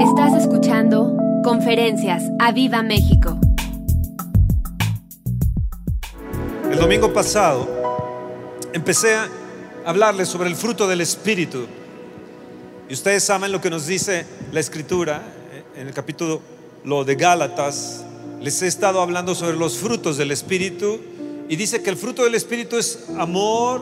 Estás 0.00 0.34
escuchando 0.34 1.16
Conferencias 1.42 2.22
a 2.38 2.52
Viva 2.52 2.82
México. 2.82 3.40
El 6.70 6.78
domingo 6.78 7.14
pasado 7.14 7.66
empecé 8.74 9.14
a 9.14 9.26
hablarles 9.86 10.28
sobre 10.28 10.50
el 10.50 10.54
fruto 10.54 10.86
del 10.86 11.00
Espíritu. 11.00 11.64
Y 12.90 12.92
ustedes 12.92 13.24
saben 13.24 13.50
lo 13.50 13.62
que 13.62 13.70
nos 13.70 13.86
dice 13.86 14.26
la 14.52 14.60
Escritura 14.60 15.22
eh, 15.50 15.64
en 15.80 15.86
el 15.86 15.94
capítulo 15.94 16.42
de 17.06 17.14
Gálatas. 17.14 18.04
Les 18.42 18.60
he 18.60 18.66
estado 18.66 19.00
hablando 19.00 19.34
sobre 19.34 19.56
los 19.56 19.78
frutos 19.78 20.18
del 20.18 20.30
Espíritu 20.30 21.00
y 21.48 21.56
dice 21.56 21.82
que 21.82 21.88
el 21.88 21.96
fruto 21.96 22.22
del 22.22 22.34
Espíritu 22.34 22.76
es 22.76 23.06
amor, 23.16 23.80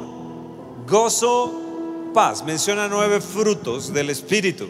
gozo, 0.87 2.13
paz. 2.15 2.45
Menciona 2.45 2.87
nueve 2.87 3.21
frutos 3.21 3.93
del 3.93 4.11
Espíritu. 4.11 4.69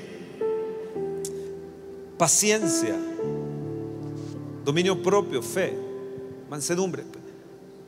Paciencia, 2.18 2.96
dominio 4.64 5.02
propio, 5.02 5.42
fe, 5.42 5.76
mansedumbre. 6.48 7.04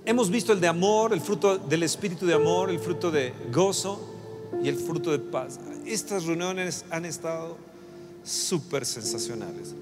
Hemos 0.05 0.31
visto 0.31 0.53
el 0.53 0.61
de 0.61 0.69
amor, 0.69 1.13
el 1.13 1.21
fruto 1.21 1.59
del 1.59 1.83
Espíritu 1.83 2.27
de 2.27 2.35
amor, 2.35 2.71
el 2.71 2.79
fruto 2.79 3.11
de 3.11 3.33
gozo 3.53 4.01
y 4.63 4.69
el 4.69 4.77
fruto 4.77 5.11
de 5.11 5.19
paz. 5.19 5.59
Estas 5.85 6.25
reuniones 6.25 6.85
han 6.91 7.05
estado 7.05 7.57
súper 8.25 8.85
sensacionales. 8.85 9.75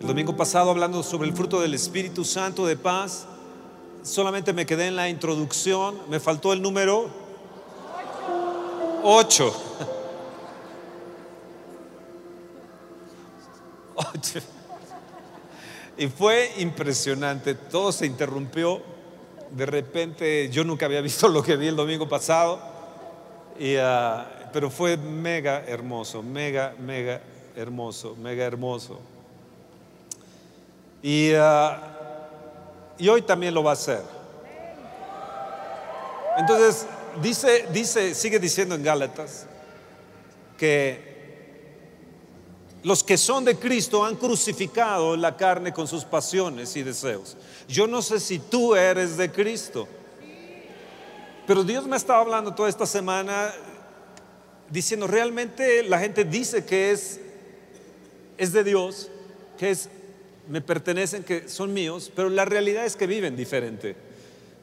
El 0.00 0.06
domingo 0.06 0.36
pasado 0.36 0.70
hablando 0.70 1.02
sobre 1.02 1.28
el 1.28 1.34
fruto 1.34 1.60
del 1.60 1.74
Espíritu 1.74 2.24
Santo 2.24 2.66
de 2.66 2.76
paz, 2.76 3.26
solamente 4.02 4.52
me 4.52 4.66
quedé 4.66 4.86
en 4.86 4.96
la 4.96 5.08
introducción, 5.08 5.96
me 6.10 6.18
faltó 6.18 6.52
el 6.52 6.62
número 6.62 7.08
8. 9.04 9.54
Y 15.96 16.08
fue 16.08 16.50
impresionante, 16.58 17.54
todo 17.54 17.92
se 17.92 18.06
interrumpió. 18.06 18.82
De 19.50 19.66
repente 19.66 20.48
yo 20.50 20.64
nunca 20.64 20.86
había 20.86 21.00
visto 21.02 21.28
lo 21.28 21.42
que 21.42 21.56
vi 21.56 21.68
el 21.68 21.76
domingo 21.76 22.08
pasado, 22.08 22.60
ah, 23.78 24.26
pero 24.52 24.70
fue 24.70 24.96
mega 24.96 25.62
hermoso, 25.66 26.22
mega, 26.22 26.74
mega 26.78 27.20
hermoso, 27.56 28.16
mega 28.16 28.44
hermoso. 28.44 28.98
Y, 31.02 31.32
ah, 31.34 31.78
y 32.98 33.08
hoy 33.08 33.22
también 33.22 33.54
lo 33.54 33.62
va 33.62 33.70
a 33.70 33.74
hacer. 33.74 34.02
Entonces, 36.38 36.86
dice, 37.20 37.66
dice, 37.72 38.14
sigue 38.14 38.38
diciendo 38.38 38.74
en 38.74 38.82
Gálatas 38.82 39.46
que 40.56 41.11
los 42.82 43.04
que 43.04 43.16
son 43.16 43.44
de 43.44 43.56
Cristo 43.56 44.04
han 44.04 44.16
crucificado 44.16 45.16
la 45.16 45.36
carne 45.36 45.72
con 45.72 45.86
sus 45.86 46.04
pasiones 46.04 46.76
y 46.76 46.82
deseos. 46.82 47.36
Yo 47.68 47.86
no 47.86 48.02
sé 48.02 48.18
si 48.18 48.38
tú 48.38 48.74
eres 48.74 49.16
de 49.16 49.30
Cristo, 49.30 49.86
pero 51.46 51.64
Dios 51.64 51.86
me 51.86 51.96
estaba 51.96 52.20
hablando 52.20 52.54
toda 52.54 52.68
esta 52.68 52.86
semana 52.86 53.52
diciendo, 54.70 55.06
realmente 55.06 55.82
la 55.84 55.98
gente 55.98 56.24
dice 56.24 56.64
que 56.64 56.90
es, 56.90 57.20
es 58.38 58.52
de 58.52 58.64
Dios, 58.64 59.10
que 59.58 59.70
es, 59.70 59.88
me 60.48 60.60
pertenecen, 60.60 61.22
que 61.22 61.48
son 61.48 61.72
míos, 61.72 62.10
pero 62.14 62.30
la 62.30 62.44
realidad 62.44 62.84
es 62.84 62.96
que 62.96 63.06
viven 63.06 63.36
diferente 63.36 63.96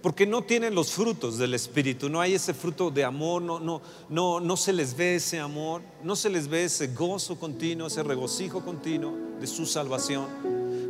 porque 0.01 0.25
no 0.25 0.43
tienen 0.43 0.75
los 0.75 0.91
frutos 0.91 1.37
del 1.37 1.53
Espíritu, 1.53 2.09
no 2.09 2.21
hay 2.21 2.35
ese 2.35 2.53
fruto 2.53 2.89
de 2.89 3.03
amor, 3.03 3.41
no, 3.41 3.59
no, 3.59 3.81
no, 4.07 4.39
no 4.39 4.55
se 4.57 4.71
les 4.71 4.95
ve 4.95 5.15
ese 5.15 5.39
amor, 5.39 5.81
no 6.03 6.15
se 6.15 6.29
les 6.29 6.47
ve 6.47 6.63
ese 6.63 6.87
gozo 6.87 7.37
continuo, 7.37 7.87
ese 7.87 8.01
regocijo 8.03 8.63
continuo 8.63 9.13
de 9.39 9.47
su 9.47 9.65
salvación, 9.65 10.27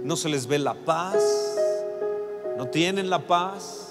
no 0.03 0.15
se 0.15 0.29
les 0.29 0.45
ve 0.45 0.59
la 0.59 0.75
paz, 0.75 1.17
no 2.57 2.67
tienen 2.67 3.09
la 3.09 3.25
paz. 3.25 3.87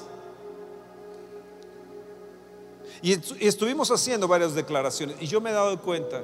Y 3.03 3.13
estuvimos 3.41 3.91
haciendo 3.91 4.27
varias 4.27 4.55
declaraciones 4.55 5.17
y 5.21 5.27
yo 5.27 5.41
me 5.41 5.51
he 5.51 5.53
dado 5.53 5.81
cuenta 5.81 6.23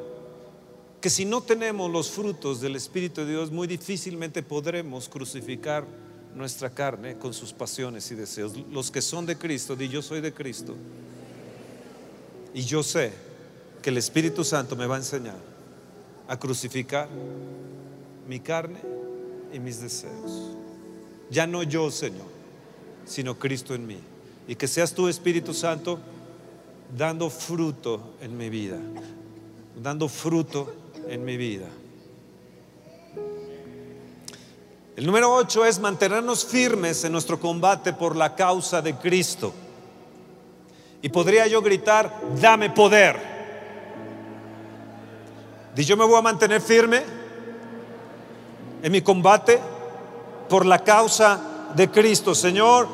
que 1.00 1.10
si 1.10 1.24
no 1.24 1.40
tenemos 1.42 1.90
los 1.90 2.10
frutos 2.10 2.60
del 2.60 2.76
Espíritu 2.76 3.20
de 3.20 3.32
Dios, 3.32 3.50
muy 3.50 3.66
difícilmente 3.66 4.42
podremos 4.42 5.08
crucificar 5.08 5.84
nuestra 6.34 6.70
carne 6.70 7.16
con 7.16 7.32
sus 7.32 7.52
pasiones 7.52 8.10
y 8.10 8.14
deseos. 8.14 8.52
Los 8.70 8.90
que 8.90 9.00
son 9.00 9.26
de 9.26 9.36
Cristo, 9.36 9.76
di 9.76 9.88
yo 9.88 10.02
soy 10.02 10.20
de 10.20 10.32
Cristo. 10.32 10.74
Y 12.52 12.62
yo 12.62 12.82
sé 12.82 13.12
que 13.82 13.90
el 13.90 13.98
Espíritu 13.98 14.44
Santo 14.44 14.76
me 14.76 14.86
va 14.86 14.96
a 14.96 14.98
enseñar 14.98 15.36
a 16.28 16.38
crucificar 16.38 17.08
mi 18.28 18.40
carne 18.40 18.80
y 19.52 19.58
mis 19.58 19.80
deseos. 19.80 20.56
Ya 21.30 21.46
no 21.46 21.62
yo, 21.62 21.90
Señor, 21.90 22.26
sino 23.04 23.38
Cristo 23.38 23.74
en 23.74 23.86
mí. 23.86 23.98
Y 24.46 24.54
que 24.54 24.68
seas 24.68 24.92
tú, 24.92 25.08
Espíritu 25.08 25.54
Santo, 25.54 25.98
dando 26.96 27.30
fruto 27.30 28.14
en 28.20 28.36
mi 28.36 28.50
vida, 28.50 28.78
dando 29.82 30.08
fruto 30.08 30.72
en 31.08 31.24
mi 31.24 31.36
vida. 31.36 31.68
El 34.97 35.06
número 35.06 35.34
8 35.34 35.65
es 35.65 35.81
mantenernos 35.81 36.44
firmes 36.44 37.03
en 37.03 37.10
nuestro 37.10 37.41
combate 37.41 37.93
por 37.93 38.15
la 38.15 38.37
causa 38.37 38.81
de 38.81 38.94
Cristo. 38.94 39.53
Y 41.03 41.09
podría 41.09 41.49
yo 41.49 41.60
gritar, 41.60 42.12
dame 42.41 42.71
poder. 42.71 43.34
Y 45.77 45.82
yo 45.82 45.97
me 45.97 46.05
voy 46.05 46.16
a 46.16 46.22
mantener 46.22 46.60
firme 46.60 47.03
en 48.82 48.93
mi 48.93 49.03
combate 49.03 49.60
por 50.49 50.65
la 50.65 50.78
causa 50.78 51.41
de 51.75 51.91
Cristo. 51.91 52.32
Señor, 52.32 52.87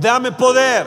dame 0.00 0.30
poder. 0.30 0.86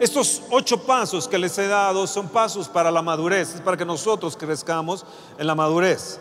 Estos 0.00 0.40
ocho 0.50 0.78
pasos 0.78 1.28
que 1.28 1.38
les 1.38 1.58
he 1.58 1.66
dado 1.66 2.06
son 2.06 2.30
pasos 2.30 2.66
para 2.66 2.90
la 2.90 3.02
madurez, 3.02 3.56
es 3.56 3.60
para 3.60 3.76
que 3.76 3.84
nosotros 3.84 4.38
crezcamos 4.38 5.04
en 5.36 5.46
la 5.46 5.54
madurez. 5.54 6.18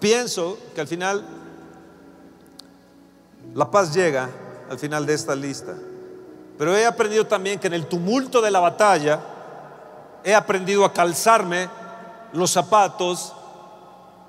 Pienso 0.00 0.58
que 0.74 0.80
al 0.80 0.86
final 0.88 1.24
la 3.54 3.70
paz 3.70 3.94
llega 3.94 4.30
al 4.70 4.78
final 4.78 5.06
de 5.06 5.14
esta 5.14 5.34
lista. 5.34 5.74
Pero 6.58 6.76
he 6.76 6.84
aprendido 6.84 7.26
también 7.26 7.58
que 7.58 7.68
en 7.68 7.74
el 7.74 7.86
tumulto 7.86 8.40
de 8.40 8.50
la 8.50 8.60
batalla 8.60 9.20
he 10.24 10.34
aprendido 10.34 10.84
a 10.84 10.92
calzarme 10.92 11.68
los 12.32 12.50
zapatos 12.50 13.32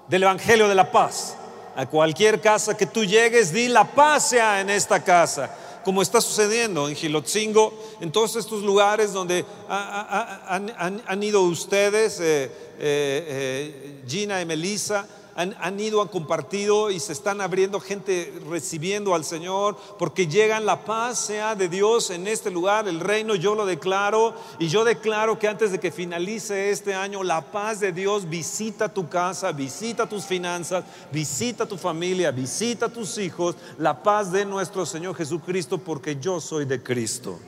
del 0.07 0.24
Evangelio 0.24 0.68
de 0.68 0.75
la 0.75 0.91
Paz. 0.91 1.35
A 1.75 1.86
cualquier 1.86 2.41
casa 2.41 2.75
que 2.75 2.86
tú 2.86 3.06
llegues, 3.06 3.53
di 3.53 3.68
la 3.68 3.86
paz 3.86 4.30
sea 4.30 4.59
en 4.59 4.69
esta 4.69 5.03
casa. 5.03 5.50
Como 5.86 6.01
está 6.01 6.19
sucediendo 6.19 6.90
en 6.90 6.96
Gilotzingo, 6.96 7.74
en 8.01 8.12
todos 8.12 8.36
estos 8.36 8.63
lugares 8.63 9.13
donde 9.13 9.46
han, 9.69 11.24
ido 11.24 11.41
ustedes, 11.44 12.19
eh, 12.19 12.44
eh, 12.44 12.51
eh, 12.80 14.03
Gina 14.07 14.41
y 14.41 14.46
Melissa, 14.46 15.07
han, 15.39 15.79
ido, 15.79 16.01
han 16.01 16.09
compartido 16.09 16.91
y 16.91 17.00
se 17.00 17.13
están 17.13 17.39
abriendo 17.39 17.79
gente 17.79 18.33
recibiendo 18.50 19.16
al 19.16 19.23
Señor 19.23 19.77
porque 19.97 20.27
llegan 20.27 20.66
la 20.66 20.83
paz 20.83 21.17
sea 21.17 21.55
de 21.55 21.69
Dios 21.69 22.09
en 22.09 22.27
este 22.27 22.51
lugar, 22.51 22.89
el 22.89 23.00
reino 23.00 23.35
yo 23.35 23.55
lo 23.55 23.66
declaro 23.66 24.35
y 24.59 24.67
yo 24.67 24.83
declaro 24.83 25.39
que 25.39 25.47
antes 25.47 25.72
de 25.72 25.79
que 25.79 25.91
finalice 25.91 26.72
este 26.72 26.94
año 26.94 27.23
la 27.23 27.39
paz 27.39 27.79
de 27.79 27.94
Dios 27.94 28.27
visita 28.27 28.94
tu 28.94 29.07
casa, 29.07 29.53
visita 29.53 30.09
tus 30.09 30.25
finanzas, 30.25 30.83
visita 31.09 31.66
tu 31.66 31.77
familia, 31.77 32.31
visita 32.31 32.89
tus 32.89 33.17
hijos, 33.17 33.56
la 33.77 34.03
paz 34.03 34.33
de 34.33 34.44
nuestro 34.44 34.85
Señor 34.85 35.16
Jesucristo 35.16 35.77
porque 35.77 36.17
yo 36.19 36.41
soy 36.41 36.66
de 36.66 36.83
Cristo. 36.83 37.39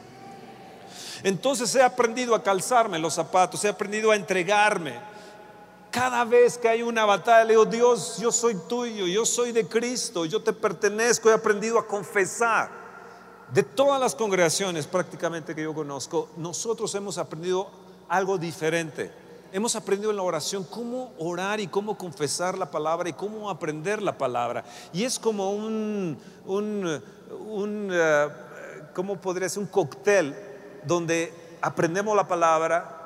Entonces 1.23 1.75
he 1.75 1.83
aprendido 1.83 2.35
a 2.35 2.41
calzarme 2.41 2.99
los 2.99 3.15
zapatos, 3.15 3.65
he 3.65 3.67
aprendido 3.67 4.11
a 4.11 4.15
entregarme. 4.15 5.10
Cada 5.91 6.23
vez 6.23 6.57
que 6.57 6.69
hay 6.69 6.81
una 6.81 7.03
batalla, 7.03 7.43
le 7.43 7.49
digo, 7.51 7.65
Dios, 7.65 8.17
yo 8.17 8.31
soy 8.31 8.55
tuyo, 8.55 9.05
yo 9.07 9.25
soy 9.25 9.51
de 9.51 9.67
Cristo, 9.67 10.23
yo 10.23 10.41
te 10.41 10.53
pertenezco, 10.53 11.29
he 11.29 11.33
aprendido 11.33 11.77
a 11.77 11.85
confesar. 11.85 12.81
De 13.53 13.63
todas 13.63 13.99
las 13.99 14.15
congregaciones 14.15 14.87
prácticamente 14.87 15.53
que 15.53 15.63
yo 15.63 15.73
conozco, 15.73 16.29
nosotros 16.37 16.95
hemos 16.95 17.17
aprendido 17.17 17.69
algo 18.07 18.37
diferente. 18.37 19.11
Hemos 19.51 19.75
aprendido 19.75 20.11
en 20.11 20.15
la 20.15 20.23
oración 20.23 20.63
cómo 20.63 21.11
orar 21.19 21.59
y 21.59 21.67
cómo 21.67 21.97
confesar 21.97 22.57
la 22.57 22.71
palabra 22.71 23.09
y 23.09 23.13
cómo 23.13 23.49
aprender 23.49 24.01
la 24.01 24.17
palabra. 24.17 24.63
Y 24.93 25.03
es 25.03 25.19
como 25.19 25.51
un, 25.51 26.17
un, 26.45 27.03
un 27.49 27.89
eh, 27.91 28.27
¿cómo 28.93 29.19
podría 29.19 29.49
ser? 29.49 29.59
Un 29.59 29.67
cóctel 29.67 30.33
donde 30.85 31.33
aprendemos 31.61 32.15
la 32.15 32.27
palabra, 32.27 33.00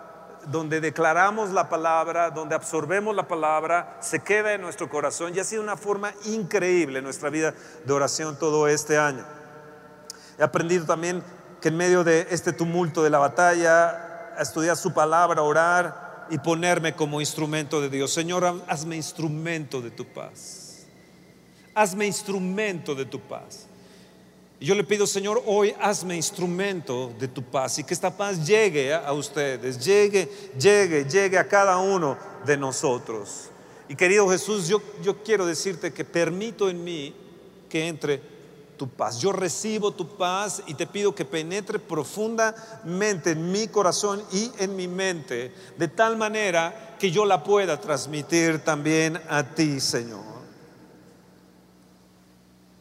donde 0.47 0.81
declaramos 0.81 1.51
la 1.51 1.69
palabra, 1.69 2.31
donde 2.31 2.55
absorbemos 2.55 3.15
la 3.15 3.27
palabra, 3.27 3.97
se 4.01 4.19
queda 4.19 4.53
en 4.53 4.61
nuestro 4.61 4.89
corazón 4.89 5.33
y 5.35 5.39
ha 5.39 5.43
sido 5.43 5.63
una 5.63 5.77
forma 5.77 6.13
increíble 6.25 6.99
en 6.99 7.05
nuestra 7.05 7.29
vida 7.29 7.53
de 7.85 7.93
oración 7.93 8.37
todo 8.37 8.67
este 8.67 8.97
año. 8.97 9.25
He 10.37 10.43
aprendido 10.43 10.85
también 10.85 11.23
que 11.61 11.69
en 11.69 11.77
medio 11.77 12.03
de 12.03 12.27
este 12.29 12.53
tumulto 12.53 13.03
de 13.03 13.09
la 13.09 13.19
batalla, 13.19 14.35
estudiar 14.39 14.77
su 14.77 14.93
palabra, 14.93 15.41
orar, 15.41 16.05
y 16.29 16.37
ponerme 16.37 16.95
como 16.95 17.21
instrumento 17.21 17.81
de 17.81 17.89
Dios. 17.89 18.11
Señor, 18.11 18.63
hazme 18.67 18.95
instrumento 18.95 19.81
de 19.81 19.91
tu 19.91 20.05
paz. 20.05 20.85
Hazme 21.73 22.05
instrumento 22.05 22.95
de 22.95 23.05
tu 23.05 23.19
paz. 23.19 23.67
Yo 24.59 24.73
le 24.73 24.83
pido, 24.85 25.05
Señor, 25.05 25.43
hoy 25.45 25.73
hazme 25.81 26.15
instrumento 26.15 27.13
de 27.19 27.27
tu 27.27 27.43
paz 27.43 27.77
y 27.77 27.83
que 27.83 27.93
esta 27.93 28.15
paz 28.15 28.45
llegue 28.47 28.93
a 28.93 29.11
ustedes, 29.11 29.83
llegue, 29.83 30.29
llegue, 30.57 31.03
llegue 31.05 31.37
a 31.37 31.47
cada 31.47 31.77
uno 31.77 32.17
de 32.45 32.55
nosotros. 32.55 33.49
Y 33.89 33.95
querido 33.95 34.29
Jesús, 34.29 34.67
yo, 34.67 34.81
yo 35.03 35.21
quiero 35.23 35.45
decirte 35.45 35.93
que 35.93 36.05
permito 36.05 36.69
en 36.69 36.83
mí 36.83 37.13
que 37.69 37.87
entre 37.87 38.21
tu 38.77 38.87
paz. 38.87 39.19
Yo 39.19 39.31
recibo 39.31 39.91
tu 39.91 40.15
paz 40.15 40.63
y 40.67 40.73
te 40.73 40.87
pido 40.87 41.13
que 41.13 41.25
penetre 41.25 41.77
profundamente 41.77 43.31
en 43.31 43.51
mi 43.51 43.67
corazón 43.67 44.23
y 44.31 44.51
en 44.57 44.75
mi 44.75 44.87
mente, 44.87 45.53
de 45.77 45.87
tal 45.87 46.17
manera 46.17 46.95
que 46.99 47.11
yo 47.11 47.25
la 47.25 47.43
pueda 47.43 47.79
transmitir 47.79 48.59
también 48.59 49.19
a 49.29 49.43
ti, 49.43 49.79
Señor. 49.79 50.34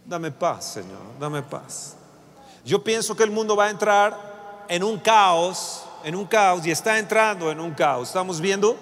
Dame 0.07 0.31
paz, 0.31 0.75
Señor, 0.75 1.01
dame 1.19 1.43
paz. 1.43 1.97
Yo 2.65 2.83
pienso 2.85 3.17
que 3.17 3.23
el 3.23 3.31
mundo 3.31 3.57
va 3.57 3.67
a 3.67 3.71
entrar 3.71 4.65
en 4.69 4.85
un 4.85 4.99
caos, 4.99 5.85
en 6.03 6.15
un 6.15 6.27
caos, 6.27 6.67
y 6.67 6.71
está 6.71 6.99
entrando 6.99 7.51
en 7.51 7.59
un 7.59 7.73
caos. 7.73 8.09
Estamos 8.09 8.41
viendo 8.41 8.77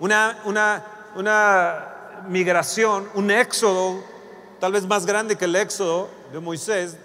una, 0.00 0.40
una, 0.44 0.84
una 1.14 2.22
migración, 2.26 3.08
un 3.14 3.30
éxodo, 3.30 4.02
tal 4.60 4.72
vez 4.72 4.86
más 4.86 5.04
grande 5.04 5.36
que 5.36 5.44
el 5.44 5.56
éxodo 5.56 6.08
de 6.32 6.40
Moisés, 6.40 6.96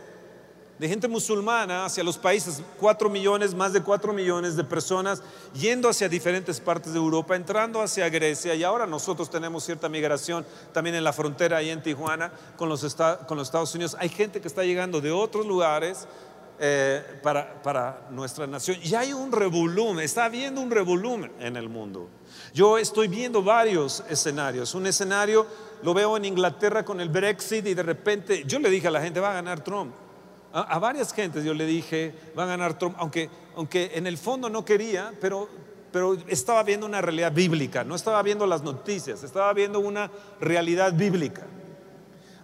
de 0.79 0.87
gente 0.87 1.07
musulmana 1.07 1.85
hacia 1.85 2.03
los 2.03 2.17
países, 2.17 2.61
cuatro 2.79 3.09
millones, 3.09 3.55
más 3.55 3.73
de 3.73 3.81
cuatro 3.81 4.13
millones 4.13 4.55
de 4.55 4.63
personas 4.63 5.23
yendo 5.53 5.89
hacia 5.89 6.07
diferentes 6.07 6.59
partes 6.59 6.93
de 6.93 6.99
Europa, 6.99 7.35
entrando 7.35 7.81
hacia 7.81 8.07
Grecia 8.09 8.53
y 8.53 8.63
ahora 8.63 8.85
nosotros 8.85 9.29
tenemos 9.29 9.63
cierta 9.63 9.89
migración 9.89 10.45
también 10.73 10.95
en 10.95 11.03
la 11.03 11.13
frontera 11.13 11.57
ahí 11.57 11.69
en 11.69 11.81
Tijuana 11.81 12.31
con 12.55 12.69
los, 12.69 12.83
Estados 12.83 13.73
Unidos. 13.73 13.97
Hay 13.99 14.09
gente 14.09 14.39
que 14.39 14.47
está 14.47 14.63
llegando 14.63 15.01
de 15.01 15.11
otros 15.11 15.47
lugares 15.47 16.07
eh, 16.59 17.03
para, 17.23 17.61
para 17.63 18.07
nuestra 18.11 18.45
nación 18.45 18.77
y 18.83 18.93
hay 18.93 19.13
un 19.13 19.31
revolumen, 19.31 20.03
está 20.03 20.25
habiendo 20.25 20.61
un 20.61 20.69
revolumen 20.69 21.31
en 21.39 21.55
el 21.55 21.69
mundo. 21.69 22.07
Yo 22.53 22.77
estoy 22.77 23.07
viendo 23.07 23.41
varios 23.41 24.03
escenarios, 24.09 24.75
un 24.75 24.85
escenario 24.85 25.47
lo 25.81 25.93
veo 25.93 26.17
en 26.17 26.25
Inglaterra 26.25 26.83
con 26.85 27.01
el 27.01 27.09
Brexit 27.09 27.65
y 27.65 27.73
de 27.73 27.83
repente 27.83 28.43
yo 28.45 28.59
le 28.59 28.69
dije 28.69 28.87
a 28.87 28.91
la 28.91 29.01
gente 29.01 29.19
va 29.19 29.31
a 29.31 29.33
ganar 29.33 29.63
Trump. 29.63 29.93
A, 30.53 30.79
varias 30.79 31.13
gentes 31.13 31.43
yo 31.43 31.53
le 31.53 31.65
dije, 31.65 32.13
va 32.37 32.43
a 32.43 32.47
ganar 32.47 32.77
Trump, 32.77 32.95
aunque, 32.99 33.29
aunque 33.55 33.91
en 33.95 34.07
el 34.07 34.17
fondo 34.17 34.49
no 34.49 34.63
quería, 34.65 35.13
pero, 35.19 35.49
pero 35.91 36.17
estaba 36.27 36.63
viendo 36.63 36.85
una 36.85 37.01
realidad 37.01 37.31
bíblica, 37.31 37.83
no 37.83 37.95
estaba 37.95 38.21
viendo 38.23 38.47
las 38.47 38.63
noticias, 38.63 39.23
estaba 39.23 39.53
viendo 39.53 39.79
una 39.79 40.09
realidad 40.39 40.93
bíblica. 40.93 41.43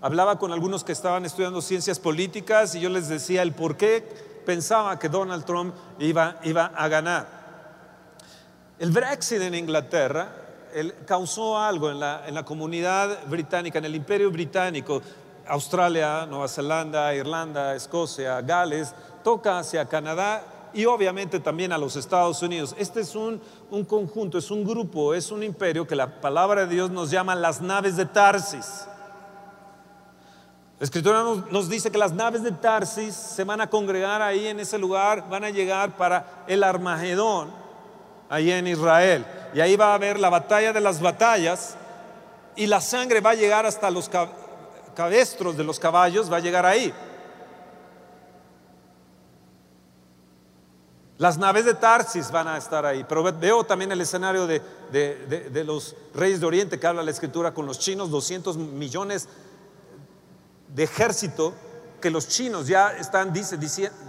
Hablaba 0.02 0.38
con 0.38 0.52
algunos 0.52 0.84
que 0.84 0.92
estaban 0.92 1.26
estudiando 1.26 1.62
ciencias 1.62 1.98
políticas 1.98 2.76
y 2.76 2.82
yo 2.82 2.90
les 2.90 3.08
decía 3.08 3.42
el 3.42 3.54
por 3.54 3.78
qué 3.78 4.04
pensaba 4.46 5.00
que 5.00 5.08
Donald 5.08 5.46
Trump 5.46 5.74
iba, 6.00 6.40
iba 6.44 6.66
a 6.66 6.88
ganar. 6.90 7.44
El 8.80 8.92
Brexit 8.92 9.42
en 9.42 9.56
Inglaterra 9.56 10.36
causó 11.06 11.58
algo 11.58 11.90
en 11.90 12.00
la, 12.00 12.24
en 12.28 12.34
la 12.34 12.44
comunidad 12.44 13.26
británica, 13.28 13.80
en 13.80 13.86
el 13.86 13.96
imperio 13.96 14.30
británico, 14.32 15.02
Australia, 15.48 16.26
Nueva 16.26 16.48
Zelanda, 16.48 17.14
Irlanda, 17.14 17.76
Escocia, 17.76 18.42
Gales, 18.42 18.94
toca 19.24 19.60
hacia 19.60 19.86
Canadá 19.86 20.44
y 20.74 20.86
obviamente 20.86 21.40
también 21.40 21.72
a 21.72 21.78
los 21.78 21.96
Estados 21.96 22.42
Unidos. 22.42 22.76
Este 22.78 23.02
es 23.02 23.16
un, 23.16 23.42
un, 23.70 23.86
conjunto, 23.86 24.38
es 24.38 24.50
un 24.52 24.64
grupo, 24.64 25.14
es 25.14 25.32
un 25.32 25.44
imperio 25.44 25.88
que 25.88 25.96
la 25.96 26.22
palabra 26.22 26.66
de 26.66 26.76
Dios 26.76 26.90
nos 26.90 27.12
llama 27.12 27.36
las 27.36 27.62
naves 27.62 27.96
de 27.96 28.06
Tarsis. 28.06 28.88
La 30.80 30.86
escritura 30.86 31.24
nos, 31.24 31.52
nos, 31.52 31.70
dice 31.70 31.92
que 31.92 31.98
las 31.98 32.12
naves 32.14 32.44
de 32.44 32.52
Tarsis 32.52 33.14
se 33.14 33.44
van 33.44 33.62
a 33.62 33.70
congregar 33.70 34.22
ahí 34.22 34.48
en 34.48 34.60
ese 34.60 34.78
lugar, 34.78 35.30
van 35.30 35.44
a 35.44 35.50
llegar 35.50 35.96
para 35.96 36.44
el 36.48 36.64
Armagedón, 36.64 37.52
ahí 38.30 38.52
en 38.52 38.68
Israel. 38.68 39.26
Y 39.54 39.62
ahí 39.62 39.76
va 39.76 39.92
a 39.92 39.96
haber 39.96 40.20
la 40.20 40.30
batalla 40.30 40.74
de 40.74 40.82
las 40.82 41.00
batallas 41.00 41.78
y 42.56 42.68
la 42.68 42.82
sangre 42.82 43.22
va 43.22 43.32
a 43.32 43.36
llegar 43.36 43.66
hasta 43.66 43.90
los, 43.92 44.10
cabestros 44.94 45.58
de 45.58 45.64
los 45.64 45.80
caballos 45.80 46.32
va 46.32 46.38
a 46.38 46.40
llegar 46.40 46.66
ahí. 46.66 46.94
Las 51.18 51.38
naves 51.38 51.66
de 51.66 51.74
Tarsis 51.74 52.32
van 52.32 52.48
a 52.48 52.58
estar 52.58 52.86
ahí, 52.86 53.06
pero 53.08 53.24
veo 53.24 53.64
también 53.64 53.92
el 53.92 54.02
escenario 54.02 54.48
de, 54.48 54.62
de, 54.92 55.64
los 55.64 55.96
reyes 56.14 56.40
de 56.40 56.46
Oriente 56.46 56.80
que 56.80 56.88
habla 56.88 57.04
la 57.04 57.12
escritura 57.12 57.54
con 57.54 57.66
los 57.66 57.80
chinos, 57.80 58.10
200 58.10 58.58
millones 58.58 59.30
de 60.74 60.84
ejército 60.84 61.54
que 62.02 62.10
los 62.10 62.28
chinos 62.28 62.68
ya 62.68 62.92
están, 62.98 63.32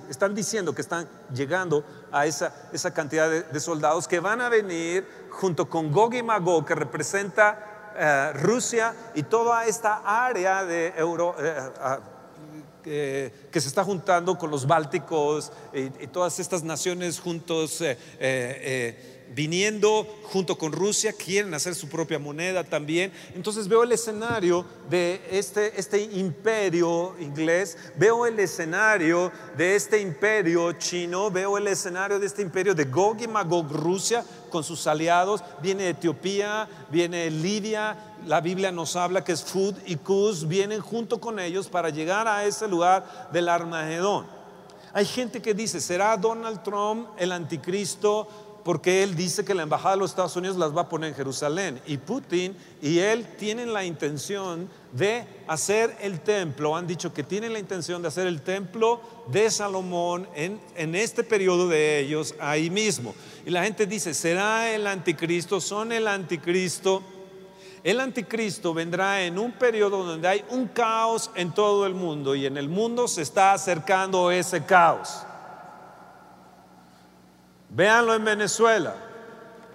están 0.09 0.35
diciendo 0.35 0.75
que 0.75 0.83
están 0.83 1.09
llegando 1.33 1.85
a 2.11 2.27
esa, 2.27 2.53
esa 2.73 2.93
cantidad 2.93 3.31
de, 3.31 3.61
soldados 3.61 4.09
que 4.09 4.19
van 4.19 4.41
a 4.41 4.49
venir 4.49 5.07
junto 5.31 5.71
con 5.71 5.93
Gog 5.93 6.15
y 6.15 6.23
Magog, 6.25 6.65
que 6.65 6.75
representa 6.75 7.74
eh, 7.97 8.33
Rusia 8.35 8.95
y 9.15 9.23
toda 9.23 9.65
esta 9.67 10.03
área 10.05 10.65
de 10.65 10.93
Euro, 10.97 11.35
eh, 12.87 13.33
que 13.51 13.61
se 13.61 13.69
está 13.69 13.83
juntando 13.83 14.37
con 14.37 14.51
los 14.51 14.67
bálticos 14.67 15.51
y, 15.73 15.89
todas 16.09 16.39
estas 16.39 16.63
naciones 16.63 17.19
juntos. 17.21 17.79
Eh, 17.81 19.14
viniendo 19.35 20.07
junto 20.25 20.57
con 20.57 20.73
Rusia, 20.73 21.13
quieren 21.13 21.53
hacer 21.55 21.75
su 21.75 21.89
propia 21.89 22.19
moneda 22.19 22.65
también. 22.65 23.13
Entonces 23.35 23.69
veo 23.69 23.83
el 23.83 23.93
escenario 23.93 24.65
de 24.89 25.21
este, 25.31 25.79
este 25.79 26.03
imperio 26.03 27.15
inglés, 27.21 27.77
veo 27.97 28.27
el 28.27 28.39
escenario 28.39 29.33
de 29.57 29.77
este 29.77 30.01
imperio 30.01 30.73
chino, 30.73 31.31
veo 31.31 31.59
el 31.59 31.67
escenario 31.67 32.19
de 32.19 32.27
este 32.27 32.43
imperio 32.43 32.75
de 32.75 32.85
Gog 32.85 33.21
y 33.21 33.29
Magog, 33.29 33.71
Rusia 33.73 34.25
con 34.51 34.63
sus 34.63 34.87
aliados, 34.87 35.43
viene 35.61 35.89
Etiopía, 35.89 36.69
viene 36.91 37.29
Libia, 37.31 38.15
la 38.27 38.41
Biblia 38.41 38.71
nos 38.71 38.95
habla 38.95 39.25
que 39.25 39.33
es 39.33 39.43
Fud 39.43 39.75
y 39.87 39.97
Kuz, 39.97 40.47
vienen 40.47 40.81
junto 40.81 41.21
con 41.21 41.41
ellos 41.41 41.69
para 41.69 41.91
llegar 41.91 42.29
a 42.29 42.45
ese 42.45 42.69
lugar 42.69 43.29
del 43.33 43.49
Armagedón. 43.49 44.27
Hay 44.97 45.07
gente 45.07 45.43
que 45.43 45.55
dice, 45.55 45.81
¿será 45.81 46.17
Donald 46.17 46.63
Trump 46.63 47.09
el 47.17 47.33
anticristo? 47.33 48.29
Porque 48.65 49.03
él 49.03 49.15
dice 49.15 49.45
que 49.45 49.55
la 49.55 49.63
embajada 49.63 49.95
de 49.95 50.01
los 50.01 50.11
Estados 50.11 50.37
Unidos 50.37 50.57
las 50.57 50.75
va 50.75 50.83
a 50.83 50.89
poner 50.89 51.11
en 51.11 51.15
Jerusalén. 51.15 51.81
Y 51.87 51.99
Putin 51.99 52.57
y 52.81 52.99
él 52.99 53.27
tienen 53.39 53.75
la 53.75 53.85
intención 53.85 54.69
de 54.93 55.27
hacer 55.47 55.95
el 56.01 56.21
templo, 56.21 56.75
han 56.75 56.87
dicho 56.87 57.13
que 57.13 57.23
tienen 57.23 57.53
la 57.53 57.59
intención 57.59 58.01
de 58.01 58.09
hacer 58.09 58.27
el 58.27 58.41
templo 58.41 59.01
de 59.27 59.51
Salomón 59.51 60.27
en, 60.35 60.95
este 60.95 61.25
periodo 61.25 61.69
de 61.69 62.01
ellos 62.01 62.35
ahí 62.41 62.71
mismo. 62.71 63.15
Y 63.45 63.51
la 63.51 63.63
gente 63.65 63.87
dice, 63.87 64.15
¿será 64.15 64.73
el 64.73 64.87
anticristo? 64.87 65.61
¿Son 65.61 65.93
el 65.93 66.09
anticristo? 66.09 67.03
El 67.83 68.01
anticristo 68.01 68.73
vendrá 68.73 69.23
en 69.25 69.39
un 69.39 69.53
periodo 69.53 70.05
donde 70.05 70.27
hay 70.27 70.43
un 70.49 70.69
caos 70.69 71.31
en 71.35 71.53
todo 71.53 71.87
el 71.87 71.93
mundo 71.93 72.35
y 72.35 72.47
en 72.47 72.57
el 72.57 72.71
mundo 72.71 73.07
se 73.09 73.21
está 73.21 73.53
acercando 73.53 74.31
ese 74.31 74.65
caos. 74.65 75.27
Véanlo 77.75 78.15
en 78.15 78.25
Venezuela. 78.25 78.95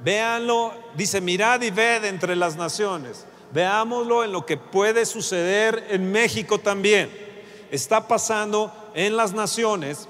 Véanlo, 0.01 0.73
dice, 0.95 1.19
mirad 1.19 1.61
y 1.61 1.69
ved 1.69 2.05
entre 2.05 2.35
las 2.37 2.55
naciones. 2.55 3.25
Veámoslo 3.51 4.23
en 4.23 4.31
lo 4.31 4.45
que 4.45 4.55
puede 4.55 5.05
suceder 5.05 5.85
en 5.89 6.09
México 6.09 6.59
también. 6.59 7.09
Está 7.71 8.07
pasando 8.07 8.73
en 8.93 9.17
las 9.17 9.33
naciones. 9.33 10.07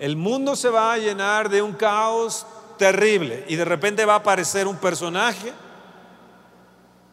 El 0.00 0.16
mundo 0.16 0.56
se 0.56 0.68
va 0.68 0.92
a 0.92 0.98
llenar 0.98 1.48
de 1.48 1.62
un 1.62 1.74
caos 1.74 2.46
terrible 2.78 3.44
y 3.46 3.54
de 3.54 3.64
repente 3.64 4.04
va 4.04 4.14
a 4.14 4.18
aparecer 4.18 4.66
un 4.66 4.76
personaje 4.76 5.52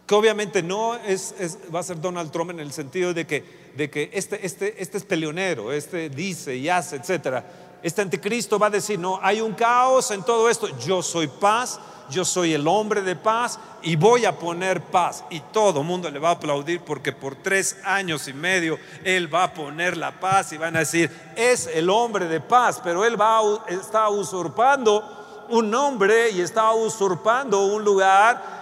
que 0.07 0.15
obviamente 0.15 0.63
no 0.63 0.95
es, 0.95 1.35
va 1.73 1.79
a 1.79 1.83
ser 1.83 2.01
Donald 2.01 2.31
Trump 2.31 2.49
en 2.49 2.59
el 2.59 2.71
sentido 2.71 3.13
de 3.13 3.27
que, 3.27 3.71
de 3.77 3.91
que 3.91 4.09
este, 4.13 4.43
este, 4.43 4.81
este 4.81 4.97
es 4.97 5.03
peleonero, 5.03 5.71
este 5.71 6.09
dice 6.09 6.55
y 6.55 6.67
hace, 6.67 6.95
etcétera 6.95 7.45
este 7.83 8.01
anticristo 8.01 8.59
va 8.59 8.67
a 8.67 8.71
decir, 8.71 8.99
no, 8.99 9.19
hay 9.21 9.41
un 9.41 9.53
caos 9.53 10.11
en 10.11 10.23
todo 10.23 10.49
esto, 10.49 10.67
yo 10.79 11.01
soy 11.01 11.27
paz, 11.27 11.79
yo 12.09 12.25
soy 12.25 12.53
el 12.53 12.67
hombre 12.67 13.01
de 13.01 13.15
paz 13.15 13.57
y 13.81 13.95
voy 13.95 14.25
a 14.25 14.37
poner 14.37 14.81
paz. 14.81 15.23
Y 15.29 15.39
todo 15.39 15.79
el 15.79 15.87
mundo 15.87 16.09
le 16.11 16.19
va 16.19 16.29
a 16.29 16.33
aplaudir 16.33 16.81
porque 16.81 17.11
por 17.11 17.35
tres 17.35 17.77
años 17.83 18.27
y 18.27 18.33
medio 18.33 18.77
él 19.03 19.33
va 19.33 19.45
a 19.45 19.53
poner 19.53 19.97
la 19.97 20.19
paz 20.19 20.51
y 20.53 20.57
van 20.57 20.75
a 20.75 20.79
decir, 20.79 21.09
es 21.35 21.67
el 21.67 21.89
hombre 21.89 22.27
de 22.27 22.39
paz, 22.39 22.81
pero 22.83 23.03
él 23.05 23.19
va, 23.19 23.39
está 23.67 24.09
usurpando 24.09 25.45
un 25.49 25.69
nombre 25.71 26.29
y 26.31 26.41
está 26.41 26.71
usurpando 26.73 27.65
un 27.65 27.83
lugar. 27.83 28.61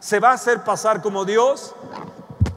¿Se 0.00 0.18
va 0.18 0.30
a 0.30 0.34
hacer 0.34 0.62
pasar 0.64 1.00
como 1.00 1.24
Dios? 1.24 1.74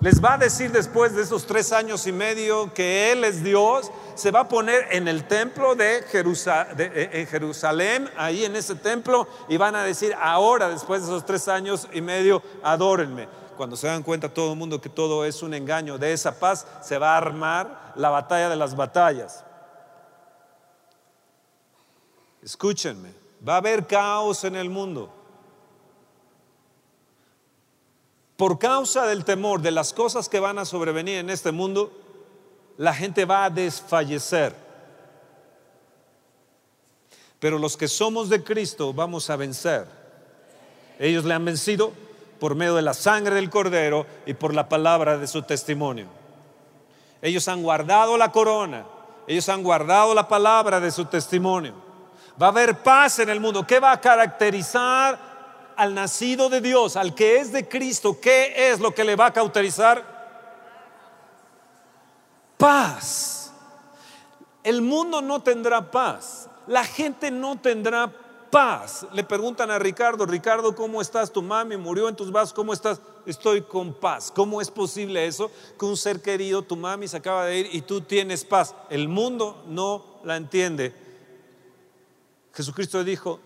Les 0.03 0.21
va 0.21 0.33
a 0.33 0.37
decir 0.37 0.69
después 0.69 1.15
de 1.15 1.21
esos 1.21 1.45
tres 1.45 1.71
años 1.71 2.05
y 2.07 2.11
medio 2.11 2.73
que 2.73 3.13
Él 3.13 3.23
es 3.23 3.41
Dios, 3.41 3.89
se 4.15 4.31
va 4.31 4.41
a 4.41 4.47
poner 4.49 4.85
en 4.91 5.07
el 5.07 5.25
templo 5.29 5.75
de, 5.75 6.03
eh, 6.11 7.27
Jerusalén, 7.31 8.09
ahí 8.17 8.43
en 8.43 8.57
ese 8.57 8.75
templo, 8.75 9.25
y 9.47 9.55
van 9.55 9.77
a 9.77 9.83
decir, 9.85 10.13
ahora, 10.21 10.67
después 10.67 11.03
de 11.03 11.07
esos 11.07 11.25
tres 11.25 11.47
años 11.47 11.87
y 11.93 12.01
medio, 12.01 12.43
adórenme. 12.63 13.29
Cuando 13.55 13.77
se 13.77 13.87
dan 13.87 14.03
cuenta 14.03 14.27
todo 14.27 14.51
el 14.51 14.59
mundo 14.59 14.81
que 14.81 14.89
todo 14.89 15.23
es 15.23 15.41
un 15.41 15.53
engaño 15.53 15.97
de 15.97 16.11
esa 16.11 16.37
paz, 16.37 16.67
se 16.81 16.97
va 16.97 17.13
a 17.13 17.17
armar 17.17 17.93
la 17.95 18.09
batalla 18.09 18.49
de 18.49 18.57
las 18.57 18.75
batallas. 18.75 19.45
Escúchenme, 22.41 23.13
va 23.47 23.53
a 23.53 23.57
haber 23.57 23.87
caos 23.87 24.43
en 24.43 24.57
el 24.57 24.69
mundo. 24.69 25.22
Por 28.37 28.57
causa 28.59 29.05
del 29.05 29.25
temor 29.25 29.61
de 29.61 29.71
las 29.71 29.93
cosas 29.93 30.27
que 30.27 30.39
van 30.39 30.57
a 30.57 30.65
sobrevenir 30.65 31.17
en 31.17 31.29
este 31.29 31.51
mundo, 31.51 31.91
la 32.77 32.93
gente 32.93 33.25
va 33.25 33.45
a 33.45 33.49
desfallecer. 33.49 34.55
Pero 37.39 37.59
los 37.59 37.77
que 37.77 37.87
somos 37.87 38.29
de 38.29 38.43
Cristo 38.43 38.93
vamos 38.93 39.29
a 39.29 39.35
vencer. 39.35 39.85
Ellos 40.97 41.25
le 41.25 41.33
han 41.33 41.45
vencido 41.45 41.91
por 42.39 42.55
medio 42.55 42.75
de 42.75 42.81
la 42.81 42.93
sangre 42.93 43.35
del 43.35 43.49
cordero 43.49 44.05
y 44.25 44.33
por 44.33 44.53
la 44.53 44.67
palabra 44.67 45.17
de 45.17 45.27
su 45.27 45.43
testimonio. 45.43 46.07
Ellos 47.21 47.47
han 47.47 47.61
guardado 47.61 48.17
la 48.17 48.31
corona, 48.31 48.85
ellos 49.27 49.47
han 49.49 49.63
guardado 49.63 50.13
la 50.13 50.27
palabra 50.27 50.79
de 50.79 50.91
su 50.91 51.05
testimonio. 51.05 51.73
Va 52.41 52.47
a 52.47 52.49
haber 52.49 52.81
paz 52.81 53.19
en 53.19 53.29
el 53.29 53.39
mundo. 53.39 53.65
¿Qué 53.65 53.79
va 53.79 53.91
a 53.91 54.01
caracterizar 54.01 55.32
al 55.75 55.93
nacido 55.93 56.49
de 56.49 56.61
Dios, 56.61 56.95
al 56.95 57.15
que 57.15 57.37
es 57.37 57.51
de 57.51 57.67
Cristo, 57.67 58.19
¿qué 58.19 58.71
es 58.71 58.79
lo 58.79 58.93
que 58.93 59.03
le 59.03 59.15
va 59.15 59.27
a 59.27 59.33
cauterizar? 59.33 60.13
Paz. 62.57 63.51
El 64.63 64.81
mundo 64.81 65.21
no 65.21 65.41
tendrá 65.41 65.91
paz. 65.91 66.49
La 66.67 66.83
gente 66.83 67.29
no 67.31 67.59
tendrá 67.59 68.11
paz. 68.49 69.05
Le 69.13 69.23
preguntan 69.23 69.71
a 69.71 69.79
Ricardo, 69.79 70.25
Ricardo, 70.25 70.75
¿cómo 70.75 71.01
estás? 71.01 71.31
Tu 71.31 71.41
mami 71.41 71.75
murió 71.75 72.07
en 72.07 72.15
tus 72.15 72.31
brazos, 72.31 72.53
¿cómo 72.53 72.71
estás? 72.71 73.01
Estoy 73.25 73.63
con 73.63 73.93
paz. 73.93 74.31
¿Cómo 74.33 74.61
es 74.61 74.69
posible 74.69 75.25
eso? 75.25 75.51
Que 75.77 75.85
un 75.85 75.97
ser 75.97 76.21
querido, 76.21 76.61
tu 76.61 76.75
mami 76.75 77.07
se 77.07 77.17
acaba 77.17 77.45
de 77.45 77.59
ir 77.59 77.69
y 77.71 77.81
tú 77.81 78.01
tienes 78.01 78.45
paz. 78.45 78.75
El 78.89 79.09
mundo 79.09 79.63
no 79.67 80.19
la 80.23 80.37
entiende. 80.37 80.93
Jesucristo 82.53 83.03
dijo, 83.03 83.39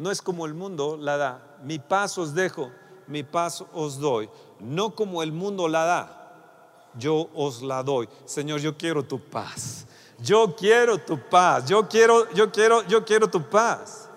no 0.00 0.10
es 0.10 0.22
como 0.22 0.46
el 0.46 0.54
mundo 0.54 0.96
la 0.96 1.18
da, 1.18 1.58
mi 1.62 1.78
paz 1.78 2.16
os 2.16 2.34
dejo, 2.34 2.72
mi 3.06 3.22
paz 3.22 3.62
os 3.74 3.98
doy. 3.98 4.30
No 4.58 4.94
como 4.94 5.22
el 5.22 5.30
mundo 5.30 5.68
la 5.68 5.84
da, 5.84 6.90
yo 6.94 7.28
os 7.34 7.60
la 7.60 7.82
doy. 7.82 8.08
Señor, 8.24 8.60
yo 8.60 8.78
quiero 8.78 9.04
tu 9.04 9.20
paz. 9.20 9.86
Yo 10.18 10.56
quiero 10.56 10.96
tu 10.96 11.18
paz. 11.28 11.66
Yo 11.68 11.86
quiero, 11.86 12.32
yo 12.32 12.50
quiero, 12.50 12.82
yo 12.88 13.04
quiero 13.04 13.28
tu 13.28 13.42
paz. 13.42 14.08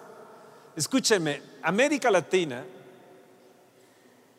Escúcheme, 0.74 1.42
América 1.62 2.10
Latina 2.10 2.66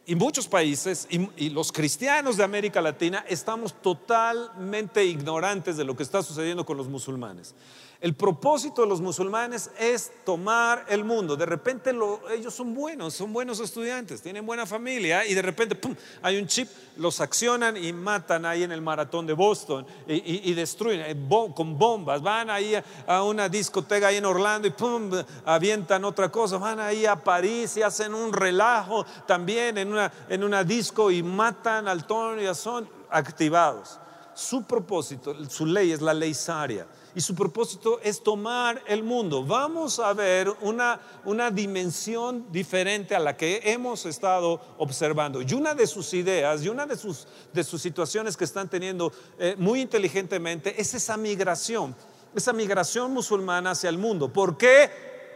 y 0.06 0.14
muchos 0.14 0.48
países 0.48 1.06
y, 1.10 1.50
los 1.50 1.70
cristianos 1.70 2.38
de 2.38 2.44
América 2.44 2.80
Latina 2.80 3.22
estamos 3.28 3.74
totalmente 3.82 5.04
ignorantes 5.04 5.76
de 5.76 5.84
lo 5.84 5.94
que 5.94 6.04
está 6.04 6.22
sucediendo 6.22 6.64
con 6.64 6.78
los 6.78 6.88
musulmanes. 6.88 7.54
El 8.04 8.12
propósito 8.12 8.82
de 8.82 8.88
los 8.88 9.00
musulmanes 9.00 9.70
es 9.78 10.12
tomar 10.26 10.84
el 10.90 11.04
mundo. 11.04 11.36
De 11.36 11.46
repente 11.46 11.90
ellos 12.30 12.52
son 12.52 12.74
buenos, 12.74 13.14
son 13.14 13.32
buenos 13.32 13.60
estudiantes, 13.60 14.20
tienen 14.20 14.44
buena 14.44 14.66
familia 14.66 15.24
y 15.24 15.32
de 15.32 15.40
repente 15.40 15.80
hay 16.20 16.38
un 16.38 16.46
chip, 16.46 16.68
los 16.98 17.22
accionan 17.22 17.78
y 17.78 17.94
matan 17.94 18.44
ahí 18.44 18.62
en 18.62 18.72
el 18.72 18.82
maratón 18.82 19.26
de 19.26 19.32
Boston 19.32 19.86
y, 20.06 20.52
destruyen 20.52 21.00
eh, 21.00 21.28
con 21.56 21.78
bombas. 21.78 22.20
Van 22.20 22.50
ahí 22.50 22.74
a, 23.06 23.22
una 23.22 23.48
discoteca 23.48 24.08
ahí 24.08 24.16
en 24.16 24.26
Orlando 24.26 24.68
y 24.68 24.72
pum, 24.72 25.10
avientan 25.46 26.04
otra 26.04 26.30
cosa. 26.30 26.58
Van 26.58 26.80
ahí 26.80 27.06
a 27.06 27.16
París 27.16 27.74
y 27.78 27.82
hacen 27.82 28.12
un 28.12 28.34
relajo 28.34 29.06
también 29.26 29.78
en 29.78 29.90
una, 29.90 30.12
en 30.28 30.68
disco 30.68 31.10
y 31.10 31.22
matan 31.22 31.88
al 31.88 32.06
tono 32.06 32.38
y 32.38 32.54
son 32.54 32.86
activados. 33.08 33.98
Su 34.34 34.64
propósito, 34.64 35.34
su 35.48 35.64
ley 35.64 35.90
es 35.92 36.02
la 36.02 36.12
ley 36.12 36.34
saria 36.34 36.86
y 37.14 37.20
su 37.20 37.34
propósito 37.34 38.00
es 38.02 38.22
tomar 38.22 38.82
el 38.86 39.04
mundo. 39.04 39.44
Vamos 39.44 40.00
a 40.00 40.12
ver 40.12 40.52
una, 40.60 41.00
una 41.24 41.50
dimensión 41.50 42.46
diferente 42.50 43.14
a 43.14 43.20
la 43.20 43.36
que 43.36 43.60
hemos 43.64 44.04
estado 44.06 44.60
observando. 44.78 45.40
Y 45.40 45.54
una 45.54 45.74
de 45.74 45.86
sus 45.86 46.12
ideas 46.14 46.62
y 46.62 46.68
una 46.68 46.86
de 46.86 46.96
sus, 46.96 47.26
de 47.52 47.62
sus 47.62 47.80
situaciones 47.80 48.36
que 48.36 48.44
están 48.44 48.68
teniendo 48.68 49.12
eh, 49.38 49.54
muy 49.58 49.80
inteligentemente 49.80 50.80
es 50.80 50.94
esa 50.94 51.16
migración, 51.16 51.94
esa 52.34 52.52
migración 52.52 53.12
musulmana 53.12 53.70
hacia 53.70 53.90
el 53.90 53.98
mundo. 53.98 54.32
¿Por 54.32 54.56
qué 54.56 54.90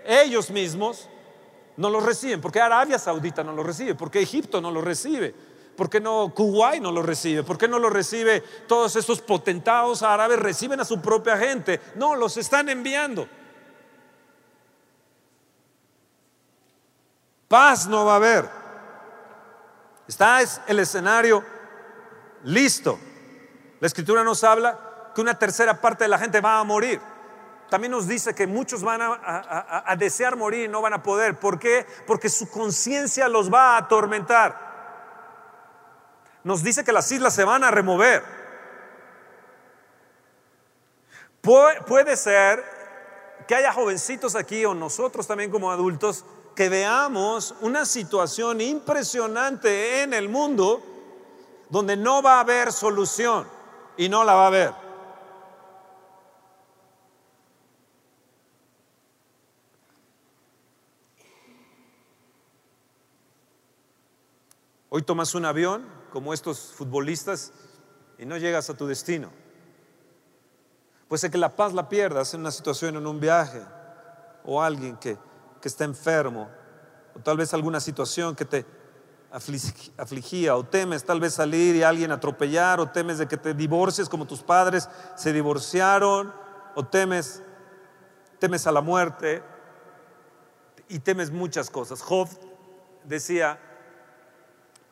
ellos 0.04 0.50
mismos 0.50 1.08
no 1.76 1.90
lo 1.90 2.00
reciben? 2.00 2.40
¿Por 2.40 2.50
qué 2.50 2.60
Arabia 2.60 2.98
Saudita 2.98 3.44
no 3.44 3.52
lo 3.52 3.62
recibe? 3.62 3.94
¿Por 3.94 4.10
qué 4.10 4.20
Egipto 4.20 4.60
no 4.60 4.72
lo 4.72 4.80
recibe? 4.80 5.32
¿Por 5.78 5.88
qué 5.88 6.00
no 6.00 6.34
Kuwait 6.34 6.82
no 6.82 6.90
lo 6.90 7.04
recibe? 7.04 7.44
¿Por 7.44 7.56
qué 7.56 7.68
no 7.68 7.78
lo 7.78 7.88
recibe 7.88 8.40
todos 8.66 8.96
estos 8.96 9.20
potentados 9.20 10.02
árabes? 10.02 10.36
Reciben 10.36 10.80
a 10.80 10.84
su 10.84 11.00
propia 11.00 11.36
gente. 11.36 11.80
No, 11.94 12.16
los 12.16 12.36
están 12.36 12.68
enviando. 12.68 13.28
Paz 17.46 17.86
no 17.86 18.04
va 18.04 18.14
a 18.14 18.16
haber. 18.16 18.50
Está 20.08 20.40
el 20.66 20.80
escenario 20.80 21.44
listo. 22.42 22.98
La 23.78 23.86
escritura 23.86 24.24
nos 24.24 24.42
habla 24.42 25.12
que 25.14 25.20
una 25.20 25.38
tercera 25.38 25.80
parte 25.80 26.02
de 26.02 26.08
la 26.08 26.18
gente 26.18 26.40
va 26.40 26.58
a 26.58 26.64
morir. 26.64 27.00
También 27.70 27.92
nos 27.92 28.08
dice 28.08 28.34
que 28.34 28.48
muchos 28.48 28.82
van 28.82 29.00
a, 29.00 29.84
a 29.86 29.94
desear 29.94 30.34
morir 30.34 30.64
y 30.64 30.68
no 30.68 30.82
van 30.82 30.94
a 30.94 31.04
poder. 31.04 31.38
¿Por 31.38 31.56
qué? 31.56 31.86
Porque 32.04 32.28
su 32.28 32.50
conciencia 32.50 33.28
los 33.28 33.48
va 33.48 33.76
a 33.76 33.78
atormentar 33.78 34.67
nos 36.44 36.62
dice 36.62 36.84
que 36.84 36.92
las 36.92 37.10
islas 37.12 37.34
se 37.34 37.44
van 37.44 37.64
a 37.64 37.70
remover. 37.70 38.22
puede 41.86 42.16
ser 42.16 42.62
que 43.46 43.54
haya 43.54 43.72
jovencitos 43.72 44.34
aquí 44.34 44.64
o 44.66 44.74
nosotros 44.74 45.26
también 45.26 45.50
como 45.50 45.70
adultos 45.70 46.24
que 46.54 46.68
veamos 46.68 47.54
una 47.60 47.86
situación 47.86 48.60
impresionante 48.60 50.02
en 50.02 50.12
el 50.12 50.28
mundo 50.28 50.82
donde 51.70 51.96
no 51.96 52.20
va 52.22 52.36
a 52.36 52.40
haber 52.40 52.72
solución 52.72 53.48
y 53.96 54.08
no 54.08 54.24
la 54.24 54.34
va 54.34 54.44
a 54.44 54.46
haber. 54.48 54.88
Hoy 64.90 65.02
tomas 65.02 65.34
un 65.34 65.44
avión 65.44 65.97
como 66.10 66.32
estos 66.32 66.72
futbolistas 66.74 67.52
y 68.18 68.26
no 68.26 68.36
llegas 68.36 68.70
a 68.70 68.74
tu 68.74 68.86
destino. 68.86 69.30
Puede 71.08 71.20
ser 71.20 71.30
que 71.30 71.38
la 71.38 71.56
paz 71.56 71.72
la 71.72 71.88
pierdas 71.88 72.34
en 72.34 72.40
una 72.40 72.50
situación, 72.50 72.96
en 72.96 73.06
un 73.06 73.18
viaje, 73.18 73.62
o 74.44 74.62
alguien 74.62 74.96
que, 74.96 75.16
que 75.60 75.68
está 75.68 75.84
enfermo, 75.84 76.48
o 77.14 77.20
tal 77.20 77.36
vez 77.36 77.54
alguna 77.54 77.80
situación 77.80 78.34
que 78.34 78.44
te 78.44 78.66
afligía, 79.96 80.56
o 80.56 80.64
temes 80.64 81.04
tal 81.04 81.20
vez 81.20 81.34
salir 81.34 81.76
y 81.76 81.82
alguien 81.82 82.12
atropellar, 82.12 82.80
o 82.80 82.90
temes 82.90 83.18
de 83.18 83.26
que 83.26 83.36
te 83.36 83.54
divorcies 83.54 84.08
como 84.08 84.26
tus 84.26 84.42
padres 84.42 84.88
se 85.16 85.32
divorciaron, 85.32 86.32
o 86.74 86.84
temes, 86.84 87.42
temes 88.38 88.66
a 88.66 88.72
la 88.72 88.80
muerte, 88.80 89.42
y 90.88 90.98
temes 90.98 91.30
muchas 91.30 91.70
cosas. 91.70 92.02
Job 92.02 92.28
decía, 93.04 93.60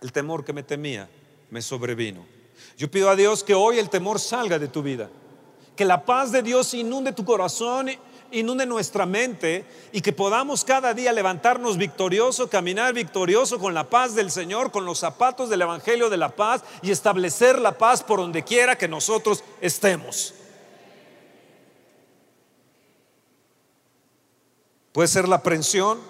el 0.01 0.13
temor 0.13 0.45
que 0.45 0.53
me 0.53 0.63
temía 0.63 1.09
me 1.51 1.63
sobrevino. 1.63 2.25
Yo 2.77 2.91
pido 2.91 3.11
a 3.11 3.17
Dios 3.17 3.43
que 3.43 3.55
hoy 3.55 3.79
el 3.79 3.89
temor 3.89 4.19
salga 4.19 4.59
de 4.59 4.69
tu 4.69 4.83
vida, 4.83 5.09
que 5.75 5.85
la 5.85 6.05
paz 6.05 6.33
de 6.33 6.43
Dios 6.43 6.73
inunde 6.75 7.13
tu 7.13 7.25
corazón, 7.25 7.91
inunde 8.31 8.67
nuestra 8.67 9.07
mente 9.07 9.65
y 9.93 10.01
que 10.01 10.13
podamos 10.13 10.65
cada 10.65 10.93
día 10.95 11.13
levantarnos 11.13 11.77
victorioso, 11.77 12.51
caminar 12.51 12.93
victorioso 12.93 13.59
con 13.59 13.75
la 13.75 13.89
paz 13.89 14.15
del 14.15 14.31
Señor, 14.31 14.71
con 14.71 14.85
los 14.85 14.99
zapatos 14.99 15.49
del 15.49 15.63
Evangelio 15.63 16.11
de 16.11 16.17
la 16.17 16.35
paz 16.35 16.63
y 16.83 16.91
establecer 16.91 17.59
la 17.59 17.79
paz 17.79 18.03
por 18.03 18.19
donde 18.19 18.43
quiera 18.43 18.77
que 18.77 18.89
nosotros 18.89 19.43
estemos. 19.61 20.35
Puede 24.93 25.09
ser 25.09 25.29
la 25.29 25.37
aprensión. 25.37 26.01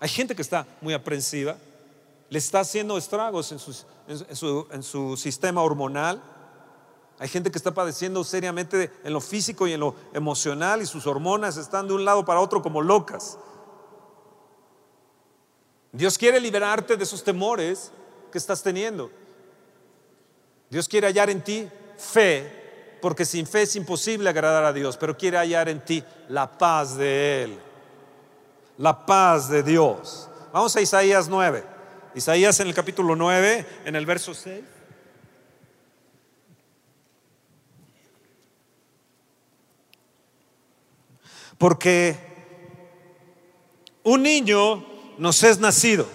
Hay 0.00 0.08
gente 0.08 0.34
que 0.34 0.42
está 0.42 0.66
muy 0.80 0.94
aprensiva 0.94 1.56
le 2.30 2.38
está 2.38 2.60
haciendo 2.60 2.98
estragos 2.98 3.52
en, 3.52 4.82
su, 4.82 5.16
sistema 5.16 5.62
hormonal. 5.62 6.22
Hay 7.18 7.28
gente 7.28 7.50
que 7.50 7.58
está 7.58 7.72
padeciendo 7.72 8.22
seriamente 8.22 8.92
en 9.02 9.12
lo 9.12 9.20
físico 9.20 9.66
y 9.66 9.72
en 9.72 9.80
lo 9.80 9.94
emocional 10.12 10.82
y 10.82 10.86
sus 10.86 11.06
hormonas 11.06 11.56
están 11.56 11.88
de 11.88 11.94
un 11.94 12.04
lado 12.04 12.24
para 12.24 12.40
otro 12.40 12.62
como 12.62 12.82
locas. 12.82 13.38
Dios 15.90 16.18
quiere 16.18 16.38
liberarte 16.38 16.96
de 16.96 17.04
esos 17.04 17.24
temores 17.24 17.90
que 18.30 18.38
estás 18.38 18.62
teniendo. 18.62 19.10
Dios 20.68 20.86
quiere 20.86 21.06
hallar 21.06 21.30
en 21.30 21.42
ti 21.42 21.68
fe, 21.96 22.98
porque 23.00 23.24
sin 23.24 23.46
fe 23.46 23.62
es 23.62 23.74
imposible 23.74 24.28
agradar 24.28 24.64
a 24.64 24.72
Dios, 24.74 24.98
pero 24.98 25.16
quiere 25.16 25.38
hallar 25.38 25.70
en 25.70 25.82
ti 25.82 26.04
la 26.28 26.58
paz 26.58 26.94
de 26.94 27.44
Él, 27.44 27.58
la 28.76 29.06
paz 29.06 29.48
de 29.48 29.62
Dios. 29.62 30.28
Vamos 30.52 30.76
a 30.76 30.82
Isaías 30.82 31.26
9. 31.26 31.77
Isaías 32.14 32.58
en 32.60 32.68
el 32.68 32.74
capítulo 32.74 33.14
9, 33.14 33.66
en 33.84 33.96
el 33.96 34.06
verso 34.06 34.34
6. 34.34 34.64
Porque 41.58 42.16
un 44.04 44.22
niño 44.22 44.86
nos 45.18 45.42
es 45.42 45.58
nacido. 45.58 46.08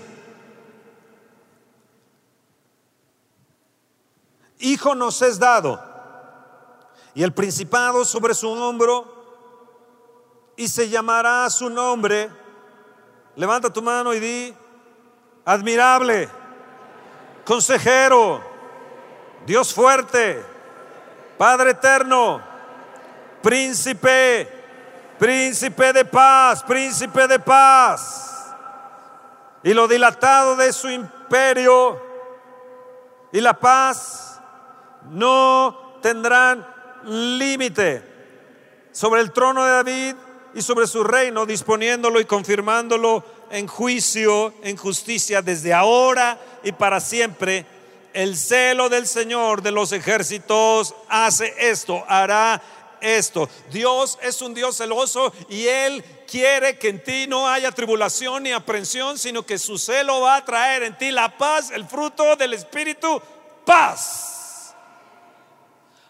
Hijo 4.59 4.95
nos 4.95 5.21
es 5.21 5.37
dado. 5.37 5.83
Y 7.13 7.21
el 7.21 7.33
principado 7.33 8.05
sobre 8.05 8.33
su 8.33 8.49
hombro. 8.49 9.11
Y 10.55 10.69
se 10.69 10.89
llamará 10.89 11.49
su 11.49 11.69
nombre. 11.69 12.31
Levanta 13.35 13.73
tu 13.73 13.81
mano 13.81 14.13
y 14.13 14.19
di, 14.19 14.53
admirable, 15.45 16.29
consejero, 17.45 18.41
Dios 19.45 19.73
fuerte, 19.73 20.43
Padre 21.37 21.71
eterno, 21.71 22.41
príncipe. 23.41 24.61
Príncipe 25.19 25.93
de 25.93 26.05
paz, 26.05 26.63
príncipe 26.63 27.27
de 27.27 27.39
paz. 27.39 28.53
Y 29.63 29.73
lo 29.73 29.87
dilatado 29.87 30.55
de 30.55 30.73
su 30.73 30.89
imperio 30.89 32.01
y 33.31 33.39
la 33.39 33.53
paz 33.53 34.41
no 35.09 35.97
tendrán 36.01 36.67
límite 37.05 38.03
sobre 38.91 39.21
el 39.21 39.31
trono 39.31 39.63
de 39.63 39.71
David 39.71 40.15
y 40.55 40.61
sobre 40.61 40.87
su 40.87 41.03
reino, 41.03 41.45
disponiéndolo 41.45 42.19
y 42.19 42.25
confirmándolo 42.25 43.23
en 43.53 43.67
juicio, 43.67 44.51
en 44.63 44.75
justicia, 44.75 45.43
desde 45.43 45.73
ahora 45.73 46.39
y 46.63 46.71
para 46.71 46.99
siempre. 46.99 47.65
El 48.11 48.35
celo 48.35 48.89
del 48.89 49.05
Señor 49.05 49.61
de 49.61 49.71
los 49.71 49.91
ejércitos 49.91 50.95
hace 51.07 51.53
esto, 51.59 52.03
hará 52.07 52.61
esto. 52.99 53.47
Dios 53.71 54.17
es 54.23 54.41
un 54.41 54.55
Dios 54.55 54.77
celoso 54.77 55.31
y 55.49 55.67
Él 55.67 56.03
quiere 56.27 56.79
que 56.79 56.89
en 56.89 57.03
ti 57.03 57.27
no 57.27 57.47
haya 57.47 57.71
tribulación 57.71 58.41
ni 58.41 58.51
aprensión, 58.51 59.19
sino 59.19 59.45
que 59.45 59.59
su 59.59 59.77
celo 59.77 60.21
va 60.21 60.37
a 60.37 60.45
traer 60.45 60.81
en 60.81 60.97
ti 60.97 61.11
la 61.11 61.37
paz, 61.37 61.69
el 61.69 61.85
fruto 61.85 62.35
del 62.35 62.55
Espíritu, 62.55 63.21
paz. 63.65 64.73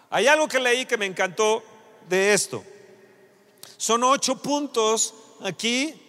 Hay 0.10 0.28
algo 0.28 0.48
que 0.48 0.62
leí 0.62 0.86
que 0.86 0.98
me 0.98 1.08
encantó 1.08 1.62
de 2.08 2.34
esto. 2.34 2.64
Son 3.76 4.02
ocho 4.04 4.42
puntos 4.42 5.14
aquí 5.42 6.03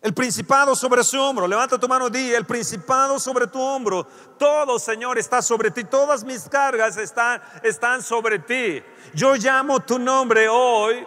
el 0.00 0.14
principado 0.14 0.76
sobre 0.76 1.02
su 1.02 1.20
hombro. 1.20 1.46
Levanta 1.48 1.78
tu 1.78 1.88
mano, 1.88 2.08
di, 2.08 2.32
el 2.32 2.44
principado 2.44 3.18
sobre 3.18 3.46
tu 3.46 3.60
hombro. 3.60 4.06
Todo, 4.38 4.78
Señor, 4.78 5.18
está 5.18 5.42
sobre 5.42 5.70
ti. 5.70 5.84
Todas 5.84 6.24
mis 6.24 6.48
cargas 6.48 6.96
están, 6.96 7.42
están 7.62 8.02
sobre 8.02 8.38
ti. 8.38 8.82
Yo 9.12 9.34
llamo 9.34 9.80
tu 9.80 9.98
nombre 9.98 10.48
hoy. 10.48 11.06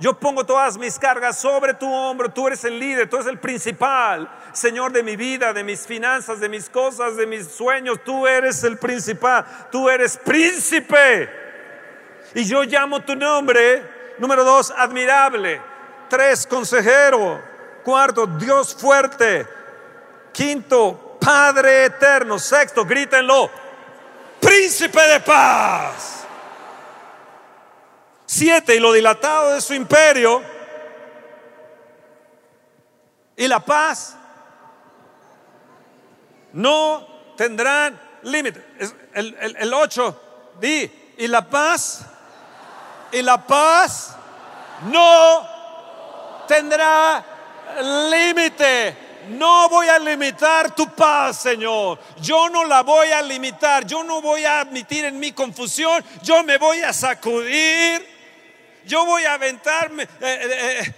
Yo 0.00 0.16
pongo 0.16 0.44
todas 0.44 0.78
mis 0.78 0.98
cargas 0.98 1.40
sobre 1.40 1.74
tu 1.74 1.90
hombro. 1.90 2.28
Tú 2.28 2.46
eres 2.46 2.62
el 2.64 2.78
líder, 2.78 3.08
tú 3.08 3.16
eres 3.16 3.28
el 3.28 3.40
principal, 3.40 4.30
Señor, 4.52 4.92
de 4.92 5.02
mi 5.02 5.16
vida, 5.16 5.52
de 5.52 5.64
mis 5.64 5.86
finanzas, 5.86 6.38
de 6.38 6.48
mis 6.48 6.68
cosas, 6.68 7.16
de 7.16 7.26
mis 7.26 7.48
sueños. 7.48 7.98
Tú 8.04 8.26
eres 8.26 8.62
el 8.62 8.78
principal. 8.78 9.44
Tú 9.72 9.88
eres 9.88 10.18
príncipe. 10.18 11.28
Y 12.34 12.44
yo 12.44 12.62
llamo 12.62 13.00
tu 13.00 13.16
nombre. 13.16 13.82
Número 14.18 14.44
dos, 14.44 14.70
admirable. 14.76 15.60
Tres, 16.08 16.46
consejero. 16.46 17.47
Cuarto, 17.88 18.26
Dios 18.26 18.74
fuerte. 18.74 19.48
Quinto, 20.30 21.16
Padre 21.18 21.86
eterno. 21.86 22.38
Sexto, 22.38 22.84
grítenlo, 22.84 23.50
príncipe 24.38 25.00
de 25.00 25.20
paz. 25.20 26.26
Siete, 28.26 28.76
y 28.76 28.78
lo 28.78 28.92
dilatado 28.92 29.54
de 29.54 29.62
su 29.62 29.72
imperio. 29.72 30.42
Y 33.34 33.48
la 33.48 33.60
paz 33.60 34.14
no 36.52 37.32
tendrán 37.38 37.98
límite. 38.20 38.62
El, 39.14 39.56
el, 39.58 39.72
ocho, 39.72 40.54
di, 40.60 41.14
y 41.16 41.26
la 41.26 41.48
paz, 41.48 42.02
y 43.12 43.22
la 43.22 43.46
paz 43.46 44.14
no 44.82 45.48
tendrá 46.46 47.37
límite. 48.10 48.96
No 49.28 49.68
voy 49.68 49.88
a 49.88 49.98
limitar 49.98 50.74
tu 50.74 50.88
paz, 50.94 51.42
Señor. 51.42 51.98
Yo 52.20 52.48
no 52.48 52.64
la 52.64 52.82
voy 52.82 53.08
a 53.08 53.20
limitar. 53.22 53.86
Yo 53.86 54.02
no 54.02 54.22
voy 54.22 54.44
a 54.44 54.60
admitir 54.60 55.04
en 55.04 55.18
mi 55.18 55.32
confusión. 55.32 56.02
Yo 56.22 56.42
me 56.44 56.56
voy 56.56 56.80
a 56.80 56.92
sacudir. 56.92 58.06
Yo 58.86 59.04
voy 59.04 59.24
a 59.24 59.34
aventarme 59.34 60.04
eh, 60.04 60.08
eh, 60.20 60.80
eh, 60.80 60.94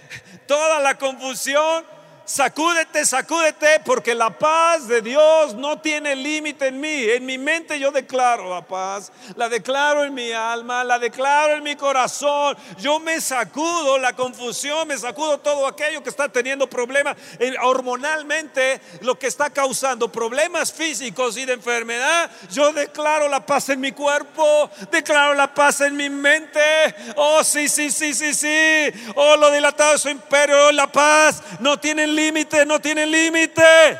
toda 0.47 0.79
la 0.79 0.97
confusión 0.97 1.85
Sacúdete, 2.23 3.03
sacúdete, 3.05 3.81
porque 3.83 4.13
la 4.13 4.29
paz 4.29 4.87
de 4.87 5.01
Dios 5.01 5.55
no 5.55 5.79
tiene 5.79 6.15
límite 6.15 6.67
en 6.67 6.79
mí. 6.79 7.03
En 7.09 7.25
mi 7.25 7.37
mente 7.37 7.79
yo 7.79 7.91
declaro 7.91 8.49
la 8.49 8.61
paz, 8.61 9.11
la 9.35 9.49
declaro 9.49 10.03
en 10.03 10.13
mi 10.13 10.31
alma, 10.31 10.83
la 10.83 10.99
declaro 10.99 11.55
en 11.55 11.63
mi 11.63 11.75
corazón. 11.75 12.55
Yo 12.77 12.99
me 12.99 13.19
sacudo 13.19 13.97
la 13.97 14.13
confusión, 14.13 14.87
me 14.87 14.97
sacudo 14.97 15.39
todo 15.39 15.67
aquello 15.67 16.03
que 16.03 16.09
está 16.09 16.29
teniendo 16.29 16.69
problemas 16.69 17.17
hormonalmente, 17.63 18.79
lo 19.01 19.17
que 19.17 19.27
está 19.27 19.49
causando 19.49 20.11
problemas 20.11 20.71
físicos 20.71 21.37
y 21.37 21.45
de 21.45 21.53
enfermedad. 21.53 22.29
Yo 22.51 22.71
declaro 22.71 23.27
la 23.27 23.45
paz 23.45 23.69
en 23.69 23.81
mi 23.81 23.91
cuerpo, 23.91 24.69
declaro 24.91 25.33
la 25.33 25.53
paz 25.53 25.81
en 25.81 25.95
mi 25.95 26.09
mente. 26.09 26.61
Oh, 27.15 27.43
sí, 27.43 27.67
sí, 27.67 27.89
sí, 27.89 28.13
sí, 28.13 28.33
sí. 28.33 28.87
Oh, 29.15 29.35
lo 29.37 29.51
dilatado 29.51 29.93
de 29.93 29.97
su 29.97 30.09
imperio, 30.09 30.71
la 30.71 30.87
paz 30.87 31.41
no 31.59 31.79
tiene 31.79 32.10
límite 32.11 32.65
no 32.65 32.79
tiene 32.79 33.05
límite. 33.05 33.99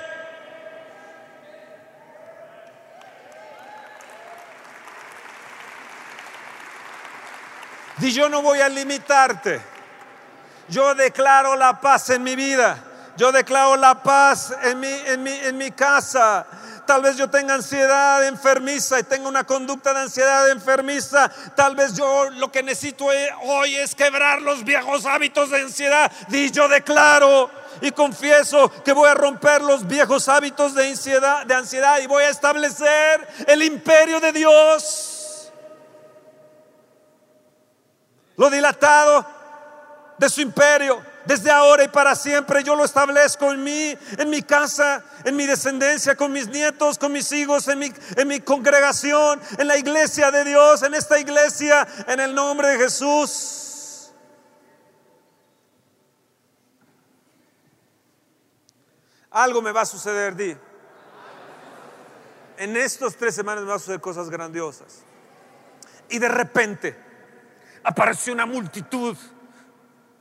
Y 8.01 8.11
yo 8.11 8.29
no 8.29 8.41
voy 8.41 8.59
a 8.59 8.69
limitarte. 8.69 9.61
Yo 10.67 10.95
declaro 10.95 11.55
la 11.55 11.79
paz 11.79 12.09
en 12.09 12.23
mi 12.23 12.35
vida. 12.35 12.83
Yo 13.15 13.31
declaro 13.31 13.75
la 13.75 14.01
paz 14.01 14.53
en 14.63 14.79
mi, 14.79 14.87
en 14.87 15.21
mi, 15.21 15.31
en 15.31 15.57
mi 15.57 15.71
casa. 15.71 16.47
Tal 16.87 17.03
vez 17.03 17.15
yo 17.15 17.29
tenga 17.29 17.53
ansiedad 17.53 18.25
enfermiza 18.27 18.99
y 18.99 19.03
tenga 19.03 19.27
una 19.27 19.43
conducta 19.43 19.93
de 19.93 20.01
ansiedad 20.01 20.49
enfermiza. 20.49 21.29
Tal 21.55 21.75
vez 21.75 21.93
yo 21.93 22.29
lo 22.31 22.51
que 22.51 22.63
necesito 22.63 23.05
hoy 23.43 23.75
es 23.75 23.93
quebrar 23.93 24.41
los 24.41 24.63
viejos 24.63 25.05
hábitos 25.05 25.51
de 25.51 25.61
ansiedad. 25.61 26.11
Y 26.29 26.49
yo 26.51 26.67
declaro 26.67 27.51
y 27.81 27.91
confieso 27.91 28.69
que 28.83 28.93
voy 28.93 29.09
a 29.09 29.13
romper 29.13 29.61
los 29.61 29.85
viejos 29.87 30.29
hábitos 30.29 30.73
de 30.75 30.87
ansiedad, 30.87 31.99
y 32.01 32.07
voy 32.07 32.23
a 32.23 32.29
establecer 32.29 33.27
el 33.47 33.63
imperio 33.63 34.19
de 34.19 34.31
Dios. 34.31 35.51
Lo 38.37 38.49
dilatado 38.49 39.25
de 40.17 40.29
su 40.29 40.41
imperio 40.41 41.03
desde 41.25 41.51
ahora 41.51 41.83
y 41.83 41.87
para 41.87 42.15
siempre 42.15 42.63
yo 42.63 42.75
lo 42.75 42.85
establezco 42.85 43.51
en 43.51 43.63
mí, 43.63 43.97
en 44.17 44.29
mi 44.29 44.41
casa, 44.41 45.03
en 45.23 45.35
mi 45.35 45.45
descendencia, 45.45 46.15
con 46.15 46.31
mis 46.31 46.47
nietos, 46.47 46.97
con 46.97 47.11
mis 47.11 47.31
hijos, 47.31 47.67
en 47.67 47.79
mi, 47.79 47.91
en 48.15 48.27
mi 48.27 48.39
congregación, 48.39 49.39
en 49.57 49.67
la 49.67 49.77
iglesia 49.77 50.31
de 50.31 50.43
Dios, 50.43 50.83
en 50.83 50.93
esta 50.93 51.19
iglesia, 51.19 51.87
en 52.07 52.19
el 52.19 52.33
nombre 52.33 52.69
de 52.69 52.77
Jesús. 52.77 53.60
Algo 59.31 59.61
me 59.61 59.71
va 59.71 59.81
a 59.81 59.85
suceder, 59.85 60.35
di. 60.35 60.55
En 62.57 62.77
estos 62.77 63.15
tres 63.15 63.33
semanas 63.33 63.63
me 63.63 63.69
van 63.69 63.77
a 63.77 63.79
suceder 63.79 64.01
cosas 64.01 64.29
grandiosas. 64.29 65.03
Y 66.09 66.19
de 66.19 66.27
repente 66.27 66.97
apareció 67.83 68.33
una 68.33 68.45
multitud 68.45 69.17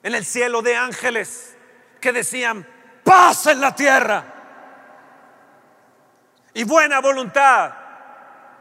en 0.02 0.14
el 0.14 0.24
cielo 0.24 0.62
de 0.62 0.76
ángeles 0.76 1.56
que 2.00 2.12
decían, 2.12 2.66
paz 3.04 3.46
en 3.46 3.60
la 3.60 3.74
tierra 3.74 4.24
y 6.54 6.64
buena 6.64 7.00
voluntad 7.00 7.72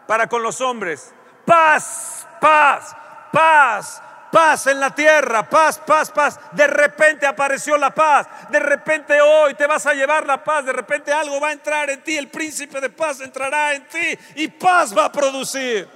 para 0.07 0.27
con 0.27 0.43
los 0.43 0.59
hombres. 0.61 1.13
Paz, 1.45 2.27
paz, 2.41 2.95
paz, 3.31 4.01
paz 4.31 4.67
en 4.67 4.79
la 4.79 4.93
tierra, 4.93 5.49
paz, 5.49 5.79
paz, 5.79 6.11
paz. 6.11 6.39
De 6.51 6.67
repente 6.67 7.25
apareció 7.25 7.77
la 7.77 7.93
paz, 7.93 8.27
de 8.49 8.59
repente 8.59 9.19
hoy 9.21 9.53
te 9.55 9.67
vas 9.67 9.85
a 9.85 9.93
llevar 9.93 10.25
la 10.25 10.43
paz, 10.43 10.65
de 10.65 10.73
repente 10.73 11.11
algo 11.11 11.39
va 11.39 11.49
a 11.49 11.53
entrar 11.53 11.89
en 11.89 12.03
ti, 12.03 12.17
el 12.17 12.29
príncipe 12.29 12.79
de 12.81 12.89
paz 12.89 13.21
entrará 13.21 13.73
en 13.73 13.87
ti 13.87 14.17
y 14.35 14.47
paz 14.47 14.95
va 14.95 15.05
a 15.05 15.11
producir. 15.11 15.87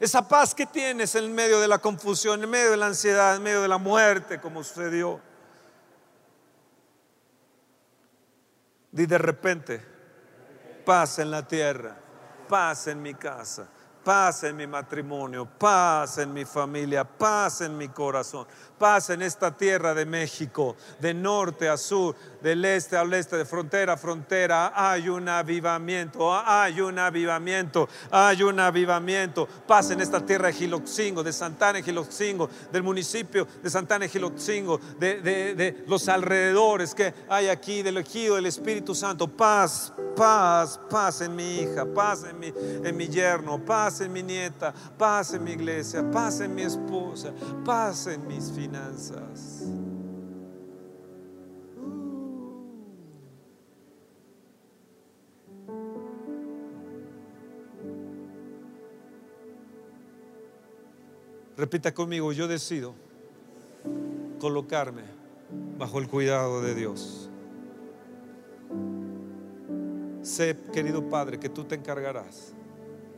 Esa 0.00 0.26
paz 0.26 0.54
que 0.54 0.66
tienes 0.66 1.14
en 1.14 1.32
medio 1.34 1.60
de 1.60 1.68
la 1.68 1.78
confusión, 1.78 2.42
en 2.42 2.50
medio 2.50 2.72
de 2.72 2.76
la 2.76 2.86
ansiedad, 2.86 3.36
en 3.36 3.42
medio 3.42 3.62
de 3.62 3.68
la 3.68 3.78
muerte, 3.78 4.40
como 4.40 4.62
sucedió. 4.62 5.20
Y 8.92 9.06
de 9.06 9.18
repente, 9.18 9.84
paz 10.84 11.18
en 11.18 11.30
la 11.30 11.46
tierra, 11.46 11.96
paz 12.48 12.86
en 12.88 13.02
mi 13.02 13.14
casa, 13.14 13.68
paz 14.04 14.44
en 14.44 14.56
mi 14.56 14.66
matrimonio, 14.66 15.46
paz 15.46 16.18
en 16.18 16.32
mi 16.32 16.44
familia, 16.44 17.04
paz 17.04 17.62
en 17.62 17.76
mi 17.76 17.88
corazón, 17.88 18.46
paz 18.78 19.10
en 19.10 19.22
esta 19.22 19.56
tierra 19.56 19.94
de 19.94 20.06
México, 20.06 20.76
de 21.00 21.14
norte 21.14 21.68
a 21.68 21.76
sur, 21.76 22.14
del 22.42 22.64
este 22.64 22.96
al 22.96 23.12
oeste, 23.12 23.36
de 23.36 23.44
frontera 23.44 23.94
a 23.94 23.96
frontera. 23.96 24.72
Hay 24.74 25.08
un 25.08 25.28
avivamiento, 25.28 26.34
hay 26.34 26.80
un 26.80 26.98
avivamiento, 26.98 27.88
hay 28.10 28.42
un 28.42 28.60
avivamiento. 28.60 29.46
Paz 29.66 29.90
en 29.90 30.00
esta 30.00 30.24
tierra 30.24 30.48
de 30.48 30.54
Giloxingo, 30.54 31.22
de 31.22 31.32
Santana 31.32 31.80
Giloxingo, 31.80 32.50
del 32.70 32.82
municipio 32.82 33.46
de 33.62 33.70
Santana 33.70 34.08
Giloxingo, 34.08 34.78
de, 34.98 35.22
de 35.22 35.84
los 35.86 36.08
alrededores 36.08 36.94
que 36.94 37.14
hay 37.28 37.48
aquí, 37.48 37.82
del 37.82 37.98
ejido 37.98 38.36
del 38.36 38.46
Espíritu 38.46 38.94
Santo. 38.94 39.26
Paz, 39.28 39.92
paz, 40.14 40.78
paz 40.90 41.20
en 41.22 41.34
mi 41.34 41.60
hija, 41.60 41.86
paz 41.86 42.24
en 42.24 42.38
mi, 42.38 42.52
en 42.84 42.96
mi 42.96 43.08
yerno, 43.08 43.58
paz 43.64 44.00
en 44.00 44.12
mi 44.12 44.22
nieta, 44.22 44.74
paz 44.98 45.32
en 45.34 45.44
mi 45.44 45.52
iglesia, 45.52 46.08
paz 46.10 46.40
en 46.40 46.54
mi 46.54 46.62
esposa, 46.62 47.32
paz 47.64 48.06
en 48.06 48.26
mis 48.26 48.50
finanzas. 48.50 48.73
Repita 61.56 61.94
conmigo, 61.94 62.32
yo 62.32 62.48
decido 62.48 62.94
colocarme 64.40 65.02
bajo 65.78 65.98
el 65.98 66.08
cuidado 66.08 66.60
de 66.60 66.74
Dios. 66.74 67.30
Sé, 70.22 70.56
querido 70.72 71.08
Padre, 71.08 71.38
que 71.38 71.48
tú 71.48 71.64
te 71.64 71.76
encargarás 71.76 72.52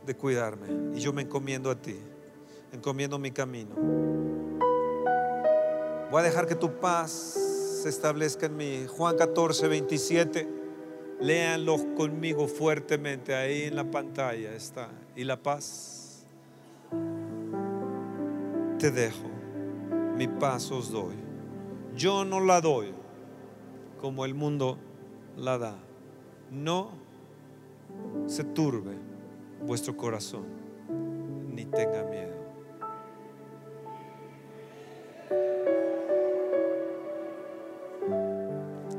de 0.05 0.15
cuidarme 0.15 0.95
y 0.95 0.99
yo 0.99 1.13
me 1.13 1.23
encomiendo 1.23 1.71
a 1.71 1.81
ti, 1.81 1.97
encomiendo 2.71 3.17
mi 3.17 3.31
camino. 3.31 3.75
Voy 6.09 6.21
a 6.21 6.23
dejar 6.23 6.47
que 6.47 6.55
tu 6.55 6.71
paz 6.79 7.11
se 7.83 7.89
establezca 7.89 8.45
en 8.45 8.55
mí. 8.55 8.85
Juan 8.87 9.17
14, 9.17 9.67
27. 9.67 10.47
Léanlo 11.19 11.95
conmigo 11.95 12.47
fuertemente. 12.47 13.35
Ahí 13.35 13.63
en 13.63 13.75
la 13.75 13.91
pantalla 13.91 14.53
está. 14.53 14.89
Y 15.15 15.25
la 15.25 15.35
paz 15.35 16.25
te 18.79 18.91
dejo. 18.91 19.29
Mi 20.15 20.27
paz 20.27 20.71
os 20.71 20.91
doy. 20.91 21.15
Yo 21.95 22.23
no 22.23 22.39
la 22.39 22.61
doy 22.61 22.93
como 23.99 24.23
el 24.23 24.33
mundo 24.33 24.77
la 25.35 25.57
da. 25.57 25.75
No 26.51 26.91
se 28.27 28.43
turbe 28.43 28.95
vuestro 29.65 29.97
corazón, 29.97 30.45
ni 31.53 31.65
tenga 31.65 32.03
miedo. 32.03 32.36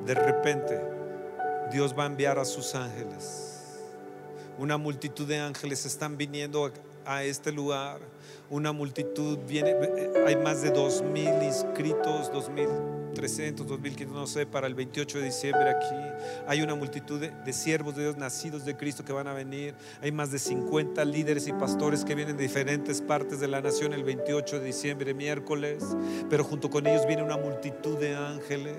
De 0.09 0.15
repente, 0.15 0.81
Dios 1.71 1.95
va 1.95 2.05
a 2.05 2.07
enviar 2.07 2.39
a 2.39 2.47
sus 2.47 2.75
ángeles. 2.75 3.79
Una 4.57 4.79
multitud 4.79 5.29
de 5.29 5.39
ángeles 5.39 5.85
están 5.85 6.17
viniendo 6.17 6.73
a 7.05 7.25
este 7.25 7.53
lugar. 7.53 8.01
Una 8.49 8.73
multitud 8.73 9.37
viene, 9.47 9.77
hay 10.27 10.35
más 10.37 10.63
de 10.63 10.71
dos 10.71 11.03
mil 11.03 11.43
inscritos, 11.43 12.33
dos 12.33 12.49
mil 12.49 12.71
300, 13.19 13.67
2500, 13.67 14.17
no 14.17 14.27
sé, 14.29 14.47
para 14.47 14.69
el 14.69 14.77
28 14.77 15.19
de 15.19 15.25
diciembre 15.25 15.71
aquí. 15.71 16.23
Hay 16.47 16.63
una 16.63 16.77
multitud 16.77 17.21
de, 17.21 17.53
siervos 17.53 17.97
de 17.97 18.03
Dios 18.03 18.17
nacidos 18.17 18.65
de 18.65 18.77
Cristo 18.77 19.05
que 19.05 19.13
van 19.13 19.27
a 19.27 19.33
venir. 19.33 19.75
Hay 20.01 20.13
más 20.13 20.31
de 20.31 20.39
50 20.39 21.05
líderes 21.05 21.49
y 21.49 21.53
pastores 21.53 22.05
que 22.05 22.15
vienen 22.15 22.37
de 22.37 22.45
diferentes 22.45 23.01
partes 23.01 23.41
de 23.41 23.49
la 23.49 23.61
nación 23.61 23.93
el 23.93 24.05
28 24.05 24.61
de 24.61 24.67
diciembre, 24.67 25.15
miércoles. 25.15 25.83
Pero 26.31 26.45
junto 26.45 26.71
con 26.71 26.87
ellos 26.87 27.09
viene 27.09 27.25
una 27.25 27.37
multitud 27.37 27.99
de 27.99 28.15
ángeles. 28.15 28.77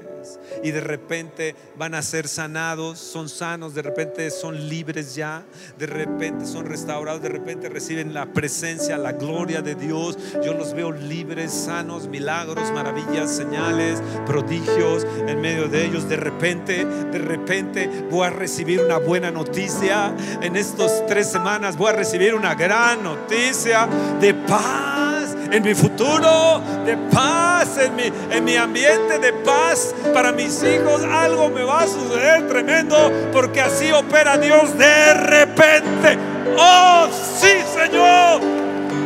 Y 0.63 0.71
de 0.71 0.79
repente 0.79 1.55
van 1.77 1.93
a 1.93 2.01
ser 2.01 2.29
sanados, 2.29 2.97
son 2.97 3.27
sanos, 3.27 3.73
de 3.73 3.81
repente 3.81 4.31
son 4.31 4.69
libres 4.69 5.15
ya, 5.15 5.43
de 5.77 5.85
repente 5.85 6.45
son 6.45 6.65
restaurados, 6.65 7.21
de 7.21 7.29
repente 7.29 7.67
reciben 7.67 8.13
la 8.13 8.31
presencia, 8.31 8.97
la 8.97 9.11
gloria 9.11 9.61
de 9.61 9.75
Dios. 9.75 10.17
Yo 10.45 10.53
los 10.53 10.73
veo 10.73 10.93
libres, 10.93 11.51
sanos, 11.51 12.07
milagros, 12.07 12.71
maravillas, 12.71 13.29
señales 13.35 14.01
prodigios 14.29 15.07
en 15.27 15.41
medio 15.41 15.67
de 15.67 15.85
ellos. 15.85 16.07
De 16.07 16.15
repente, 16.15 16.85
de 16.85 17.17
repente 17.17 17.89
voy 18.11 18.27
a 18.27 18.29
recibir 18.29 18.79
una 18.79 18.99
buena 18.99 19.31
noticia. 19.31 20.13
En 20.41 20.55
estas 20.55 21.03
tres 21.07 21.31
semanas 21.31 21.75
voy 21.75 21.89
a 21.89 21.93
recibir 21.93 22.35
una 22.35 22.53
gran 22.53 23.03
noticia 23.03 23.89
de 24.21 24.35
paz 24.35 25.35
en 25.51 25.63
mi 25.63 25.73
futuro, 25.73 26.61
de 26.85 26.95
paz 27.11 27.79
en 27.79 27.95
mi, 27.95 28.03
en 28.29 28.43
mi 28.43 28.55
ambiente, 28.55 29.17
de 29.17 29.33
paz 29.33 29.95
para 30.13 30.31
mis 30.31 30.61
hijos. 30.61 31.03
Algo 31.03 31.49
me 31.49 31.63
va 31.63 31.81
a 31.81 31.87
suceder 31.87 32.47
tremendo 32.47 33.11
porque 33.33 33.61
así 33.61 33.91
opera 33.91 34.37
Dios 34.37 34.77
de 34.77 35.13
repente. 35.15 36.19
Oh, 36.55 37.07
sí, 37.11 37.53
Señor. 37.73 38.41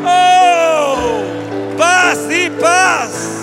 Oh, 0.05 1.23
paz 1.77 2.19
y 2.29 2.49
paz. 2.49 3.42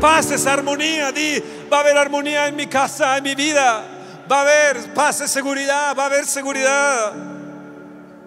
Paz 0.00 0.30
es 0.30 0.46
armonía. 0.46 1.12
Di, 1.12 1.42
va 1.72 1.78
a 1.78 1.80
haber 1.80 1.96
armonía 1.96 2.48
en 2.48 2.56
mi 2.56 2.66
casa, 2.66 3.16
en 3.16 3.24
mi 3.24 3.34
vida. 3.34 3.84
Va 4.30 4.38
a 4.38 4.42
haber 4.42 4.94
paz 4.94 5.22
y 5.24 5.28
seguridad. 5.28 5.96
Va 5.96 6.04
a 6.04 6.06
haber 6.06 6.26
seguridad. 6.26 7.12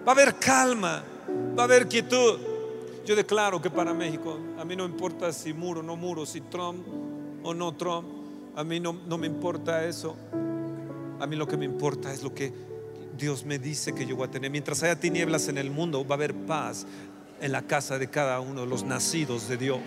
Va 0.06 0.08
a 0.08 0.10
haber 0.10 0.34
calma. 0.36 1.02
Va 1.56 1.62
a 1.62 1.64
haber 1.64 1.88
quietud. 1.88 2.38
Yo 3.04 3.16
declaro 3.16 3.60
que 3.60 3.70
para 3.70 3.92
México, 3.94 4.38
a 4.58 4.64
mí 4.64 4.76
no 4.76 4.84
importa 4.84 5.32
si 5.32 5.52
muro 5.52 5.80
o 5.80 5.82
no 5.82 5.96
muro, 5.96 6.26
si 6.26 6.40
Trump 6.42 6.86
o 7.42 7.54
no 7.54 7.74
Trump. 7.74 8.08
A 8.56 8.64
mí 8.64 8.80
no, 8.80 8.92
no 9.06 9.16
me 9.16 9.26
importa 9.26 9.84
eso. 9.84 10.16
A 11.20 11.26
mí 11.26 11.36
lo 11.36 11.46
que 11.46 11.56
me 11.56 11.64
importa 11.64 12.12
es 12.12 12.22
lo 12.22 12.34
que 12.34 12.52
Dios 13.16 13.44
me 13.44 13.58
dice 13.58 13.94
que 13.94 14.06
yo 14.06 14.16
voy 14.16 14.26
a 14.26 14.30
tener. 14.30 14.50
Mientras 14.50 14.82
haya 14.82 14.98
tinieblas 14.98 15.48
en 15.48 15.58
el 15.58 15.70
mundo, 15.70 16.06
va 16.06 16.14
a 16.14 16.16
haber 16.16 16.34
paz 16.34 16.86
en 17.40 17.52
la 17.52 17.62
casa 17.62 17.98
de 17.98 18.08
cada 18.08 18.40
uno 18.40 18.62
de 18.62 18.66
los 18.66 18.84
nacidos 18.84 19.48
de 19.48 19.56
Dios. 19.56 19.80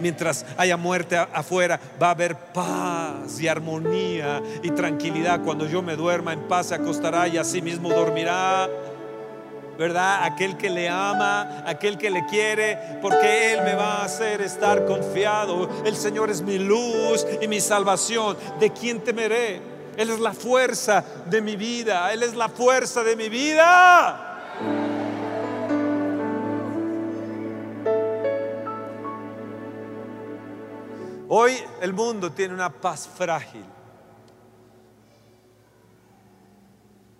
Mientras 0.00 0.44
haya 0.56 0.76
muerte 0.76 1.16
afuera, 1.16 1.80
va 2.00 2.08
a 2.08 2.10
haber 2.10 2.36
paz 2.36 3.40
y 3.40 3.48
armonía 3.48 4.42
y 4.62 4.70
tranquilidad. 4.70 5.42
Cuando 5.42 5.66
yo 5.66 5.82
me 5.82 5.96
duerma 5.96 6.32
en 6.32 6.48
paz 6.48 6.66
se 6.66 6.74
acostará 6.74 7.28
y 7.28 7.38
así 7.38 7.62
mismo 7.62 7.88
dormirá. 7.90 8.68
¿Verdad? 9.78 10.24
Aquel 10.24 10.58
que 10.58 10.68
le 10.68 10.88
ama, 10.88 11.64
aquel 11.66 11.96
que 11.96 12.10
le 12.10 12.26
quiere, 12.26 12.78
porque 13.00 13.54
Él 13.54 13.62
me 13.64 13.74
va 13.74 14.02
a 14.02 14.04
hacer 14.04 14.42
estar 14.42 14.84
confiado. 14.84 15.68
El 15.84 15.96
Señor 15.96 16.30
es 16.30 16.42
mi 16.42 16.58
luz 16.58 17.26
y 17.40 17.48
mi 17.48 17.60
salvación. 17.60 18.36
¿De 18.60 18.70
quién 18.70 19.00
temeré? 19.00 19.60
Él 19.96 20.10
es 20.10 20.20
la 20.20 20.34
fuerza 20.34 21.02
de 21.26 21.40
mi 21.40 21.56
vida. 21.56 22.12
Él 22.12 22.22
es 22.22 22.34
la 22.34 22.48
fuerza 22.48 23.02
de 23.02 23.16
mi 23.16 23.28
vida. 23.28 25.01
Hoy 31.34 31.54
el 31.80 31.94
mundo 31.94 32.30
tiene 32.30 32.52
una 32.52 32.70
paz 32.70 33.08
frágil. 33.08 33.64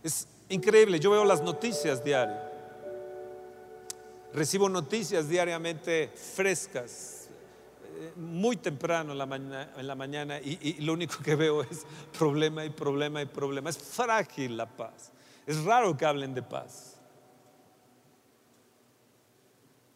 Es 0.02 0.28
increíble, 0.50 1.00
yo 1.00 1.12
veo 1.12 1.24
las 1.24 1.40
noticias 1.40 2.04
diarias. 2.04 2.38
Recibo 4.34 4.68
noticias 4.68 5.30
diariamente 5.30 6.12
frescas, 6.14 7.30
eh, 7.86 8.12
muy 8.16 8.58
temprano 8.58 9.12
en 9.12 9.86
la 9.86 9.94
mañana, 9.94 10.38
y, 10.40 10.58
y, 10.60 10.82
lo 10.82 10.92
único 10.92 11.22
que 11.24 11.34
veo 11.34 11.62
es 11.62 11.86
problema 12.18 12.66
y 12.66 12.68
problema 12.68 13.22
y 13.22 13.24
problema. 13.24 13.70
Es 13.70 13.78
frágil 13.78 14.58
la 14.58 14.66
paz. 14.66 15.10
Es 15.46 15.64
raro 15.64 15.96
que 15.96 16.04
hablen 16.04 16.34
de 16.34 16.42
paz. 16.42 17.00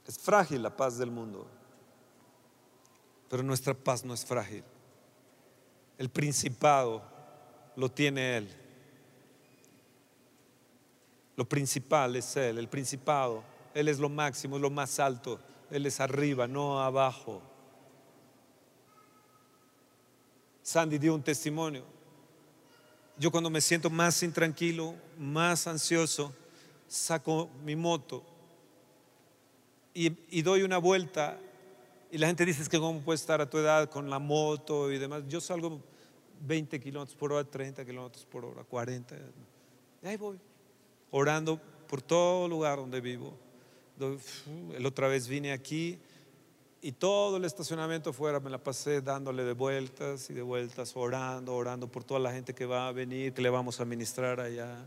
Es 0.07 0.19
frágil 0.19 0.63
la 0.63 0.75
paz 0.75 0.97
del 0.97 1.11
mundo. 1.11 1.47
Pero 3.29 3.43
nuestra 3.43 3.75
paz 3.75 4.05
no 4.05 4.15
es 4.15 4.25
frágil. 4.25 4.63
El 5.99 6.09
principado 6.09 7.03
lo 7.75 7.91
tiene 7.91 8.39
Él. 8.39 8.49
Lo 11.37 11.49
principal 11.49 12.17
es 12.17 12.37
Él. 12.37 12.59
El 12.59 12.69
principado 12.69 13.43
Él 13.75 13.89
es 13.89 13.99
lo 13.99 14.09
máximo, 14.09 14.57
es 14.57 14.63
lo 14.63 14.71
más 14.71 14.99
alto. 15.01 15.41
Él 15.71 15.87
es 15.87 16.01
arriba, 16.01 16.47
no 16.47 16.83
abajo. 16.83 17.43
Sandy 20.63 20.99
dio 20.99 21.15
un 21.15 21.23
testimonio. 21.23 21.85
Yo 23.19 23.31
cuando 23.31 23.51
me 23.51 23.61
siento 23.61 23.89
más 23.89 24.23
intranquilo, 24.23 24.95
más 25.19 25.67
ansioso, 25.67 26.35
saco 26.87 27.49
mi 27.65 27.75
moto 27.75 28.23
y, 29.97 30.43
doy 30.43 30.63
una 30.63 30.77
vuelta 30.77 31.39
y 32.17 32.19
la 32.19 32.29
gente 32.29 32.47
dice 32.47 32.67
que 32.71 32.79
cómo 32.79 33.03
puedes 33.03 33.21
estar 33.21 33.43
a 33.43 33.51
tu 33.51 33.59
edad 33.59 33.91
con 33.91 34.09
la 34.09 34.19
moto 34.19 34.91
y 34.91 34.97
demás. 34.97 35.25
Yo 35.29 35.39
salgo 35.39 35.83
20 36.47 36.81
kilómetros 36.81 37.15
por 37.15 37.31
hora, 37.31 37.45
30 37.45 37.85
kilómetros 37.85 38.25
por 38.25 38.43
hora, 38.43 38.65
40. 38.65 39.15
Y 40.03 40.07
ahí 40.07 40.17
voy, 40.17 40.39
orando 41.11 41.61
por 41.87 42.01
todo 42.01 42.49
lugar 42.49 42.79
donde 42.79 43.03
vivo. 43.03 43.35
El 44.75 44.87
otra 44.87 45.09
vez 45.09 45.29
vine 45.29 45.53
aquí 45.53 45.99
y 46.81 46.93
todo 46.93 47.37
el 47.37 47.45
estacionamiento 47.45 48.15
fuera 48.15 48.41
me 48.41 48.49
la 48.49 48.65
pasé 48.65 49.03
dándole 49.03 49.45
de 49.45 49.53
vueltas 49.53 50.31
y 50.31 50.33
de 50.33 50.41
vueltas, 50.41 50.97
orando, 50.97 51.55
orando 51.55 51.87
por 51.87 52.03
toda 52.03 52.19
la 52.19 52.33
gente 52.33 52.55
que 52.55 52.65
va 52.65 52.89
a 52.89 52.93
venir, 52.93 53.35
que 53.35 53.43
le 53.43 53.51
vamos 53.51 53.79
a 53.79 53.85
ministrar 53.85 54.41
allá. 54.41 54.87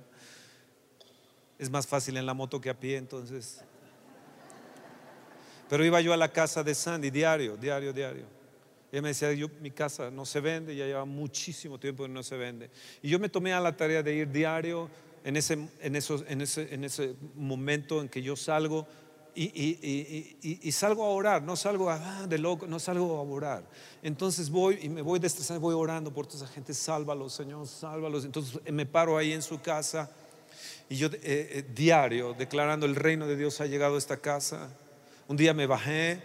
Es 1.60 1.70
más 1.70 1.86
fácil 1.86 2.18
en 2.18 2.26
la 2.26 2.34
moto 2.34 2.60
que 2.60 2.72
a 2.72 2.80
pie, 2.80 2.98
entonces. 2.98 3.64
Pero 5.70 5.86
iba 5.86 6.02
yo 6.02 6.12
a 6.14 6.18
la 6.18 6.32
casa 6.32 6.64
de 6.64 6.74
Sandy 6.74 7.10
diario, 7.10 7.56
diario, 7.56 7.94
diario. 7.94 8.26
Y 8.92 8.96
ella 8.96 9.02
me 9.04 9.10
decía, 9.10 9.32
yo, 9.34 9.48
mi 9.62 9.70
casa 9.70 10.10
no 10.10 10.26
se 10.26 10.40
vende, 10.40 10.76
ya 10.76 10.86
lleva 10.86 11.06
muchísimo 11.06 11.80
tiempo 11.80 12.04
que 12.04 12.10
no 12.10 12.24
se 12.24 12.36
vende. 12.36 12.72
Y 13.04 13.10
yo 13.10 13.20
me 13.20 13.30
tomé 13.30 13.54
a 13.54 13.60
la 13.60 13.78
tarea 13.78 14.02
de 14.02 14.16
ir 14.16 14.32
diario 14.32 14.90
en 15.24 15.36
ese, 15.36 15.54
en 15.54 15.70
en 15.82 15.96
ese, 15.96 16.74
en 16.74 16.84
ese 16.84 17.16
momento 17.36 18.02
en 18.02 18.10
que 18.10 18.22
yo 18.22 18.36
salgo 18.36 18.88
y, 19.36 20.72
salgo 20.72 21.04
a 21.04 21.10
orar, 21.10 21.44
no 21.44 21.56
salgo 21.56 21.90
a, 21.90 22.22
ah, 22.22 22.28
de 22.28 22.38
loco, 22.38 22.68
no 22.68 22.80
salgo 22.80 23.18
a 23.18 23.22
orar. 23.22 23.64
Entonces 24.02 24.50
voy 24.50 24.80
y 24.82 24.90
me 24.90 25.02
voy 25.02 25.20
estresar, 25.24 25.60
voy 25.60 25.76
orando 25.76 26.14
por 26.14 26.26
toda 26.28 26.44
esa 26.44 26.54
gente, 26.54 26.74
sálvalos, 26.74 27.34
Señor, 27.34 27.68
sálvalos. 27.68 28.26
Entonces 28.26 28.60
me 28.72 28.86
paro 28.86 29.18
ahí 29.18 29.32
en 29.32 29.42
su 29.42 29.62
casa 29.62 30.12
y 30.90 30.98
yo 30.98 31.08
eh, 31.08 31.20
eh, 31.24 31.66
diario 31.74 32.34
declarando 32.34 32.86
el 32.86 32.96
reino 32.96 33.28
de 33.28 33.38
Dios 33.38 33.62
ha 33.62 33.66
llegado 33.66 33.96
a 33.96 33.98
esta 33.98 34.18
casa. 34.18 34.70
Un 35.30 35.38
día 35.38 35.54
me 35.54 35.66
bajé 35.66 36.22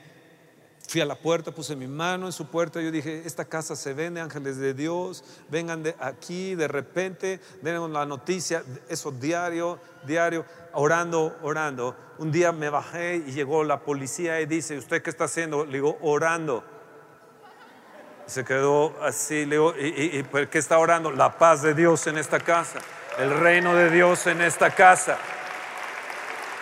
Fui 0.88 1.00
a 1.00 1.06
la 1.06 1.14
puerta, 1.14 1.50
puse 1.50 1.74
mi 1.74 1.86
mano 1.86 2.26
en 2.26 2.32
su 2.32 2.46
puerta. 2.46 2.80
Yo 2.80 2.90
dije: 2.90 3.22
Esta 3.24 3.44
casa 3.44 3.74
se 3.74 3.94
vende, 3.94 4.20
ángeles 4.20 4.58
de 4.58 4.74
Dios. 4.74 5.24
Vengan 5.48 5.82
de 5.82 5.94
aquí 5.98 6.54
de 6.54 6.68
repente, 6.68 7.40
denos 7.62 7.90
la 7.90 8.04
noticia. 8.04 8.62
Eso 8.88 9.10
diario, 9.10 9.78
diario, 10.06 10.44
orando, 10.72 11.36
orando. 11.42 11.96
Un 12.18 12.30
día 12.30 12.52
me 12.52 12.68
bajé 12.68 13.16
y 13.16 13.32
llegó 13.32 13.64
la 13.64 13.80
policía 13.80 14.40
y 14.40 14.46
dice: 14.46 14.76
¿Usted 14.76 15.02
qué 15.02 15.10
está 15.10 15.24
haciendo? 15.24 15.64
Le 15.64 15.72
digo: 15.72 15.98
Orando. 16.02 16.62
Se 18.26 18.44
quedó 18.44 18.94
así. 19.02 19.46
Le 19.46 19.56
digo: 19.56 19.74
¿Y, 19.78 20.18
y 20.18 20.22
por 20.22 20.48
qué 20.48 20.58
está 20.58 20.78
orando? 20.78 21.10
La 21.10 21.38
paz 21.38 21.62
de 21.62 21.74
Dios 21.74 22.06
en 22.06 22.18
esta 22.18 22.38
casa, 22.40 22.78
el 23.18 23.30
reino 23.40 23.74
de 23.74 23.90
Dios 23.90 24.26
en 24.26 24.42
esta 24.42 24.70
casa. 24.70 25.16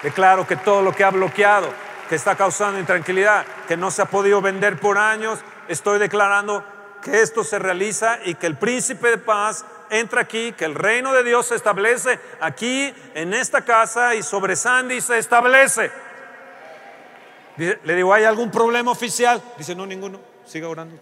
Declaro 0.02 0.46
que 0.46 0.56
todo 0.56 0.80
lo 0.80 0.92
que 0.92 1.02
ha 1.02 1.10
bloqueado 1.10 1.91
que 2.12 2.16
está 2.16 2.36
causando 2.36 2.78
intranquilidad, 2.78 3.46
que 3.66 3.74
no 3.74 3.90
se 3.90 4.02
ha 4.02 4.04
podido 4.04 4.42
vender 4.42 4.78
por 4.78 4.98
años, 4.98 5.38
estoy 5.66 5.98
declarando 5.98 6.62
que 7.00 7.22
esto 7.22 7.42
se 7.42 7.58
realiza 7.58 8.18
y 8.26 8.34
que 8.34 8.46
el 8.46 8.58
príncipe 8.58 9.08
de 9.08 9.16
paz 9.16 9.64
entra 9.88 10.20
aquí, 10.20 10.52
que 10.52 10.66
el 10.66 10.74
reino 10.74 11.14
de 11.14 11.24
Dios 11.24 11.46
se 11.46 11.54
establece 11.54 12.20
aquí, 12.38 12.92
en 13.14 13.32
esta 13.32 13.64
casa 13.64 14.14
y 14.14 14.22
sobre 14.22 14.56
Sandy 14.56 15.00
se 15.00 15.16
establece. 15.16 15.90
Le 17.56 17.94
digo, 17.94 18.12
¿hay 18.12 18.24
algún 18.24 18.50
problema 18.50 18.90
oficial? 18.90 19.42
Dice, 19.56 19.74
no, 19.74 19.86
ninguno. 19.86 20.20
Siga 20.44 20.68
orando. 20.68 20.94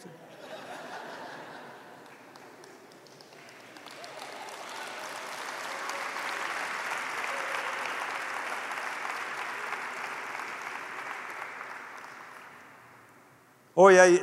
Hoy 13.82 13.96
hay 13.96 14.22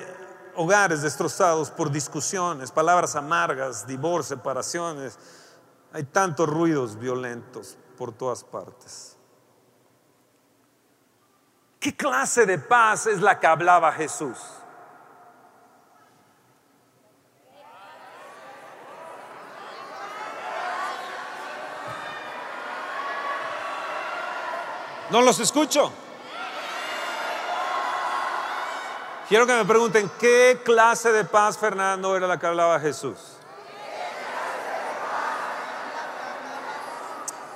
hogares 0.55 1.01
destrozados 1.01 1.71
por 1.71 1.89
discusiones, 1.89 2.71
palabras 2.71 3.15
amargas, 3.15 3.87
divorcio, 3.87 4.37
separaciones. 4.37 5.17
Hay 5.93 6.03
tantos 6.03 6.47
ruidos 6.47 6.99
violentos 6.99 7.75
por 7.97 8.11
todas 8.11 8.43
partes. 8.43 9.17
¿Qué 11.79 11.97
clase 11.97 12.45
de 12.45 12.59
paz 12.59 13.07
es 13.07 13.19
la 13.19 13.39
que 13.39 13.47
hablaba 13.47 13.91
Jesús? 13.93 14.37
No 25.09 25.23
los 25.23 25.39
escucho. 25.39 25.91
Quiero 29.27 29.45
que 29.45 29.53
me 29.53 29.65
pregunten, 29.65 30.09
¿qué 30.19 30.61
clase 30.63 31.11
de 31.11 31.25
paz, 31.25 31.57
Fernando, 31.57 32.15
era 32.15 32.27
la 32.27 32.39
que 32.39 32.45
hablaba 32.45 32.79
Jesús? 32.79 33.17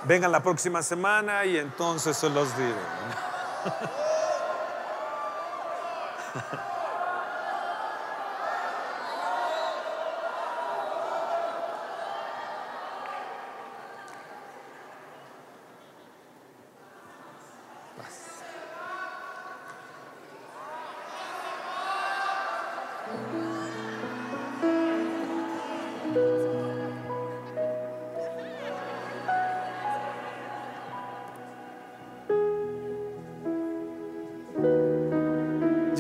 Vengan 0.03 0.33
la 0.33 0.41
próxima 0.41 0.83
semana 0.83 1.45
y 1.45 1.57
entonces 1.57 2.17
se 2.17 2.29
los 2.29 2.57
diré. 2.57 2.73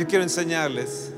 quiero 0.05 0.23
enseñarles 0.23 1.11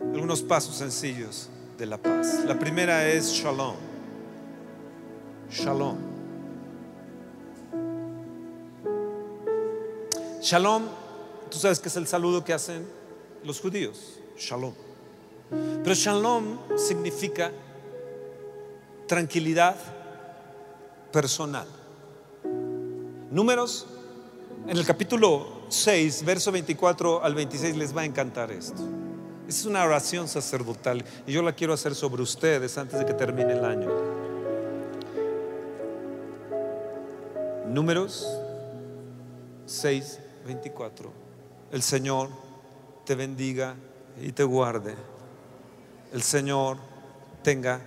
algunos 0.00 0.42
pasos 0.42 0.76
sencillos 0.76 1.48
de 1.78 1.86
la 1.86 1.98
paz. 1.98 2.44
La 2.46 2.58
primera 2.58 3.08
es 3.08 3.32
shalom. 3.32 3.74
Shalom. 5.50 5.96
Shalom, 10.42 10.84
tú 11.50 11.58
sabes 11.58 11.80
que 11.80 11.88
es 11.88 11.96
el 11.96 12.06
saludo 12.06 12.44
que 12.44 12.52
hacen 12.52 12.86
los 13.44 13.60
judíos. 13.60 14.18
Shalom. 14.38 14.72
Pero 15.82 15.94
shalom 15.94 16.58
significa 16.76 17.50
tranquilidad 19.06 19.76
personal. 21.12 21.66
Números, 23.30 23.86
en 24.66 24.76
el 24.76 24.84
capítulo 24.84 25.59
6, 25.70 26.24
verso 26.24 26.50
24 26.50 27.22
al 27.22 27.34
26, 27.34 27.76
les 27.76 27.96
va 27.96 28.02
a 28.02 28.04
encantar 28.04 28.50
esto. 28.50 28.82
Es 29.48 29.64
una 29.64 29.84
oración 29.84 30.26
sacerdotal 30.26 31.04
y 31.26 31.32
yo 31.32 31.42
la 31.42 31.52
quiero 31.52 31.72
hacer 31.72 31.94
sobre 31.94 32.22
ustedes 32.22 32.76
antes 32.76 32.98
de 32.98 33.06
que 33.06 33.14
termine 33.14 33.52
el 33.52 33.64
año. 33.64 33.88
Números 37.68 38.26
6, 39.66 40.18
24. 40.44 41.12
El 41.70 41.82
Señor 41.82 42.30
te 43.04 43.14
bendiga 43.14 43.76
y 44.20 44.32
te 44.32 44.42
guarde. 44.42 44.96
El 46.12 46.22
Señor 46.22 46.78
tenga 47.44 47.80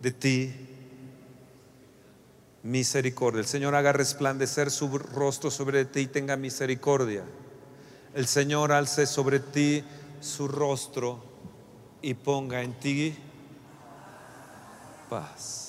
de 0.00 0.10
ti 0.10 0.75
misericordia. 2.66 3.40
El 3.40 3.46
Señor 3.46 3.74
haga 3.74 3.92
resplandecer 3.92 4.70
su 4.70 4.98
rostro 4.98 5.50
sobre 5.50 5.84
ti 5.84 6.00
y 6.00 6.06
tenga 6.08 6.36
misericordia. 6.36 7.22
El 8.14 8.26
Señor 8.26 8.72
alce 8.72 9.06
sobre 9.06 9.40
ti 9.40 9.84
su 10.20 10.48
rostro 10.48 11.22
y 12.02 12.14
ponga 12.14 12.62
en 12.62 12.74
ti 12.74 13.16
paz. 15.08 15.62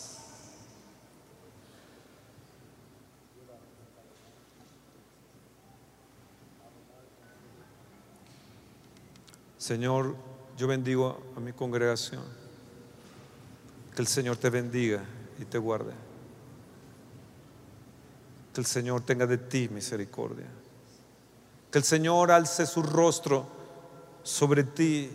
Señor, 9.57 10.15
yo 10.57 10.67
bendigo 10.67 11.21
a 11.35 11.39
mi 11.39 11.51
congregación. 11.51 12.23
Que 13.93 14.01
el 14.01 14.07
Señor 14.07 14.37
te 14.37 14.49
bendiga 14.49 15.03
y 15.39 15.45
te 15.45 15.57
guarde. 15.57 16.06
Que 18.57 18.61
el 18.61 18.65
Señor 18.65 19.01
tenga 19.01 19.27
de 19.27 19.37
ti 19.37 19.69
misericordia. 19.69 20.47
Que 21.69 21.77
el 21.77 21.83
Señor 21.83 22.31
alce 22.31 22.65
su 22.65 22.81
rostro 22.81 23.45
sobre 24.23 24.63
ti 24.63 25.11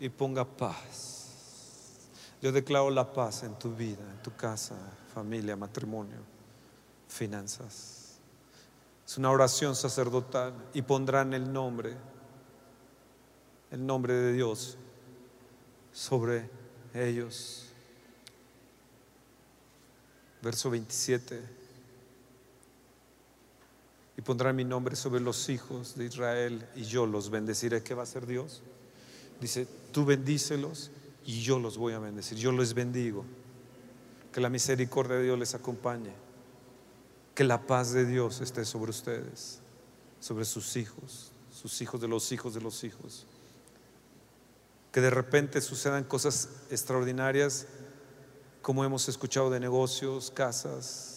y 0.00 0.08
ponga 0.08 0.46
paz. 0.46 1.98
Yo 2.40 2.50
declaro 2.50 2.88
la 2.88 3.12
paz 3.12 3.42
en 3.42 3.58
tu 3.58 3.74
vida, 3.74 4.00
en 4.10 4.22
tu 4.22 4.34
casa, 4.34 4.74
familia, 5.12 5.54
matrimonio, 5.54 6.16
finanzas. 7.08 8.14
Es 9.06 9.18
una 9.18 9.30
oración 9.30 9.76
sacerdotal 9.76 10.54
y 10.72 10.80
pondrán 10.80 11.34
el 11.34 11.52
nombre, 11.52 11.94
el 13.70 13.84
nombre 13.84 14.14
de 14.14 14.32
Dios 14.32 14.78
sobre 15.92 16.48
ellos. 16.94 17.66
Verso 20.40 20.70
27 20.70 21.61
pondrá 24.22 24.52
mi 24.52 24.64
nombre 24.64 24.96
sobre 24.96 25.20
los 25.20 25.48
hijos 25.48 25.96
de 25.96 26.06
Israel 26.06 26.66
y 26.74 26.84
yo 26.84 27.06
los 27.06 27.30
bendeciré. 27.30 27.82
¿Qué 27.82 27.94
va 27.94 28.02
a 28.02 28.04
hacer 28.04 28.26
Dios? 28.26 28.62
Dice, 29.40 29.66
tú 29.92 30.04
bendícelos 30.04 30.90
y 31.24 31.42
yo 31.42 31.58
los 31.58 31.78
voy 31.78 31.92
a 31.94 31.98
bendecir. 31.98 32.38
Yo 32.38 32.52
les 32.52 32.74
bendigo. 32.74 33.24
Que 34.32 34.40
la 34.40 34.48
misericordia 34.48 35.16
de 35.16 35.24
Dios 35.24 35.38
les 35.38 35.54
acompañe. 35.54 36.12
Que 37.34 37.44
la 37.44 37.66
paz 37.66 37.92
de 37.92 38.04
Dios 38.04 38.40
esté 38.40 38.64
sobre 38.64 38.90
ustedes, 38.90 39.60
sobre 40.20 40.44
sus 40.44 40.76
hijos, 40.76 41.32
sus 41.50 41.80
hijos 41.80 42.00
de 42.00 42.08
los 42.08 42.32
hijos 42.32 42.54
de 42.54 42.60
los 42.60 42.84
hijos. 42.84 43.26
Que 44.90 45.00
de 45.00 45.10
repente 45.10 45.60
sucedan 45.60 46.04
cosas 46.04 46.48
extraordinarias 46.70 47.66
como 48.62 48.84
hemos 48.84 49.08
escuchado 49.08 49.50
de 49.50 49.58
negocios, 49.58 50.30
casas, 50.30 51.11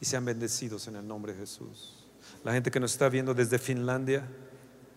y 0.00 0.04
sean 0.04 0.24
bendecidos 0.24 0.88
en 0.88 0.96
el 0.96 1.06
nombre 1.06 1.34
de 1.34 1.40
Jesús. 1.40 2.06
La 2.42 2.52
gente 2.52 2.70
que 2.70 2.80
nos 2.80 2.92
está 2.92 3.08
viendo 3.08 3.34
desde 3.34 3.58
Finlandia, 3.58 4.26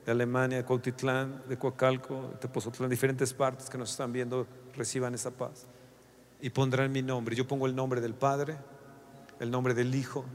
de 0.06 0.12
Alemania, 0.12 0.58
de 0.58 0.64
Cuautitlán, 0.64 1.44
de 1.48 1.58
Coacalco, 1.58 2.34
Tepozotlán, 2.40 2.90
diferentes 2.90 3.34
partes 3.34 3.70
que 3.70 3.78
nos 3.78 3.92
están 3.92 4.12
viendo, 4.12 4.48
reciban 4.76 5.14
esa 5.14 5.32
paz. 5.32 5.66
Y 6.42 6.50
pondrán 6.50 6.92
mi 6.92 7.02
nombre. 7.02 7.36
Yo 7.36 7.48
pongo 7.48 7.68
el 7.68 7.76
nombre 7.76 8.02
del 8.02 8.14
Padre, 8.14 8.58
el 9.40 9.52
nombre 9.52 9.74
del 9.74 9.94
Hijo 9.94 10.26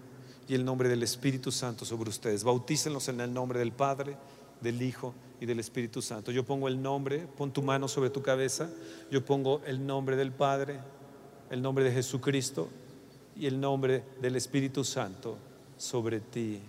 y 0.47 0.55
el 0.55 0.65
nombre 0.65 0.89
del 0.89 1.03
Espíritu 1.03 1.51
Santo 1.51 1.85
sobre 1.85 2.11
ustedes. 2.11 2.45
Bautícenlos 2.45 3.09
en 3.09 3.21
el 3.21 3.33
nombre 3.33 3.59
del 3.59 3.73
Padre, 3.73 4.17
del 4.61 4.81
Hijo 4.81 5.15
y 5.41 5.47
del 5.47 5.61
Espíritu 5.61 6.01
Santo. 6.01 6.31
Yo 6.31 6.45
pongo 6.45 6.69
el 6.69 6.81
nombre, 6.81 7.27
pon 7.37 7.53
tu 7.53 7.63
mano 7.63 7.89
sobre 7.89 8.11
tu 8.11 8.23
cabeza. 8.23 8.71
Yo 9.11 9.25
pongo 9.25 9.61
el 9.67 9.87
nombre 9.87 10.17
del 10.17 10.33
Padre, 10.33 10.81
el 11.51 11.61
nombre 11.61 11.85
de 11.85 11.93
Jesucristo 11.93 12.69
y 13.39 13.47
el 13.47 13.61
nombre 13.61 14.03
del 14.21 14.37
Espíritu 14.37 14.85
Santo 14.85 15.37
sobre 15.77 16.21
ti 16.21 16.61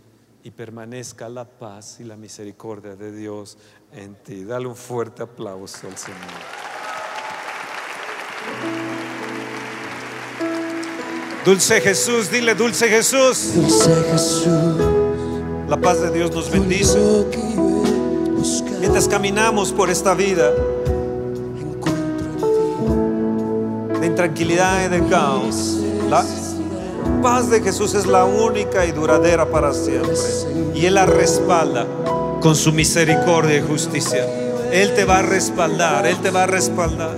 y 0.44 0.52
permanezca 0.52 1.28
la 1.28 1.46
paz 1.46 2.00
y 2.00 2.04
la 2.04 2.16
misericordia 2.16 2.96
de 2.96 3.12
Dios 3.12 3.58
en 3.92 4.16
ti. 4.16 4.44
Dale 4.44 4.68
un 4.68 4.76
fuerte 4.76 5.24
aplauso 5.24 5.88
al 5.88 5.98
Señor. 5.98 6.20
Dulce 11.44 11.82
Jesús, 11.82 12.30
dile 12.30 12.54
dulce 12.54 12.88
Jesús. 12.88 13.56
Dulce 13.56 14.04
Jesús, 14.12 14.48
La 15.68 15.78
paz 15.82 16.02
de 16.02 16.12
Dios 16.12 16.32
nos 16.32 16.52
bendice. 16.52 17.00
Mientras 18.80 19.08
caminamos 19.08 19.74
por 19.74 19.90
esta 19.90 20.14
vida 20.14 20.52
de 24.00 24.06
intranquilidad 24.06 24.86
y 24.86 24.90
de 24.90 25.10
caos, 25.10 25.80
la 26.10 26.24
paz 27.22 27.50
de 27.50 27.62
Jesús 27.62 27.94
es 27.96 28.06
la 28.06 28.26
única 28.26 28.86
y 28.86 28.92
duradera 28.92 29.50
para 29.50 29.74
siempre. 29.74 30.14
Y 30.76 30.86
Él 30.86 30.96
la 30.96 31.06
respalda 31.06 31.86
con 32.42 32.56
su 32.56 32.72
misericordia 32.72 33.58
y 33.58 33.62
justicia. 33.62 34.26
Él 34.72 34.94
te 34.94 35.06
va 35.06 35.20
a 35.20 35.22
respaldar, 35.22 36.06
Él 36.06 36.18
te 36.18 36.30
va 36.30 36.44
a 36.44 36.48
respaldar. 36.48 37.16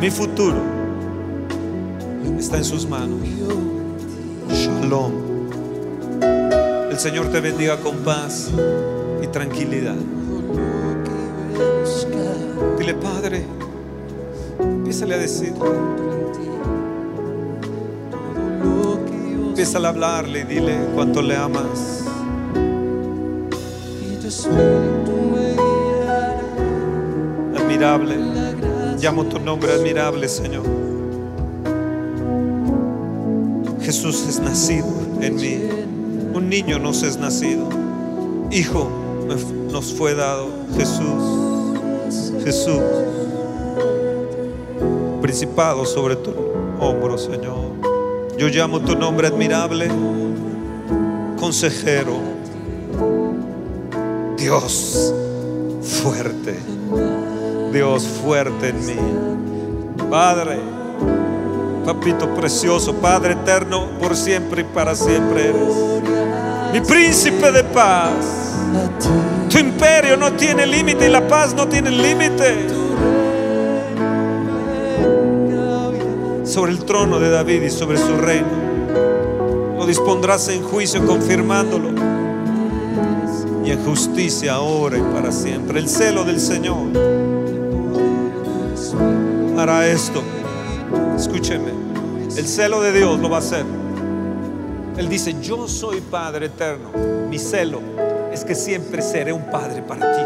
Mi 0.00 0.10
futuro 0.10 0.58
está 2.38 2.58
en 2.58 2.64
sus 2.64 2.86
manos. 2.86 3.20
Shalom. 4.50 5.12
El 6.90 6.98
Señor 6.98 7.28
te 7.28 7.40
bendiga 7.40 7.78
con 7.78 7.96
paz 7.98 8.50
y 9.22 9.26
tranquilidad. 9.28 9.96
Dile, 12.78 12.94
Padre, 12.94 13.44
empiézale 14.60 15.14
a 15.14 15.18
decir, 15.18 15.54
empieza 19.62 19.86
a 19.86 19.90
hablarle 19.90 20.40
y 20.40 20.42
dile 20.42 20.76
cuánto 20.92 21.22
le 21.22 21.36
amas. 21.36 22.02
Admirable, 27.56 28.16
llamo 28.98 29.24
tu 29.26 29.38
nombre 29.38 29.72
admirable, 29.72 30.28
Señor. 30.28 30.64
Jesús 33.82 34.26
es 34.28 34.40
nacido 34.40 34.88
en 35.20 35.36
mí. 35.36 35.60
Un 36.34 36.48
niño 36.48 36.80
nos 36.80 37.04
es 37.04 37.16
nacido. 37.16 37.68
Hijo 38.50 38.90
nos 39.70 39.94
fue 39.94 40.16
dado. 40.16 40.48
Jesús, 40.76 42.32
Jesús. 42.42 42.82
Principado 45.20 45.86
sobre 45.86 46.16
tu 46.16 46.32
hombro, 46.80 47.16
Señor. 47.16 47.91
Yo 48.42 48.48
llamo 48.48 48.80
tu 48.80 48.96
nombre 48.96 49.28
admirable. 49.28 49.88
Consejero. 51.38 52.18
Dios 54.36 55.14
fuerte. 55.80 56.58
Dios 57.72 58.04
fuerte 58.04 58.70
en 58.70 58.84
mí. 58.84 58.96
Padre, 60.10 60.58
papito 61.86 62.34
precioso, 62.34 62.94
Padre 62.94 63.34
eterno, 63.34 63.86
por 64.00 64.16
siempre 64.16 64.62
y 64.62 64.64
para 64.64 64.96
siempre 64.96 65.50
eres. 65.50 65.76
Mi 66.72 66.80
príncipe 66.80 67.52
de 67.52 67.62
paz. 67.62 68.56
Tu 69.48 69.58
imperio 69.58 70.16
no 70.16 70.32
tiene 70.32 70.66
límite 70.66 71.06
y 71.06 71.10
la 71.10 71.28
paz 71.28 71.54
no 71.54 71.68
tiene 71.68 71.92
límite. 71.92 72.66
Sobre 76.52 76.72
el 76.72 76.84
trono 76.84 77.18
de 77.18 77.30
David 77.30 77.62
y 77.62 77.70
sobre 77.70 77.96
su 77.96 78.14
reino. 78.14 78.46
Lo 79.78 79.86
dispondrás 79.86 80.48
en 80.48 80.62
juicio 80.62 81.06
confirmándolo. 81.06 81.88
Y 83.64 83.70
en 83.70 83.82
justicia 83.82 84.52
ahora 84.56 84.98
y 84.98 85.00
para 85.00 85.32
siempre. 85.32 85.78
El 85.78 85.88
celo 85.88 86.24
del 86.24 86.38
Señor 86.38 86.76
hará 89.56 89.88
esto. 89.88 90.22
Escúcheme. 91.16 91.70
El 92.36 92.46
celo 92.46 92.82
de 92.82 92.92
Dios 92.92 93.18
lo 93.18 93.30
va 93.30 93.36
a 93.36 93.40
hacer. 93.40 93.64
Él 94.98 95.08
dice, 95.08 95.34
yo 95.40 95.66
soy 95.66 96.02
Padre 96.02 96.46
eterno. 96.46 96.90
Mi 97.30 97.38
celo 97.38 97.80
es 98.30 98.44
que 98.44 98.54
siempre 98.54 99.00
seré 99.00 99.32
un 99.32 99.50
Padre 99.50 99.80
para 99.80 100.12
ti. 100.12 100.22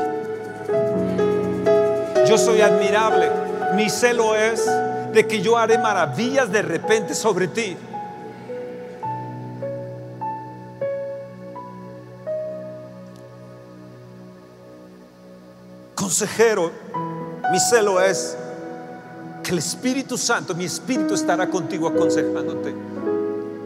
Yo 2.29 2.37
soy 2.37 2.63
admirable. 2.63 3.31
Mi 3.77 3.89
celo 3.89 4.35
es 4.35 4.69
de 5.17 5.27
que 5.27 5.41
yo 5.41 5.57
haré 5.57 5.79
maravillas 5.79 6.53
de 6.53 6.61
repente 6.61 7.15
sobre 7.15 7.49
ti. 7.49 7.75
Consejero, 15.95 16.71
mi 17.51 17.59
celo 17.59 17.99
es 17.99 18.37
que 19.43 19.53
el 19.53 19.59
Espíritu 19.59 20.19
Santo, 20.19 20.55
mi 20.55 20.67
Espíritu 20.67 21.15
estará 21.15 21.49
contigo 21.49 21.89
aconsejándote 21.89 22.75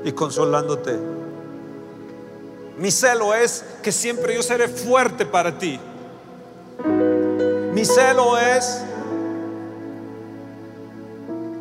y 0.05 0.13
consolándote. 0.13 0.97
Mi 2.79 2.93
celo 2.93 3.35
es 3.35 3.65
que 3.83 3.91
siempre 3.91 4.37
yo 4.37 4.43
seré 4.45 4.69
fuerte 4.69 5.27
para 5.27 5.59
ti. 5.59 5.81
Mi 7.75 7.85
celo 7.85 8.39
es 8.39 8.85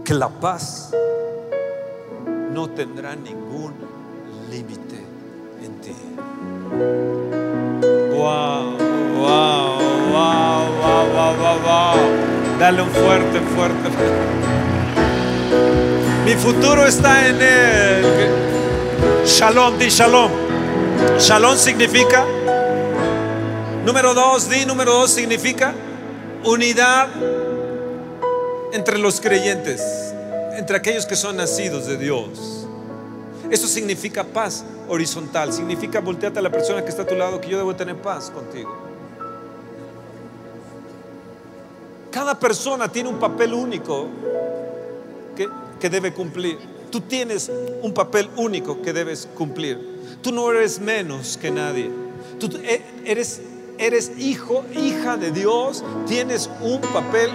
que 0.09 0.15
la 0.15 0.27
paz 0.27 0.89
no 2.51 2.67
tendrá 2.71 3.15
ningún 3.15 3.75
límite 4.49 5.05
en 5.63 5.79
ti. 5.81 5.95
Wow, 8.15 8.75
wow, 9.19 9.77
wow, 10.11 10.61
wow, 10.81 11.05
wow, 11.13 11.33
wow, 11.37 11.59
wow. 11.63 12.57
Dale 12.57 12.81
un 12.81 12.89
fuerte, 12.89 13.39
fuerte. 13.53 13.89
Mi 16.25 16.33
futuro 16.33 16.87
está 16.87 17.27
en 17.27 17.39
él. 17.39 18.05
Shalom, 19.27 19.77
di 19.77 19.89
shalom. 19.89 20.31
Shalom 21.19 21.55
significa, 21.55 22.25
número 23.85 24.15
dos, 24.15 24.49
di 24.49 24.65
número 24.65 24.91
dos 24.91 25.11
significa 25.11 25.71
unidad 26.43 27.09
entre 28.73 28.97
los 28.97 29.19
creyentes, 29.19 29.81
entre 30.57 30.77
aquellos 30.77 31.05
que 31.05 31.15
son 31.15 31.37
nacidos 31.37 31.87
de 31.87 31.97
Dios. 31.97 32.67
Eso 33.49 33.67
significa 33.67 34.23
paz 34.23 34.63
horizontal, 34.87 35.51
significa 35.53 35.99
voltearte 35.99 36.39
a 36.39 36.41
la 36.41 36.51
persona 36.51 36.83
que 36.83 36.89
está 36.89 37.03
a 37.03 37.07
tu 37.07 37.15
lado 37.15 37.41
que 37.41 37.49
yo 37.49 37.57
debo 37.57 37.75
tener 37.75 37.95
paz 37.95 38.29
contigo. 38.29 38.75
Cada 42.11 42.39
persona 42.39 42.91
tiene 42.91 43.09
un 43.09 43.19
papel 43.19 43.53
único 43.53 44.07
que, 45.35 45.47
que 45.79 45.89
debe 45.89 46.13
cumplir. 46.13 46.57
Tú 46.91 47.01
tienes 47.01 47.51
un 47.81 47.93
papel 47.93 48.29
único 48.35 48.81
que 48.81 48.93
debes 48.93 49.27
cumplir. 49.35 50.17
Tú 50.21 50.31
no 50.31 50.51
eres 50.51 50.79
menos 50.79 51.37
que 51.37 51.51
nadie. 51.51 51.89
Tú 52.39 52.49
e- 52.63 52.83
eres, 53.05 53.41
eres 53.77 54.11
hijo, 54.17 54.65
hija 54.75 55.17
de 55.17 55.31
Dios. 55.31 55.83
Tienes 56.07 56.49
un 56.61 56.81
papel 56.81 57.29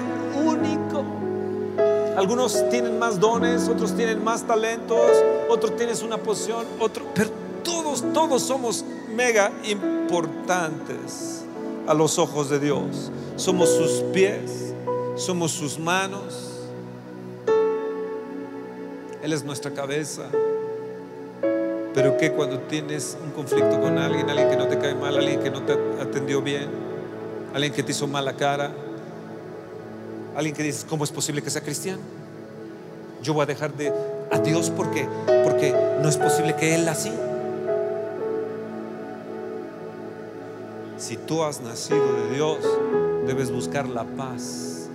único. 0.45 1.24
Algunos 2.17 2.69
tienen 2.71 2.99
más 2.99 3.19
dones, 3.19 3.69
otros 3.69 3.97
tienen 3.97 4.23
más 4.23 4.47
talentos, 4.47 5.11
otros 5.49 5.77
tienes 5.77 6.03
una 6.03 6.17
posición, 6.17 6.65
otro, 6.79 7.05
pero 7.15 7.31
todos, 7.65 8.05
todos 8.13 8.43
somos 8.43 8.85
mega 9.15 9.51
importantes 9.65 11.45
a 11.87 11.95
los 11.95 12.19
ojos 12.19 12.51
de 12.51 12.61
Dios. 12.61 13.11
Somos 13.37 13.69
sus 13.69 14.03
pies, 14.13 14.75
somos 15.17 15.53
sus 15.53 15.79
manos. 15.79 16.53
Él 19.23 19.33
es 19.33 19.43
nuestra 19.43 19.73
cabeza. 19.73 20.25
Pero 21.95 22.17
que 22.17 22.33
cuando 22.33 22.59
tienes 22.61 23.17
un 23.25 23.31
conflicto 23.31 23.81
con 23.81 23.99
alguien, 23.99 24.29
alguien 24.29 24.51
que 24.51 24.57
no 24.57 24.67
te 24.67 24.79
cae 24.79 24.95
mal, 24.95 25.17
alguien 25.17 25.41
que 25.41 25.51
no 25.51 25.63
te 25.63 25.73
atendió 26.01 26.43
bien, 26.43 26.69
alguien 27.55 27.73
que 27.73 27.83
te 27.83 27.93
hizo 27.93 28.07
mala 28.07 28.35
cara, 28.35 28.73
alguien 30.37 30.55
que 30.55 30.63
dices, 30.63 30.85
¿cómo 30.89 31.05
es 31.05 31.11
posible 31.11 31.43
que 31.43 31.51
sea 31.51 31.63
cristiano? 31.63 32.03
Yo 33.23 33.35
voy 33.35 33.45
a 33.45 33.47
dejar 33.47 33.75
de 33.75 33.93
a 34.31 34.39
Dios 34.39 34.71
porque 34.71 35.09
porque 35.45 35.75
no 36.03 36.09
es 36.09 36.17
posible 36.17 36.55
que 36.57 36.75
él 36.75 36.89
así. 36.89 37.13
Si 40.99 41.17
tú 41.17 41.43
has 41.43 41.61
nacido 41.61 42.15
de 42.15 42.35
Dios, 42.35 42.59
debes 43.27 43.51
buscar 43.51 43.89
la 43.89 44.05
paz. 44.05 44.89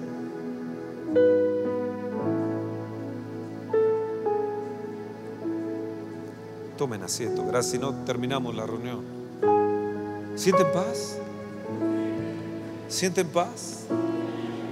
Tomen 6.77 7.03
asiento, 7.03 7.45
gracias. 7.45 7.73
Si 7.73 7.77
no, 7.77 7.93
terminamos 8.05 8.55
la 8.55 8.65
reunión. 8.65 9.03
¿Sienten 10.35 10.71
paz? 10.71 11.17
¿Sienten 12.87 13.27
paz? 13.27 13.85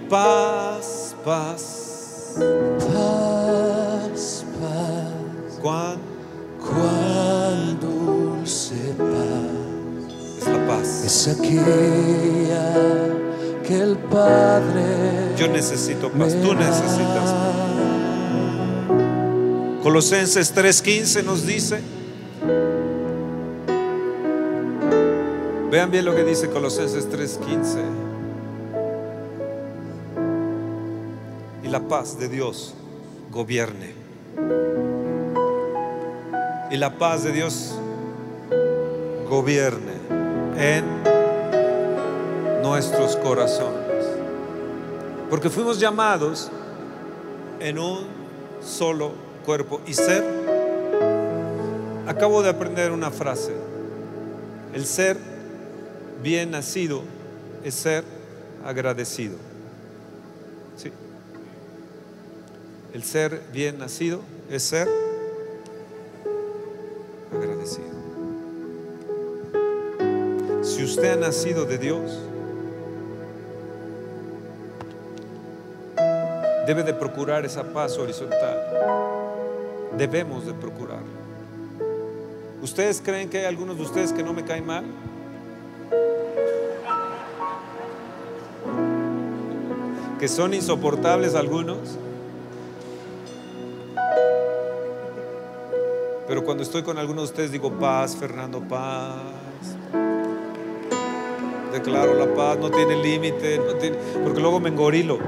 Paz, 0.10 1.16
paz. 1.26 2.36
Paz, 2.94 4.46
paz, 4.62 5.60
¿Cuán 5.62 5.98
cuán 6.62 7.80
dulce 7.80 8.76
paz 8.98 10.38
es 10.40 10.48
la 10.48 10.68
paz? 10.68 11.04
es 11.04 11.28
aquella 11.28 12.74
que 13.66 13.82
el 13.82 13.98
Padre 13.98 15.36
Yo 15.36 15.48
necesito 15.50 16.10
paz, 16.12 16.36
tú 16.42 16.54
necesitas 16.54 17.34
paz. 17.34 17.56
Colosenses 19.84 20.54
3:15 20.54 21.24
nos 21.24 21.46
dice. 21.46 21.82
Vean 25.72 25.92
bien 25.92 26.06
lo 26.06 26.16
que 26.16 26.24
dice 26.24 26.50
Colosenses 26.50 27.10
3:15. 27.10 28.07
Y 31.68 31.70
la 31.70 31.82
paz 31.82 32.18
de 32.18 32.30
Dios 32.30 32.74
gobierne. 33.30 33.92
Y 36.72 36.78
la 36.78 36.98
paz 36.98 37.26
de 37.26 37.34
Dios 37.34 37.76
gobierne 39.30 39.92
en 40.58 40.86
nuestros 42.64 43.18
corazones. 43.18 44.06
Porque 45.30 45.50
fuimos 45.50 45.78
llamados 45.78 46.50
en 47.60 47.80
un 47.80 48.08
solo 48.62 49.12
cuerpo 49.46 49.82
y 49.86 49.94
ser. 49.94 50.24
Acabo 52.08 52.44
de 52.44 52.50
aprender 52.50 52.94
una 52.94 53.12
frase. 53.12 53.52
El 54.74 54.86
ser 54.86 55.18
bien 56.24 56.52
nacido 56.52 57.02
es 57.62 57.74
ser 57.74 58.06
agradecido. 58.66 59.36
El 62.98 63.04
ser 63.04 63.44
bien 63.54 63.78
nacido 63.78 64.22
es 64.50 64.64
ser 64.64 64.88
agradecido. 67.32 67.86
Si 70.64 70.84
usted 70.84 71.12
ha 71.12 71.16
nacido 71.16 71.66
de 71.66 71.78
Dios, 71.78 72.18
debe 76.66 76.82
de 76.82 76.96
procurar 76.96 77.46
esa 77.46 77.72
paz 77.72 78.00
horizontal. 78.00 78.64
Debemos 79.96 80.48
de 80.48 80.56
procurar. 80.56 81.04
¿Ustedes 82.64 83.00
creen 83.06 83.30
que 83.30 83.38
hay 83.38 83.46
algunos 83.46 83.78
de 83.78 83.84
ustedes 83.84 84.12
que 84.12 84.24
no 84.24 84.34
me 84.34 84.44
caen 84.44 84.66
mal? 84.66 84.86
¿Que 90.20 90.28
son 90.28 90.56
insoportables 90.56 91.36
algunos? 91.36 92.00
Pero 96.28 96.44
cuando 96.44 96.64
estoy 96.64 96.84
con 96.84 96.98
algunos 96.98 97.24
de 97.24 97.32
ustedes 97.32 97.52
digo 97.52 97.72
paz, 97.72 98.16
Fernando, 98.16 98.60
paz. 98.60 99.16
Declaro 101.72 102.14
la 102.16 102.34
paz, 102.34 102.58
no 102.60 102.70
tiene 102.70 103.02
límite, 103.02 103.62
porque 104.24 104.42
luego 104.42 104.60
me 104.60 104.70
engorilo 104.70 105.20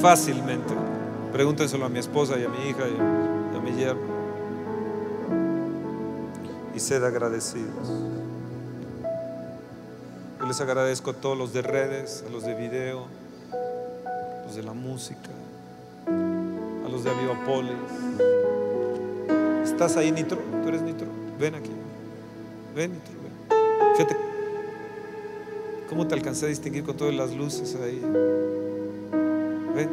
fácilmente. 0.00 0.74
Pregúntenselo 1.32 1.86
a 1.86 1.88
mi 1.88 1.98
esposa 1.98 2.38
y 2.38 2.44
a 2.44 2.48
mi 2.48 2.68
hija 2.68 2.84
y 2.88 3.56
a 3.56 3.60
mi 3.60 3.72
yerno. 3.72 4.12
Y 6.74 6.78
sed 6.78 7.02
agradecidos. 7.02 7.88
Yo 10.38 10.46
les 10.46 10.60
agradezco 10.60 11.10
a 11.10 11.14
todos 11.14 11.36
los 11.36 11.52
de 11.52 11.62
redes, 11.62 12.24
a 12.26 12.30
los 12.30 12.44
de 12.44 12.54
video, 12.54 13.06
a 13.52 14.46
los 14.46 14.54
de 14.54 14.62
la 14.62 14.72
música, 14.72 15.30
a 16.06 16.88
los 16.88 17.02
de 17.02 17.10
Avivapolis. 17.10 18.61
¿Estás 19.72 19.96
ahí, 19.96 20.12
Nitro? 20.12 20.38
¿Tú 20.62 20.68
eres 20.68 20.82
Nitro? 20.82 21.06
Ven 21.40 21.54
aquí. 21.54 21.70
Ven, 22.76 22.92
Nitro, 22.92 23.14
ven. 23.22 23.94
Fíjate 23.96 24.16
cómo 25.88 26.06
te 26.06 26.14
alcancé 26.14 26.44
a 26.44 26.48
distinguir 26.50 26.84
con 26.84 26.96
todas 26.96 27.14
las 27.14 27.34
luces 27.34 27.74
ahí. 27.82 28.00
Ven. 29.74 29.88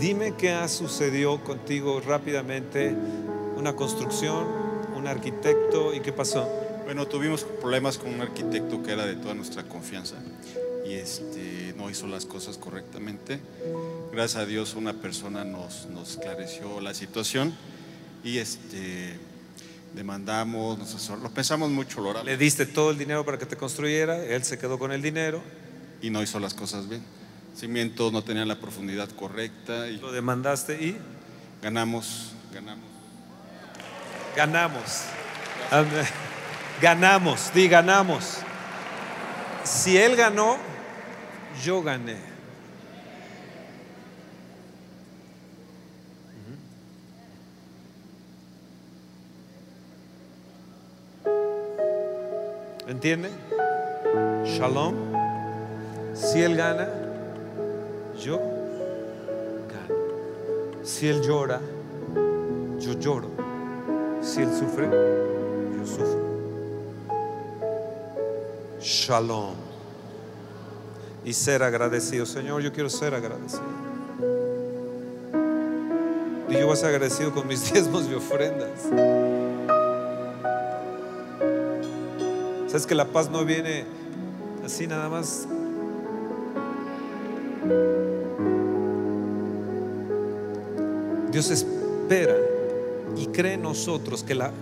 Dime 0.00 0.34
qué 0.36 0.50
ha 0.50 0.66
sucedido 0.66 1.42
contigo 1.44 2.02
rápidamente. 2.04 2.92
Una 3.56 3.76
construcción, 3.76 4.46
un 4.96 5.06
arquitecto 5.06 5.94
y 5.94 6.00
qué 6.00 6.12
pasó. 6.12 6.46
Bueno, 6.84 7.06
tuvimos 7.06 7.44
problemas 7.44 7.98
con 7.98 8.12
un 8.12 8.20
arquitecto 8.20 8.82
que 8.82 8.92
era 8.92 9.06
de 9.06 9.14
toda 9.14 9.34
nuestra 9.34 9.62
confianza 9.62 10.16
y 10.84 10.94
este, 10.94 11.72
no 11.76 11.88
hizo 11.88 12.08
las 12.08 12.26
cosas 12.26 12.58
correctamente. 12.58 13.40
Gracias 14.12 14.42
a 14.42 14.44
Dios 14.44 14.74
una 14.74 14.94
persona 14.94 15.44
nos, 15.44 15.86
nos 15.86 16.10
esclareció 16.10 16.80
la 16.80 16.94
situación 16.94 17.54
y 18.28 18.38
este, 18.38 19.18
demandamos, 19.94 20.78
nos 20.78 20.94
asesor- 20.94 21.20
lo 21.22 21.30
pensamos 21.30 21.70
mucho, 21.70 22.22
Le 22.22 22.36
diste 22.36 22.66
todo 22.66 22.90
el 22.90 22.98
dinero 22.98 23.24
para 23.24 23.38
que 23.38 23.46
te 23.46 23.56
construyera, 23.56 24.22
él 24.22 24.44
se 24.44 24.58
quedó 24.58 24.78
con 24.78 24.92
el 24.92 25.00
dinero, 25.00 25.42
y 26.02 26.10
no 26.10 26.22
hizo 26.22 26.38
las 26.38 26.52
cosas 26.52 26.88
bien. 26.88 27.02
Cimientos 27.56 28.12
no 28.12 28.22
tenían 28.22 28.46
la 28.46 28.60
profundidad 28.60 29.08
correcta 29.08 29.88
y 29.88 29.96
lo 29.96 30.12
demandaste 30.12 30.74
y 30.74 30.96
ganamos, 31.62 32.32
ganamos. 32.52 32.84
ganamos. 34.36 35.04
Ganamos, 36.80 37.50
di 37.54 37.66
ganamos. 37.66 38.38
Si 39.64 39.96
él 39.96 40.14
ganó, 40.16 40.58
yo 41.64 41.82
gané. 41.82 42.27
¿Entiende? 52.88 53.28
Shalom. 54.46 54.94
Si 56.14 56.40
él 56.40 56.56
gana, 56.56 56.88
yo 58.18 58.38
gano. 59.68 59.94
Si 60.82 61.06
él 61.06 61.20
llora, 61.20 61.60
yo 62.78 62.94
lloro. 62.94 63.28
Si 64.22 64.40
él 64.40 64.48
sufre, 64.58 64.88
yo 64.88 65.86
sufro. 65.86 66.18
Shalom. 68.80 69.54
Y 71.26 71.34
ser 71.34 71.62
agradecido. 71.62 72.24
Señor, 72.24 72.62
yo 72.62 72.72
quiero 72.72 72.88
ser 72.88 73.14
agradecido. 73.14 73.64
Y 76.48 76.54
yo 76.54 76.64
voy 76.64 76.72
a 76.72 76.76
ser 76.76 76.88
agradecido 76.88 77.34
con 77.34 77.46
mis 77.46 77.70
diezmos 77.70 78.08
y 78.10 78.14
ofrendas. 78.14 79.37
Sabes 82.68 82.86
que 82.86 82.94
la 82.94 83.06
paz 83.06 83.30
no 83.30 83.46
viene 83.46 83.84
así 84.62 84.86
nada 84.86 85.08
más. 85.08 85.48
Dios 91.32 91.50
espera 91.50 92.36
y 93.16 93.26
cree 93.28 93.54
en 93.54 93.62
nosotros 93.62 94.22
que 94.22 94.34
la 94.34 94.52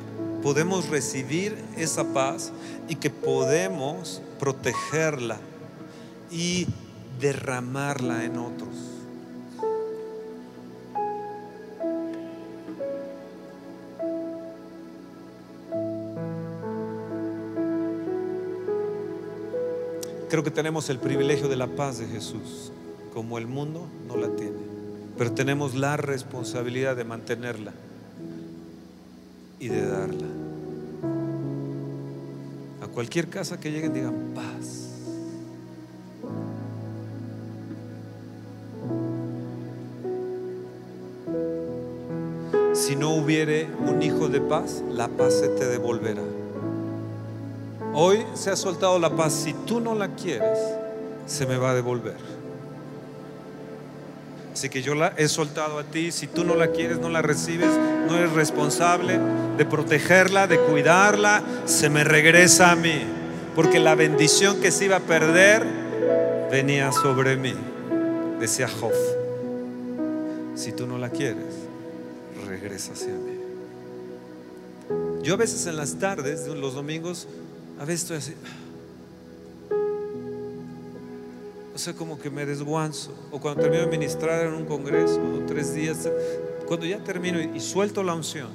podemos 0.40 0.88
recibir 0.88 1.56
esa 1.76 2.04
paz 2.12 2.52
y 2.88 2.94
que 2.94 3.10
podemos 3.10 4.22
protegerla 4.38 5.38
y 6.30 6.68
derramarla 7.20 8.24
en 8.24 8.38
otros. 8.38 8.95
Creo 20.36 20.44
que 20.44 20.50
tenemos 20.50 20.90
el 20.90 20.98
privilegio 20.98 21.48
de 21.48 21.56
la 21.56 21.66
paz 21.66 21.96
de 21.96 22.06
Jesús, 22.06 22.70
como 23.14 23.38
el 23.38 23.46
mundo 23.46 23.86
no 24.06 24.18
la 24.18 24.28
tiene, 24.36 24.58
pero 25.16 25.32
tenemos 25.32 25.74
la 25.74 25.96
responsabilidad 25.96 26.94
de 26.94 27.04
mantenerla 27.04 27.72
y 29.58 29.68
de 29.68 29.86
darla. 29.86 30.26
A 32.82 32.86
cualquier 32.88 33.30
casa 33.30 33.58
que 33.58 33.72
lleguen 33.72 33.94
digan 33.94 34.34
paz. 34.34 34.90
Si 42.74 42.94
no 42.94 43.14
hubiere 43.14 43.68
un 43.88 44.02
hijo 44.02 44.28
de 44.28 44.42
paz, 44.42 44.84
la 44.92 45.08
paz 45.08 45.32
se 45.40 45.48
te 45.48 45.66
devolverá. 45.66 46.45
Hoy 47.98 48.26
se 48.34 48.50
ha 48.50 48.56
soltado 48.56 48.98
la 48.98 49.08
paz. 49.08 49.32
Si 49.32 49.54
tú 49.54 49.80
no 49.80 49.94
la 49.94 50.08
quieres, 50.08 50.58
se 51.26 51.46
me 51.46 51.56
va 51.56 51.70
a 51.70 51.74
devolver. 51.74 52.18
Así 54.52 54.68
que 54.68 54.82
yo 54.82 54.94
la 54.94 55.14
he 55.16 55.28
soltado 55.28 55.78
a 55.78 55.82
ti. 55.82 56.12
Si 56.12 56.26
tú 56.26 56.44
no 56.44 56.56
la 56.56 56.68
quieres, 56.68 56.98
no 56.98 57.08
la 57.08 57.22
recibes, 57.22 57.70
no 58.06 58.18
eres 58.18 58.34
responsable 58.34 59.18
de 59.56 59.64
protegerla, 59.64 60.46
de 60.46 60.58
cuidarla, 60.60 61.42
se 61.64 61.88
me 61.88 62.04
regresa 62.04 62.70
a 62.70 62.76
mí. 62.76 63.00
Porque 63.54 63.78
la 63.78 63.94
bendición 63.94 64.60
que 64.60 64.72
se 64.72 64.84
iba 64.84 64.96
a 64.96 65.00
perder 65.00 65.64
venía 66.50 66.92
sobre 66.92 67.38
mí. 67.38 67.54
Decía 68.38 68.68
Job. 68.68 68.92
Si 70.54 70.72
tú 70.72 70.86
no 70.86 70.98
la 70.98 71.08
quieres, 71.08 71.46
regresa 72.46 72.92
hacia 72.92 73.14
mí. 73.14 73.36
Yo 75.22 75.32
a 75.32 75.38
veces 75.38 75.66
en 75.66 75.76
las 75.76 75.94
tardes, 75.94 76.46
los 76.46 76.74
domingos, 76.74 77.26
a 77.78 77.84
veces 77.84 78.02
estoy 78.02 78.16
así. 78.16 78.34
O 81.74 81.78
sea, 81.78 81.92
como 81.92 82.18
que 82.18 82.30
me 82.30 82.46
desguanzo. 82.46 83.12
O 83.30 83.38
cuando 83.38 83.60
termino 83.60 83.82
de 83.84 83.90
ministrar 83.90 84.46
en 84.46 84.54
un 84.54 84.64
congreso, 84.64 85.20
o 85.20 85.46
tres 85.46 85.74
días, 85.74 86.08
cuando 86.66 86.86
ya 86.86 87.04
termino 87.04 87.38
y, 87.38 87.60
suelto 87.60 88.02
la 88.02 88.14
unción, 88.14 88.48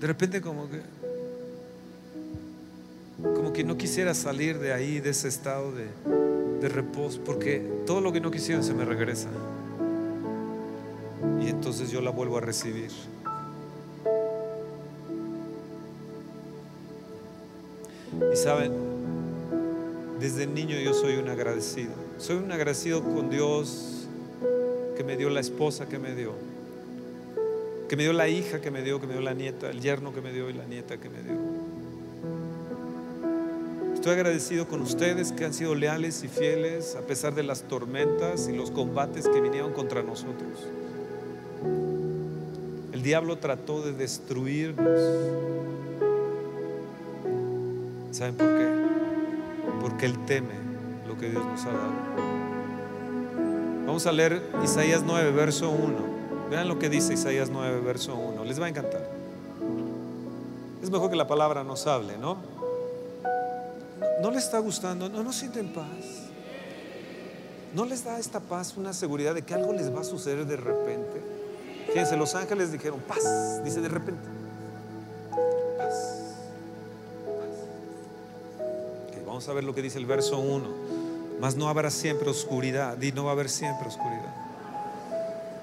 de 0.00 0.06
repente 0.06 0.40
como 0.40 0.68
que, 0.68 0.80
como 3.22 3.52
que 3.52 3.62
no 3.62 3.78
quisiera 3.78 4.12
salir 4.12 4.58
de 4.58 4.72
ahí, 4.72 4.98
de 4.98 5.10
ese 5.10 5.28
estado 5.28 5.72
de, 5.72 5.86
de 6.60 6.68
reposo, 6.68 7.20
porque 7.24 7.64
todo 7.86 8.00
lo 8.00 8.12
que 8.12 8.20
no 8.20 8.32
quisiera 8.32 8.60
se 8.62 8.74
me 8.74 8.84
regresa. 8.84 9.28
Y 11.40 11.48
entonces 11.48 11.92
yo 11.92 12.00
la 12.00 12.10
vuelvo 12.10 12.38
a 12.38 12.40
recibir. 12.40 12.90
Y 18.32 18.36
saben, 18.36 18.72
desde 20.20 20.46
niño 20.46 20.76
yo 20.78 20.94
soy 20.94 21.16
un 21.16 21.28
agradecido. 21.28 21.92
Soy 22.18 22.36
un 22.36 22.50
agradecido 22.50 23.02
con 23.02 23.30
Dios 23.30 24.08
que 24.96 25.04
me 25.04 25.16
dio 25.16 25.30
la 25.30 25.40
esposa 25.40 25.88
que 25.88 25.98
me 25.98 26.14
dio, 26.14 26.32
que 27.88 27.96
me 27.96 28.02
dio 28.02 28.12
la 28.12 28.28
hija 28.28 28.60
que 28.60 28.70
me 28.70 28.82
dio, 28.82 29.00
que 29.00 29.06
me 29.06 29.12
dio 29.12 29.22
la 29.22 29.34
nieta, 29.34 29.70
el 29.70 29.80
yerno 29.80 30.12
que 30.12 30.20
me 30.20 30.32
dio 30.32 30.50
y 30.50 30.54
la 30.54 30.64
nieta 30.64 30.98
que 30.98 31.08
me 31.08 31.22
dio. 31.22 31.58
Estoy 33.94 34.12
agradecido 34.12 34.66
con 34.66 34.80
ustedes 34.82 35.32
que 35.32 35.44
han 35.44 35.54
sido 35.54 35.74
leales 35.74 36.24
y 36.24 36.28
fieles 36.28 36.96
a 36.96 37.02
pesar 37.02 37.34
de 37.34 37.42
las 37.42 37.62
tormentas 37.62 38.48
y 38.48 38.56
los 38.56 38.70
combates 38.70 39.28
que 39.28 39.40
vinieron 39.40 39.72
contra 39.72 40.02
nosotros. 40.02 40.66
El 42.92 43.02
diablo 43.02 43.38
trató 43.38 43.82
de 43.82 43.92
destruirnos. 43.92 45.00
¿Saben 48.18 48.34
por 48.34 48.48
qué? 48.48 48.68
Porque 49.80 50.06
Él 50.06 50.26
teme 50.26 50.54
lo 51.06 51.16
que 51.16 51.30
Dios 51.30 51.46
nos 51.46 51.64
ha 51.64 51.68
dado. 51.68 51.92
Vamos 53.86 54.06
a 54.08 54.12
leer 54.12 54.42
Isaías 54.64 55.04
9, 55.06 55.30
verso 55.30 55.70
1. 55.70 56.50
Vean 56.50 56.66
lo 56.66 56.80
que 56.80 56.88
dice 56.88 57.14
Isaías 57.14 57.48
9, 57.48 57.80
verso 57.80 58.16
1. 58.16 58.42
Les 58.42 58.60
va 58.60 58.66
a 58.66 58.70
encantar. 58.70 59.08
Es 60.82 60.90
mejor 60.90 61.10
que 61.10 61.16
la 61.16 61.28
palabra 61.28 61.62
nos 61.62 61.86
hable, 61.86 62.18
¿no? 62.18 62.38
¿No 64.20 64.32
les 64.32 64.46
está 64.46 64.58
gustando? 64.58 65.08
¿No, 65.08 65.22
no 65.22 65.32
sienten 65.32 65.72
paz? 65.72 66.24
¿No 67.72 67.84
les 67.84 68.02
da 68.02 68.18
esta 68.18 68.40
paz 68.40 68.76
una 68.76 68.92
seguridad 68.94 69.32
de 69.32 69.42
que 69.42 69.54
algo 69.54 69.72
les 69.72 69.94
va 69.94 70.00
a 70.00 70.04
suceder 70.04 70.44
de 70.44 70.56
repente? 70.56 71.22
Fíjense, 71.86 72.16
los 72.16 72.34
ángeles 72.34 72.72
dijeron 72.72 72.98
paz, 72.98 73.62
dice 73.62 73.80
de 73.80 73.88
repente. 73.88 74.37
Vamos 79.38 79.50
a 79.50 79.52
ver 79.52 79.62
lo 79.62 79.72
que 79.72 79.82
dice 79.82 79.98
el 79.98 80.06
verso 80.06 80.40
1. 80.40 80.66
Mas 81.40 81.54
no 81.54 81.68
habrá 81.68 81.92
siempre 81.92 82.28
oscuridad, 82.28 82.96
di 82.96 83.12
no 83.12 83.22
va 83.22 83.30
a 83.30 83.32
haber 83.34 83.48
siempre 83.48 83.86
oscuridad. 83.86 84.34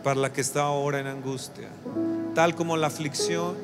Para 0.02 0.18
la 0.18 0.32
que 0.32 0.40
está 0.40 0.62
ahora 0.62 1.02
en 1.02 1.08
angustia, 1.08 1.68
tal 2.34 2.56
como 2.56 2.78
la 2.78 2.88
aflicción 2.88 3.56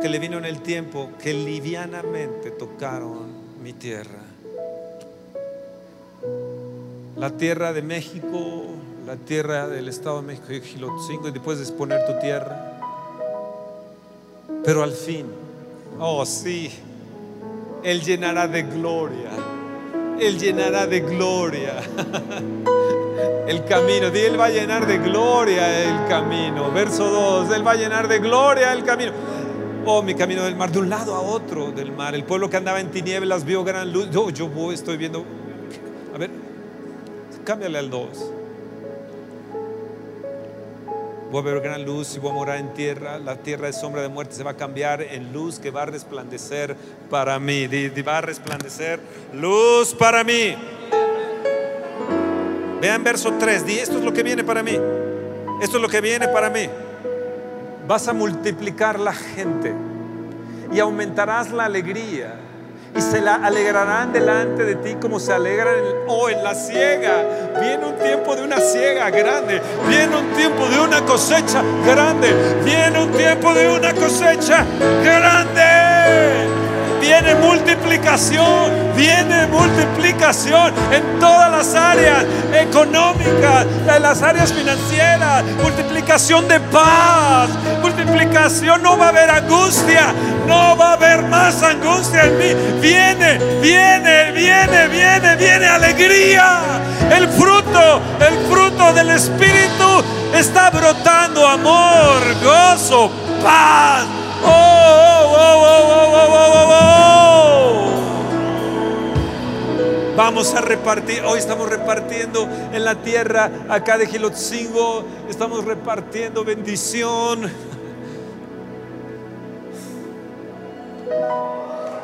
que 0.00 0.08
le 0.08 0.20
vino 0.20 0.38
en 0.38 0.44
el 0.44 0.62
tiempo 0.62 1.10
que 1.20 1.34
livianamente 1.34 2.52
tocaron 2.52 3.26
mi 3.60 3.72
tierra. 3.72 4.22
La 7.16 7.30
tierra 7.30 7.72
de 7.72 7.82
México, 7.82 8.66
la 9.04 9.16
tierra 9.16 9.66
del 9.66 9.88
Estado 9.88 10.20
de 10.20 10.28
México 10.28 10.52
y 10.52 10.60
Gilotzingo, 10.60 11.26
y 11.26 11.32
después 11.32 11.58
de 11.58 11.72
poner 11.72 12.06
tu 12.06 12.20
tierra. 12.20 12.78
Pero 14.64 14.84
al 14.84 14.92
fin, 14.92 15.26
oh 15.98 16.24
sí, 16.24 16.70
Él 17.88 18.02
llenará 18.02 18.46
de 18.46 18.64
gloria. 18.64 19.30
Él 20.20 20.38
llenará 20.38 20.86
de 20.86 21.00
gloria 21.00 21.72
el 23.48 23.64
camino. 23.64 24.08
Él 24.08 24.38
va 24.38 24.44
a 24.44 24.50
llenar 24.50 24.86
de 24.86 24.98
gloria 24.98 25.84
el 25.84 26.06
camino. 26.06 26.70
Verso 26.70 27.08
2, 27.08 27.56
Él 27.56 27.66
va 27.66 27.70
a 27.70 27.76
llenar 27.76 28.06
de 28.06 28.18
gloria 28.18 28.74
el 28.74 28.84
camino. 28.84 29.12
Oh, 29.86 30.02
mi 30.02 30.14
camino 30.14 30.44
del 30.44 30.54
mar, 30.54 30.70
de 30.70 30.80
un 30.80 30.90
lado 30.90 31.14
a 31.14 31.20
otro 31.20 31.72
del 31.72 31.90
mar. 31.92 32.14
El 32.14 32.24
pueblo 32.24 32.50
que 32.50 32.58
andaba 32.58 32.78
en 32.78 32.90
tinieblas 32.90 33.46
vio 33.46 33.64
gran 33.64 33.90
luz. 33.90 34.10
Yo, 34.10 34.28
yo 34.28 34.50
estoy 34.70 34.98
viendo. 34.98 35.24
A 36.14 36.18
ver, 36.18 36.28
cámbiale 37.42 37.78
al 37.78 37.88
2. 37.88 38.32
Voy 41.30 41.42
a 41.42 41.44
ver 41.44 41.60
gran 41.60 41.84
luz 41.84 42.16
y 42.16 42.18
voy 42.18 42.30
a 42.30 42.34
morar 42.34 42.56
en 42.56 42.72
tierra. 42.72 43.18
La 43.18 43.36
tierra 43.36 43.66
de 43.66 43.74
sombra 43.74 44.00
de 44.00 44.08
muerte 44.08 44.34
se 44.34 44.42
va 44.42 44.52
a 44.52 44.56
cambiar 44.56 45.02
en 45.02 45.30
luz 45.30 45.58
que 45.58 45.70
va 45.70 45.82
a 45.82 45.86
resplandecer 45.86 46.74
para 47.10 47.38
mí. 47.38 47.66
Va 48.06 48.18
a 48.18 48.20
resplandecer 48.22 48.98
luz 49.34 49.94
para 49.94 50.24
mí. 50.24 50.56
Vean 52.80 53.04
verso 53.04 53.34
3. 53.38 53.66
Di, 53.66 53.78
esto 53.78 53.98
es 53.98 54.04
lo 54.04 54.12
que 54.12 54.22
viene 54.22 54.42
para 54.42 54.62
mí. 54.62 54.78
Esto 55.60 55.76
es 55.76 55.82
lo 55.82 55.88
que 55.88 56.00
viene 56.00 56.28
para 56.28 56.48
mí. 56.48 56.66
Vas 57.86 58.08
a 58.08 58.14
multiplicar 58.14 58.98
la 58.98 59.12
gente 59.12 59.74
y 60.72 60.80
aumentarás 60.80 61.50
la 61.50 61.66
alegría 61.66 62.47
y 62.96 63.00
se 63.00 63.20
la 63.20 63.36
alegrarán 63.36 64.12
delante 64.12 64.64
de 64.64 64.76
ti 64.76 64.96
como 65.00 65.20
se 65.20 65.32
alegran 65.32 65.74
en, 65.74 65.96
oh, 66.08 66.28
en 66.28 66.42
la 66.42 66.54
siega. 66.54 67.22
Viene 67.60 67.86
un 67.86 67.96
tiempo 67.96 68.34
de 68.36 68.42
una 68.42 68.60
siega 68.60 69.10
grande, 69.10 69.60
viene 69.88 70.16
un 70.16 70.28
tiempo 70.36 70.68
de 70.68 70.80
una 70.80 71.00
cosecha 71.02 71.62
grande, 71.84 72.32
viene 72.64 73.00
un 73.00 73.10
tiempo 73.12 73.52
de 73.54 73.68
una 73.68 73.92
cosecha 73.94 74.64
grande. 75.02 76.48
Viene 77.00 77.36
multiplicación, 77.36 78.92
viene 78.94 79.46
multiplicación 79.46 80.74
en 80.92 81.18
todas 81.20 81.50
las 81.50 81.74
áreas 81.74 82.24
económicas, 82.52 83.66
en 83.96 84.02
las 84.02 84.20
áreas 84.20 84.52
financieras, 84.52 85.44
multiplicación 85.62 86.46
de 86.48 86.60
paz, 86.60 87.48
no 88.82 88.96
va 88.98 89.06
a 89.06 89.08
haber 89.10 89.30
angustia, 89.30 90.12
no 90.46 90.76
va 90.76 90.90
a 90.90 90.92
haber 90.94 91.22
más 91.22 91.62
angustia 91.62 92.24
en 92.24 92.38
mí. 92.38 92.54
Viene, 92.80 93.38
viene, 93.60 94.32
viene, 94.32 94.88
viene, 94.88 95.36
viene 95.36 95.66
alegría. 95.66 96.60
El 97.10 97.28
fruto, 97.28 98.00
el 98.20 98.38
fruto 98.50 98.92
del 98.92 99.10
Espíritu 99.10 100.02
está 100.34 100.70
brotando 100.70 101.46
amor, 101.46 102.22
gozo, 102.42 103.10
paz. 103.42 104.06
Oh, 104.44 104.48
oh, 104.48 105.34
oh, 105.36 105.62
oh, 105.62 105.86
oh, 105.90 106.08
oh, 106.12 106.28
oh, 106.30 106.34
oh. 106.34 106.68
oh, 106.70 106.74
oh. 106.74 107.28
Vamos 110.16 110.54
a 110.54 110.60
repartir, 110.60 111.22
hoy 111.24 111.38
estamos 111.38 111.68
repartiendo 111.68 112.48
en 112.72 112.84
la 112.84 112.96
tierra 112.96 113.50
acá 113.68 113.96
de 113.96 114.06
Gilotzingo, 114.06 115.04
estamos 115.28 115.64
repartiendo 115.64 116.44
bendición. 116.44 117.67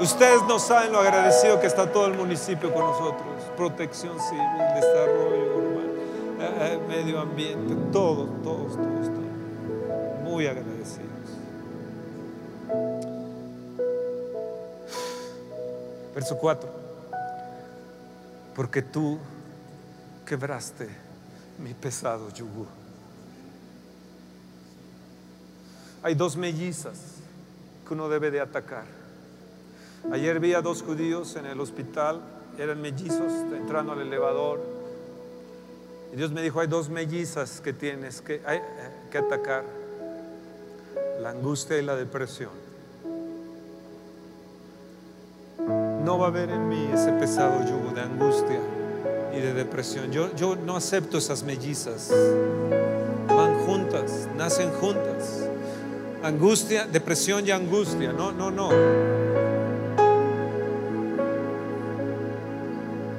Ustedes 0.00 0.42
no 0.48 0.58
saben 0.58 0.92
lo 0.92 1.00
agradecido 1.00 1.60
que 1.60 1.66
está 1.66 1.90
todo 1.90 2.06
el 2.06 2.14
municipio 2.14 2.72
con 2.72 2.82
nosotros. 2.82 3.26
Protección 3.56 4.18
civil, 4.20 4.58
desarrollo 4.74 5.56
urbano, 5.56 5.92
eh, 6.40 6.58
eh, 6.60 6.80
medio 6.88 7.20
ambiente, 7.20 7.74
todos, 7.92 8.28
todos, 8.42 8.72
todos, 8.72 9.06
todos. 9.06 10.22
Muy 10.22 10.46
agradecidos. 10.46 11.08
Verso 16.14 16.36
4. 16.38 16.68
Porque 18.54 18.82
tú 18.82 19.18
quebraste 20.26 20.88
mi 21.58 21.72
pesado 21.72 22.30
yugo. 22.30 22.66
Hay 26.02 26.14
dos 26.14 26.36
mellizas 26.36 27.23
que 27.86 27.94
uno 27.94 28.08
debe 28.08 28.30
de 28.30 28.40
atacar. 28.40 28.84
Ayer 30.12 30.38
vi 30.38 30.54
a 30.54 30.60
dos 30.60 30.82
judíos 30.82 31.36
en 31.36 31.46
el 31.46 31.60
hospital, 31.60 32.20
eran 32.58 32.80
mellizos, 32.80 33.32
entrando 33.56 33.92
al 33.92 34.00
elevador. 34.00 34.60
Y 36.12 36.16
Dios 36.16 36.30
me 36.30 36.42
dijo, 36.42 36.60
hay 36.60 36.66
dos 36.66 36.88
mellizas 36.88 37.60
que 37.60 37.72
tienes 37.72 38.20
que, 38.20 38.42
hay, 38.46 38.58
eh, 38.58 38.62
que 39.10 39.18
atacar. 39.18 39.64
La 41.20 41.30
angustia 41.30 41.78
y 41.78 41.82
la 41.82 41.96
depresión. 41.96 42.50
No 46.04 46.18
va 46.18 46.26
a 46.26 46.28
haber 46.28 46.50
en 46.50 46.68
mí 46.68 46.90
ese 46.92 47.12
pesado 47.12 47.64
yugo 47.66 47.94
de 47.94 48.02
angustia 48.02 48.60
y 49.32 49.40
de 49.40 49.54
depresión. 49.54 50.12
Yo, 50.12 50.34
yo 50.36 50.54
no 50.54 50.76
acepto 50.76 51.18
esas 51.18 51.42
mellizas. 51.42 52.12
Van 53.28 53.64
juntas, 53.64 54.28
nacen 54.36 54.70
juntas. 54.72 55.48
Angustia, 56.24 56.86
depresión 56.86 57.46
y 57.46 57.50
angustia. 57.50 58.12
No, 58.12 58.32
no, 58.32 58.50
no. 58.50 58.70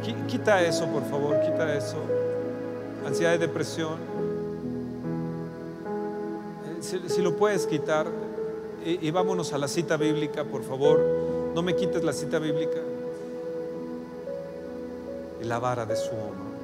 Qui- 0.04 0.26
Quita 0.28 0.62
eso, 0.64 0.88
por 0.88 1.04
favor, 1.04 1.40
quita 1.42 1.76
eso. 1.76 1.98
Ansiedad 3.06 3.36
y 3.36 3.38
depresión. 3.38 3.94
Eh, 6.68 6.82
Si, 7.08 7.22
lo 7.22 7.36
puedes 7.36 7.68
quitar, 7.68 8.08
y, 8.84 9.08
y 9.08 9.12
vámonos 9.12 9.54
a 9.54 9.58
la 9.60 9.68
cita 9.68 9.98
bíblica, 9.98 10.44
por 10.44 10.64
favor. 10.64 11.00
No 11.54 11.62
me 11.62 11.76
quites 11.76 12.04
la 12.04 12.12
cita 12.14 12.40
bíblica. 12.40 12.80
Y 15.42 15.46
la 15.46 15.60
vara 15.60 15.86
de 15.86 15.96
su 15.96 16.10
hombro, 16.10 16.56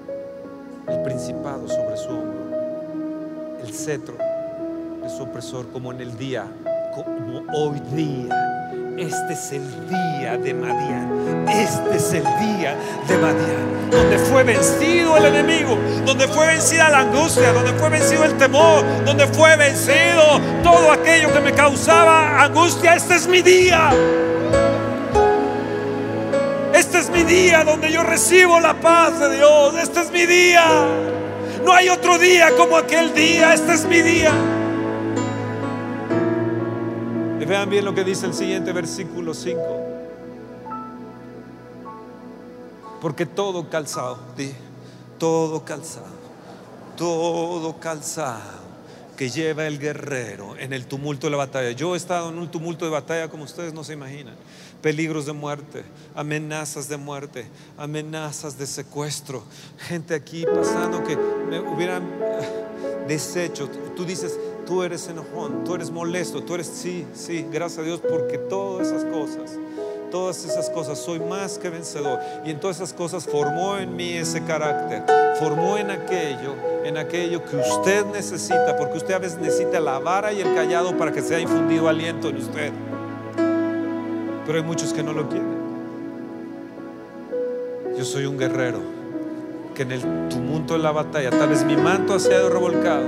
el 0.87 1.03
principado 1.03 1.67
sobre 1.67 1.97
su 1.97 2.09
hombro, 2.09 2.57
el 3.63 3.71
cetro 3.73 4.15
de 5.01 5.09
su 5.09 5.23
opresor, 5.23 5.67
como 5.71 5.91
en 5.91 6.01
el 6.01 6.17
día, 6.17 6.45
como 6.93 7.43
hoy 7.53 7.79
día. 7.91 8.51
Este 8.97 9.33
es 9.33 9.51
el 9.53 9.89
día 9.89 10.37
de 10.37 10.53
Madián. 10.53 11.47
Este 11.49 11.95
es 11.95 12.13
el 12.13 12.23
día 12.23 12.75
de 13.07 13.17
Madián. 13.17 13.89
Donde 13.89 14.17
fue 14.19 14.43
vencido 14.43 15.17
el 15.17 15.25
enemigo. 15.25 15.75
Donde 16.05 16.27
fue 16.27 16.45
vencida 16.45 16.89
la 16.89 16.99
angustia. 16.99 17.51
Donde 17.51 17.71
fue 17.73 17.89
vencido 17.89 18.25
el 18.25 18.37
temor. 18.37 18.83
Donde 19.05 19.25
fue 19.27 19.55
vencido 19.55 20.39
todo 20.61 20.91
aquello 20.91 21.33
que 21.33 21.39
me 21.39 21.53
causaba 21.53 22.43
angustia. 22.43 22.95
Este 22.95 23.15
es 23.15 23.27
mi 23.27 23.41
día. 23.41 23.89
Este 26.75 26.99
es 26.99 27.09
mi 27.09 27.23
día 27.23 27.63
donde 27.63 27.91
yo 27.91 28.03
recibo 28.03 28.59
la 28.59 28.75
paz 28.75 29.19
de 29.19 29.35
Dios. 29.35 29.73
Este 29.81 30.01
es 30.01 30.11
mi 30.11 30.25
día. 30.27 30.63
No 31.65 31.73
hay 31.73 31.89
otro 31.89 32.19
día 32.19 32.51
como 32.55 32.77
aquel 32.77 33.13
día. 33.15 33.53
Este 33.53 33.73
es 33.73 33.85
mi 33.85 34.01
día. 34.01 34.31
Y 37.41 37.45
vean 37.45 37.71
bien 37.71 37.83
lo 37.83 37.95
que 37.95 38.03
dice 38.03 38.27
el 38.27 38.35
siguiente 38.35 38.71
versículo 38.71 39.33
5. 39.33 39.59
Porque 43.01 43.25
todo 43.25 43.67
calzado, 43.67 44.19
todo 45.17 45.65
calzado, 45.65 46.05
todo 46.95 47.79
calzado 47.79 48.61
que 49.17 49.31
lleva 49.31 49.65
el 49.65 49.79
guerrero 49.79 50.55
en 50.55 50.71
el 50.71 50.85
tumulto 50.85 51.25
de 51.25 51.31
la 51.31 51.37
batalla. 51.37 51.71
Yo 51.71 51.95
he 51.95 51.97
estado 51.97 52.29
en 52.29 52.37
un 52.37 52.51
tumulto 52.51 52.85
de 52.85 52.91
batalla 52.91 53.27
como 53.27 53.45
ustedes 53.45 53.73
no 53.73 53.83
se 53.83 53.93
imaginan. 53.93 54.35
Peligros 54.83 55.25
de 55.25 55.33
muerte, 55.33 55.83
amenazas 56.13 56.89
de 56.89 56.97
muerte, 56.97 57.47
amenazas 57.75 58.59
de 58.59 58.67
secuestro. 58.67 59.43
Gente 59.79 60.13
aquí 60.13 60.45
pasando 60.45 61.03
que 61.03 61.17
me 61.17 61.59
hubieran 61.59 62.03
eh, 62.03 63.07
deshecho. 63.07 63.67
Tú 63.95 64.05
dices, 64.05 64.37
tú 64.71 64.83
eres 64.83 65.05
enojón, 65.09 65.65
tú 65.65 65.75
eres 65.75 65.91
molesto, 65.91 66.41
tú 66.43 66.55
eres, 66.55 66.65
sí, 66.65 67.05
sí, 67.13 67.45
gracias 67.51 67.79
a 67.79 67.81
Dios 67.81 67.99
porque 67.99 68.37
todas 68.37 68.87
esas 68.87 69.03
cosas, 69.03 69.59
todas 70.09 70.45
esas 70.45 70.69
cosas, 70.69 70.97
soy 70.97 71.19
más 71.19 71.57
que 71.57 71.69
vencedor. 71.69 72.17
Y 72.45 72.51
en 72.51 72.59
todas 72.61 72.77
esas 72.77 72.93
cosas 72.93 73.25
formó 73.25 73.77
en 73.77 73.93
mí 73.97 74.13
ese 74.13 74.41
carácter, 74.45 75.03
formó 75.39 75.77
en 75.77 75.91
aquello, 75.91 76.55
en 76.85 76.95
aquello 76.95 77.43
que 77.43 77.57
usted 77.57 78.05
necesita, 78.13 78.77
porque 78.77 78.99
usted 78.99 79.13
a 79.13 79.19
veces 79.19 79.39
necesita 79.39 79.81
la 79.81 79.99
vara 79.99 80.31
y 80.31 80.39
el 80.39 80.55
callado 80.55 80.97
para 80.97 81.11
que 81.11 81.21
sea 81.21 81.41
infundido 81.41 81.89
aliento 81.89 82.29
en 82.29 82.37
usted. 82.37 82.71
Pero 84.45 84.57
hay 84.57 84.63
muchos 84.63 84.93
que 84.93 85.03
no 85.03 85.11
lo 85.11 85.27
quieren. 85.27 85.51
Yo 87.97 88.05
soy 88.05 88.25
un 88.25 88.37
guerrero 88.37 89.00
que 89.75 89.83
en 89.83 89.91
el 89.91 90.01
tumulto 90.29 90.73
de 90.73 90.79
la 90.79 90.91
batalla, 90.91 91.29
tal 91.29 91.49
vez 91.49 91.63
mi 91.63 91.75
manto 91.75 92.13
ha 92.13 92.19
sido 92.19 92.49
revolcado, 92.49 93.07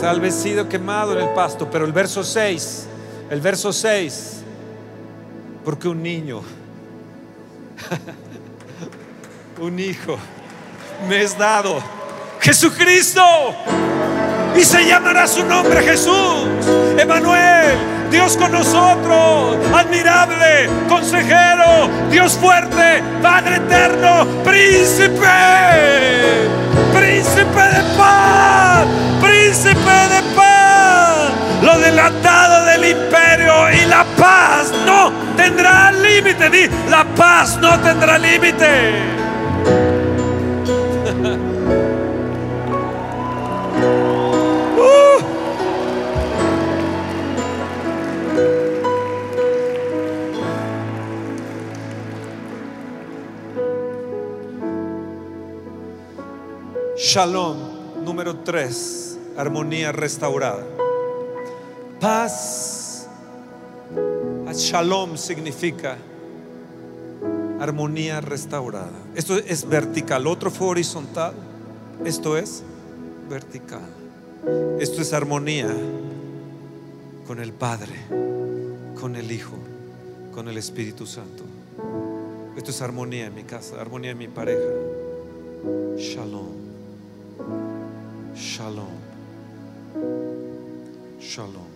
tal 0.00 0.20
vez 0.20 0.34
sido 0.34 0.68
quemado 0.68 1.12
en 1.12 1.26
el 1.26 1.34
pasto, 1.34 1.68
pero 1.70 1.84
el 1.84 1.92
verso 1.92 2.22
6, 2.22 2.86
el 3.30 3.40
verso 3.40 3.72
6, 3.72 4.42
porque 5.64 5.88
un 5.88 6.02
niño, 6.02 6.42
un 9.60 9.78
hijo, 9.78 10.16
me 11.08 11.22
es 11.22 11.36
dado, 11.36 11.82
Jesucristo, 12.40 13.22
y 14.56 14.64
se 14.64 14.86
llamará 14.86 15.26
su 15.26 15.44
nombre 15.44 15.82
Jesús, 15.82 16.46
Emanuel, 16.98 17.97
Dios 18.10 18.36
con 18.36 18.52
nosotros, 18.52 19.56
admirable, 19.74 20.68
consejero, 20.88 21.88
Dios 22.10 22.36
fuerte, 22.38 23.02
Padre 23.22 23.56
eterno, 23.56 24.26
príncipe, 24.44 25.28
príncipe 26.94 27.62
de 27.62 27.96
paz, 27.96 28.86
príncipe 29.20 29.74
de 29.74 30.22
paz, 30.34 31.30
lo 31.62 31.78
delatado 31.78 32.64
del 32.66 32.90
imperio 32.90 33.70
y 33.72 33.84
la 33.86 34.04
paz 34.16 34.72
no 34.86 35.12
tendrá 35.36 35.92
límite, 35.92 36.70
la 36.88 37.04
paz 37.04 37.58
no 37.58 37.78
tendrá 37.80 38.18
límite. 38.18 39.27
Shalom, 57.10 58.04
número 58.04 58.36
3, 58.36 59.18
armonía 59.38 59.92
restaurada. 59.92 60.62
Paz. 61.98 63.08
Shalom 64.52 65.16
significa 65.16 65.96
armonía 67.60 68.20
restaurada. 68.20 68.92
Esto 69.14 69.38
es 69.38 69.66
vertical, 69.66 70.26
otro 70.26 70.50
fue 70.50 70.66
horizontal, 70.66 71.32
esto 72.04 72.36
es 72.36 72.62
vertical. 73.30 73.88
Esto 74.78 75.00
es 75.00 75.14
armonía 75.14 75.74
con 77.26 77.40
el 77.40 77.54
Padre, 77.54 77.94
con 79.00 79.16
el 79.16 79.32
Hijo, 79.32 79.56
con 80.34 80.46
el 80.46 80.58
Espíritu 80.58 81.06
Santo. 81.06 81.42
Esto 82.54 82.70
es 82.70 82.82
armonía 82.82 83.28
en 83.28 83.34
mi 83.34 83.44
casa, 83.44 83.80
armonía 83.80 84.10
en 84.10 84.18
mi 84.18 84.28
pareja. 84.28 84.68
Shalom. 85.96 86.57
Shalom. 88.38 88.86
Shalom. 91.20 91.66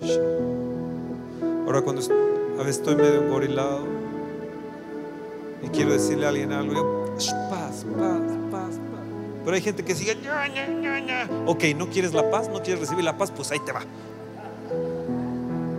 Shalom. 0.00 1.66
Ahora 1.66 1.82
cuando 1.82 2.00
a 2.00 2.62
veces 2.62 2.78
estoy 2.78 2.96
medio 2.96 3.22
engorilado 3.22 3.84
y 5.62 5.68
quiero 5.68 5.92
decirle 5.92 6.24
a 6.24 6.30
alguien 6.30 6.52
algo, 6.52 6.72
yo, 6.72 7.14
"Shh, 7.18 7.32
paz, 7.50 7.84
paz, 7.98 8.22
paz, 8.50 8.70
paz. 8.90 9.04
Pero 9.44 9.54
hay 9.54 9.60
gente 9.60 9.84
que 9.84 9.94
sigue, 9.94 10.16
ok, 11.46 11.64
no 11.76 11.90
quieres 11.90 12.14
la 12.14 12.30
paz, 12.30 12.48
no 12.48 12.62
quieres 12.62 12.80
recibir 12.80 13.04
la 13.04 13.18
paz, 13.18 13.30
pues 13.30 13.50
ahí 13.50 13.58
te 13.60 13.72
va. 13.72 13.82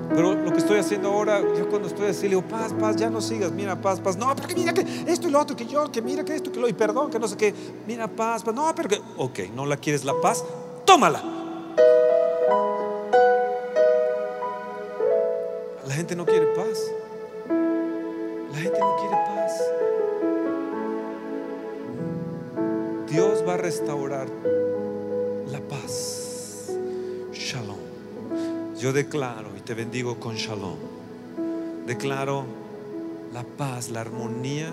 Pero 0.10 0.34
lo 0.34 0.52
que 0.52 0.58
estoy 0.58 0.80
haciendo 0.80 1.10
ahora, 1.10 1.42
yo 1.58 1.70
cuando 1.70 1.88
estoy 1.88 2.08
así, 2.08 2.24
le 2.24 2.30
digo, 2.30 2.42
paz, 2.42 2.74
paz, 2.74 2.96
ya 2.96 3.10
no 3.10 3.22
sigas, 3.22 3.52
mira, 3.52 3.80
paz, 3.80 4.00
paz. 4.00 4.18
No, 4.18 4.36
porque 4.36 4.56
mira 4.56 4.74
que 4.74 4.86
esto 5.08 5.28
y 5.28 5.32
lo 5.32 5.40
otro, 5.40 5.56
que 5.56 5.66
yo, 5.66 5.92
que 5.92 6.02
mira 6.02 6.26
que 6.26 6.36
esto, 6.36 6.52
que 6.52 6.60
lo, 6.60 6.68
y 6.68 6.74
perdón, 6.74 7.12
que 7.12 7.20
no 7.20 7.28
sé 7.28 7.38
qué. 7.38 7.54
Mira, 7.88 8.08
paz, 8.08 8.44
paz. 8.44 8.54
No, 8.56 8.74
pero 8.76 8.90
que, 8.90 9.02
ok, 9.18 9.40
no 9.56 9.66
la 9.66 9.78
quieres 9.78 10.04
la 10.04 10.20
paz, 10.20 10.44
tómala. 10.86 11.22
La 15.88 15.94
gente 15.94 16.16
no 16.16 16.26
quiere 16.26 16.48
paz. 16.48 16.92
La 17.48 18.58
gente 18.58 18.80
no 18.80 18.96
quiere 18.98 19.16
paz. 19.28 19.64
Dios 23.10 23.44
va 23.48 23.56
a 23.56 23.58
restaurar 23.58 24.28
la 25.52 25.60
paz. 25.62 26.72
Shalom. 27.32 27.79
Yo 28.80 28.94
declaro 28.94 29.58
y 29.58 29.60
te 29.60 29.74
bendigo 29.74 30.22
con 30.22 30.38
shalom. 30.38 30.78
Declaro 31.86 32.46
la 33.34 33.44
paz, 33.44 33.90
la 33.90 34.00
armonía 34.00 34.72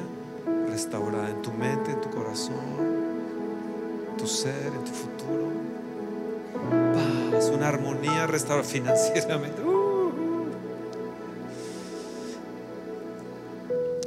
restaurada 0.69 1.29
en 1.31 1.43
tu 1.43 1.53
mente, 1.53 1.91
en 1.91 2.01
tu 2.01 2.11
corazón, 2.11 2.55
en 4.11 4.17
tu 4.17 4.29
ser, 4.29 4.67
en 4.67 4.85
tu 4.85 4.93
futuro. 4.93 5.49
Paz, 6.95 7.51
una 7.53 7.67
armonía 7.67 8.29
restaurada 8.29 8.69
financieramente. 8.69 9.61
Uh. 9.61 10.13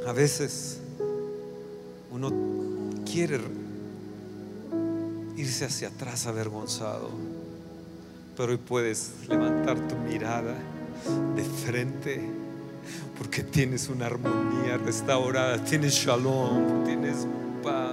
A 0.06 0.12
veces 0.12 0.78
uno 2.10 2.30
quiere 3.04 3.38
irse 5.36 5.66
hacia 5.66 5.88
atrás 5.88 6.26
avergonzado, 6.26 7.10
pero 8.36 8.52
hoy 8.52 8.58
puedes 8.58 9.12
levantar 9.28 9.76
tu 9.88 9.96
mirada 9.96 10.56
de 11.36 11.42
frente 11.42 12.20
porque 13.18 13.42
tienes 13.42 13.88
una 13.88 14.06
armonía 14.06 14.78
restaurada, 14.78 15.62
tienes 15.64 15.92
shalom, 15.92 16.84
tienes 16.84 17.26
paz. 17.62 17.92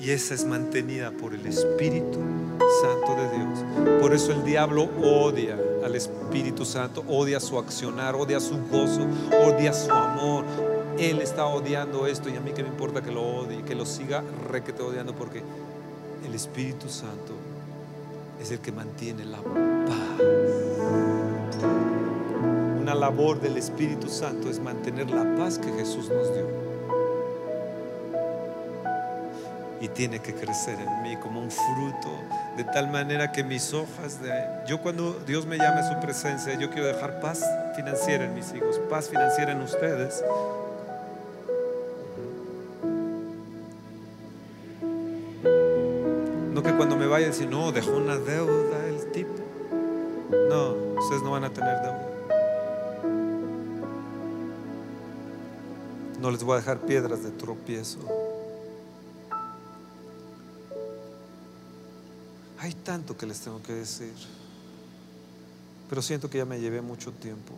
Y 0.00 0.10
esa 0.10 0.34
es 0.34 0.44
mantenida 0.44 1.10
por 1.10 1.34
el 1.34 1.44
Espíritu 1.44 2.18
Santo 2.80 3.14
de 3.14 3.36
Dios. 3.36 4.00
Por 4.00 4.14
eso 4.14 4.32
el 4.32 4.44
diablo 4.44 4.88
odia 5.02 5.58
al 5.84 5.94
Espíritu 5.96 6.64
Santo, 6.64 7.04
odia 7.08 7.40
su 7.40 7.58
accionar, 7.58 8.14
odia 8.14 8.40
su 8.40 8.56
gozo, 8.68 9.06
odia 9.44 9.72
su 9.72 9.90
amor. 9.90 10.44
Él 10.98 11.20
está 11.20 11.46
odiando 11.46 12.06
esto 12.06 12.28
y 12.28 12.36
a 12.36 12.40
mí 12.40 12.52
que 12.52 12.62
me 12.62 12.68
importa 12.68 13.02
que 13.02 13.10
lo 13.10 13.22
odie, 13.22 13.62
que 13.64 13.74
lo 13.74 13.84
siga 13.84 14.22
requete 14.50 14.82
odiando 14.82 15.14
porque 15.14 15.42
el 16.26 16.34
Espíritu 16.34 16.88
Santo 16.88 17.34
es 18.40 18.50
el 18.50 18.60
que 18.60 18.72
mantiene 18.72 19.24
la 19.24 19.38
paz. 19.38 19.98
Una 22.80 22.94
labor 22.94 23.40
del 23.40 23.56
Espíritu 23.56 24.08
Santo 24.08 24.48
es 24.48 24.60
mantener 24.60 25.10
la 25.10 25.36
paz 25.36 25.58
que 25.58 25.70
Jesús 25.72 26.08
nos 26.08 26.32
dio. 26.32 26.68
Y 29.80 29.88
tiene 29.88 30.20
que 30.20 30.34
crecer 30.34 30.78
en 30.80 31.02
mí 31.02 31.16
como 31.18 31.40
un 31.40 31.50
fruto, 31.50 32.10
de 32.56 32.64
tal 32.64 32.90
manera 32.90 33.30
que 33.30 33.44
mis 33.44 33.72
hojas 33.74 34.20
de... 34.20 34.32
Yo 34.66 34.80
cuando 34.80 35.12
Dios 35.26 35.46
me 35.46 35.56
llame 35.56 35.80
a 35.80 35.92
su 35.92 36.00
presencia, 36.00 36.58
yo 36.58 36.70
quiero 36.70 36.86
dejar 36.86 37.20
paz 37.20 37.44
financiera 37.76 38.24
en 38.24 38.34
mis 38.34 38.52
hijos, 38.54 38.80
paz 38.90 39.08
financiera 39.08 39.52
en 39.52 39.60
ustedes. 39.60 40.24
Vaya 47.18 47.30
a 47.30 47.30
decir, 47.32 47.48
no, 47.48 47.72
dejó 47.72 47.96
una 47.96 48.16
deuda 48.16 48.86
el 48.86 49.10
tipo. 49.10 49.34
No, 50.48 50.70
ustedes 51.00 51.20
no 51.24 51.32
van 51.32 51.42
a 51.42 51.52
tener 51.52 51.74
deuda. 51.82 52.08
No 56.20 56.30
les 56.30 56.44
voy 56.44 56.54
a 56.54 56.56
dejar 56.58 56.78
piedras 56.78 57.24
de 57.24 57.32
tropiezo. 57.32 57.98
Hay 62.60 62.72
tanto 62.72 63.16
que 63.16 63.26
les 63.26 63.40
tengo 63.40 63.60
que 63.64 63.72
decir. 63.72 64.14
Pero 65.88 66.00
siento 66.02 66.30
que 66.30 66.38
ya 66.38 66.44
me 66.44 66.60
llevé 66.60 66.82
mucho 66.82 67.10
tiempo. 67.10 67.52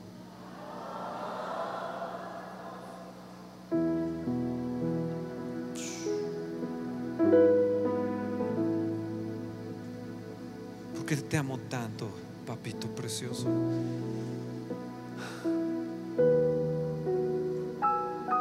Te 11.30 11.38
amo 11.38 11.58
tanto, 11.68 12.08
papito 12.44 12.88
precioso. 12.88 13.46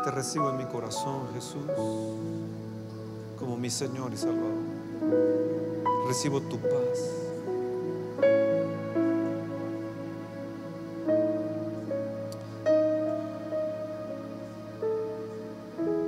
Te 0.04 0.10
recibo 0.10 0.50
en 0.50 0.58
mi 0.58 0.66
corazón, 0.66 1.28
Jesús, 1.36 1.62
como 3.38 3.58
mi 3.58 3.70
Señor 3.70 4.12
y 4.12 4.18
Salvador. 4.18 4.58
Recibo 6.08 6.42
tu 6.42 6.58
paz. 6.58 7.12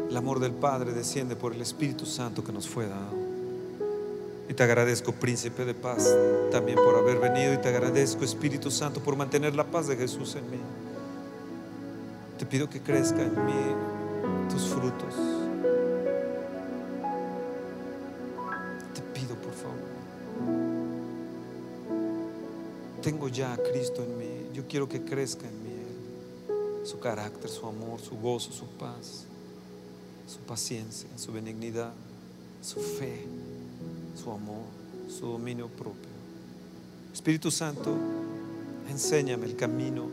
El 0.09 0.17
amor 0.17 0.39
del 0.39 0.53
Padre 0.53 0.93
desciende 0.93 1.35
por 1.35 1.53
el 1.53 1.61
Espíritu 1.61 2.07
Santo 2.07 2.43
que 2.43 2.51
nos 2.51 2.67
fue 2.67 2.87
dado. 2.87 3.30
Y 4.51 4.53
te 4.53 4.63
agradezco, 4.63 5.13
príncipe 5.13 5.63
de 5.63 5.73
paz, 5.73 6.13
también 6.51 6.75
por 6.75 6.93
haber 6.95 7.19
venido. 7.19 7.53
Y 7.53 7.57
te 7.59 7.69
agradezco, 7.69 8.25
Espíritu 8.25 8.69
Santo, 8.69 9.01
por 9.01 9.15
mantener 9.15 9.55
la 9.55 9.63
paz 9.63 9.87
de 9.87 9.95
Jesús 9.95 10.35
en 10.35 10.51
mí. 10.51 10.59
Te 12.37 12.45
pido 12.45 12.69
que 12.69 12.81
crezca 12.81 13.21
en 13.21 13.45
mí 13.45 13.53
tus 14.49 14.67
frutos. 14.67 15.15
Te 18.93 19.01
pido, 19.17 19.35
por 19.35 19.53
favor. 19.53 19.77
Tengo 23.01 23.29
ya 23.29 23.53
a 23.53 23.57
Cristo 23.57 24.03
en 24.03 24.17
mí. 24.17 24.49
Yo 24.53 24.67
quiero 24.67 24.89
que 24.89 25.01
crezca 25.01 25.47
en 25.47 25.63
mí 25.63 26.83
su 26.83 26.99
carácter, 26.99 27.49
su 27.49 27.65
amor, 27.65 28.01
su 28.01 28.17
gozo, 28.17 28.51
su 28.51 28.65
paz, 28.65 29.23
su 30.27 30.39
paciencia, 30.39 31.07
su 31.15 31.31
benignidad, 31.31 31.93
su 32.61 32.81
fe, 32.81 33.25
su 34.15 34.31
amor, 34.31 34.63
su 35.09 35.27
dominio 35.27 35.67
propio. 35.67 36.11
Espíritu 37.13 37.51
Santo, 37.51 37.95
enséñame 38.89 39.45
el 39.45 39.55
camino. 39.55 40.09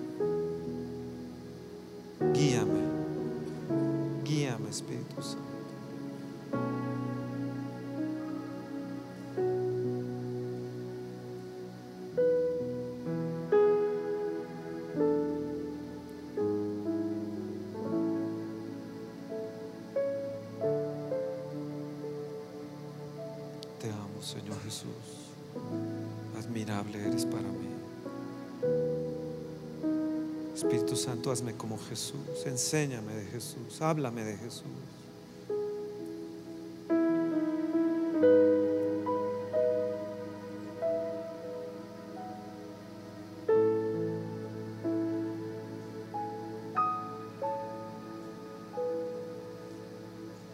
Enséñame 32.47 33.15
de 33.15 33.27
Jesús. 33.27 33.81
Háblame 33.83 34.25
de 34.25 34.37
Jesús. 34.37 34.65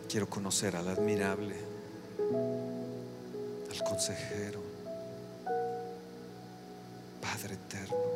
Quiero 0.08 0.28
conocer 0.28 0.76
al 0.76 0.86
admirable, 0.88 1.56
al 3.70 3.84
consejero, 3.84 4.60
Padre 7.20 7.54
eterno. 7.54 8.13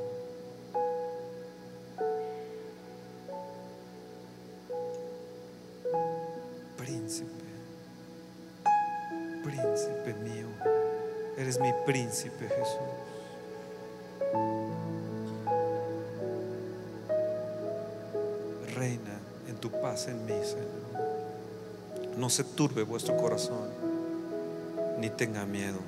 Príncipe 11.89 12.47
Jesús. 12.47 12.77
Reina 18.75 19.19
en 19.49 19.57
tu 19.57 19.71
paz 19.71 20.09
en 20.09 20.27
mí, 20.27 20.35
Señor. 20.45 20.69
No 22.19 22.29
se 22.29 22.45
turbe 22.45 22.83
vuestro 22.83 23.17
corazón. 23.17 23.71
ni 25.01 25.09
tenga 25.09 25.47
miedo. 25.47 25.79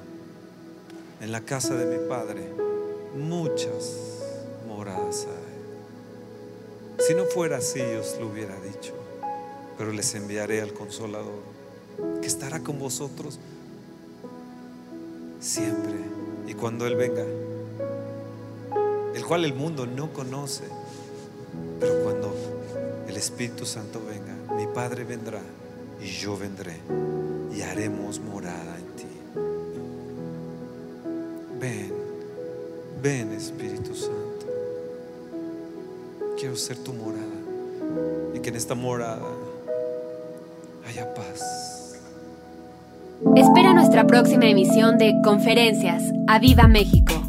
En 1.20 1.32
la 1.32 1.42
casa 1.42 1.74
de 1.74 1.84
mi 1.84 2.08
Padre 2.08 2.48
muchas 3.14 4.22
moradas 4.66 5.26
hay. 5.26 7.04
Si 7.04 7.14
no 7.14 7.26
fuera 7.26 7.58
así, 7.58 7.82
os 7.82 8.18
lo 8.18 8.28
hubiera 8.28 8.58
dicho, 8.60 8.94
pero 9.76 9.92
les 9.92 10.14
enviaré 10.14 10.62
al 10.62 10.72
consolador, 10.72 11.42
que 12.22 12.26
estará 12.26 12.60
con 12.60 12.78
vosotros 12.78 13.38
cuando 16.60 16.86
Él 16.86 16.94
venga, 16.94 17.24
el 19.14 19.24
cual 19.24 19.46
el 19.46 19.54
mundo 19.54 19.86
no 19.86 20.12
conoce, 20.12 20.64
pero 21.80 22.02
cuando 22.02 22.34
el 23.08 23.16
Espíritu 23.16 23.64
Santo 23.64 24.00
venga, 24.06 24.54
mi 24.54 24.66
Padre 24.66 25.04
vendrá 25.04 25.40
y 26.02 26.06
yo 26.06 26.36
vendré 26.36 26.76
y 27.52 27.62
haremos 27.62 28.20
morada 28.20 28.76
en 28.78 28.96
ti. 28.96 29.06
Ven, 31.58 31.92
ven 33.02 33.32
Espíritu 33.32 33.94
Santo. 33.94 34.46
Quiero 36.38 36.56
ser 36.56 36.76
tu 36.78 36.92
morada 36.92 37.24
y 38.34 38.40
que 38.40 38.50
en 38.50 38.56
esta 38.56 38.74
morada 38.74 39.28
próxima 44.10 44.46
emisión 44.46 44.98
de 44.98 45.14
Conferencias. 45.22 46.02
¡A 46.26 46.40
Viva 46.40 46.66
México! 46.66 47.19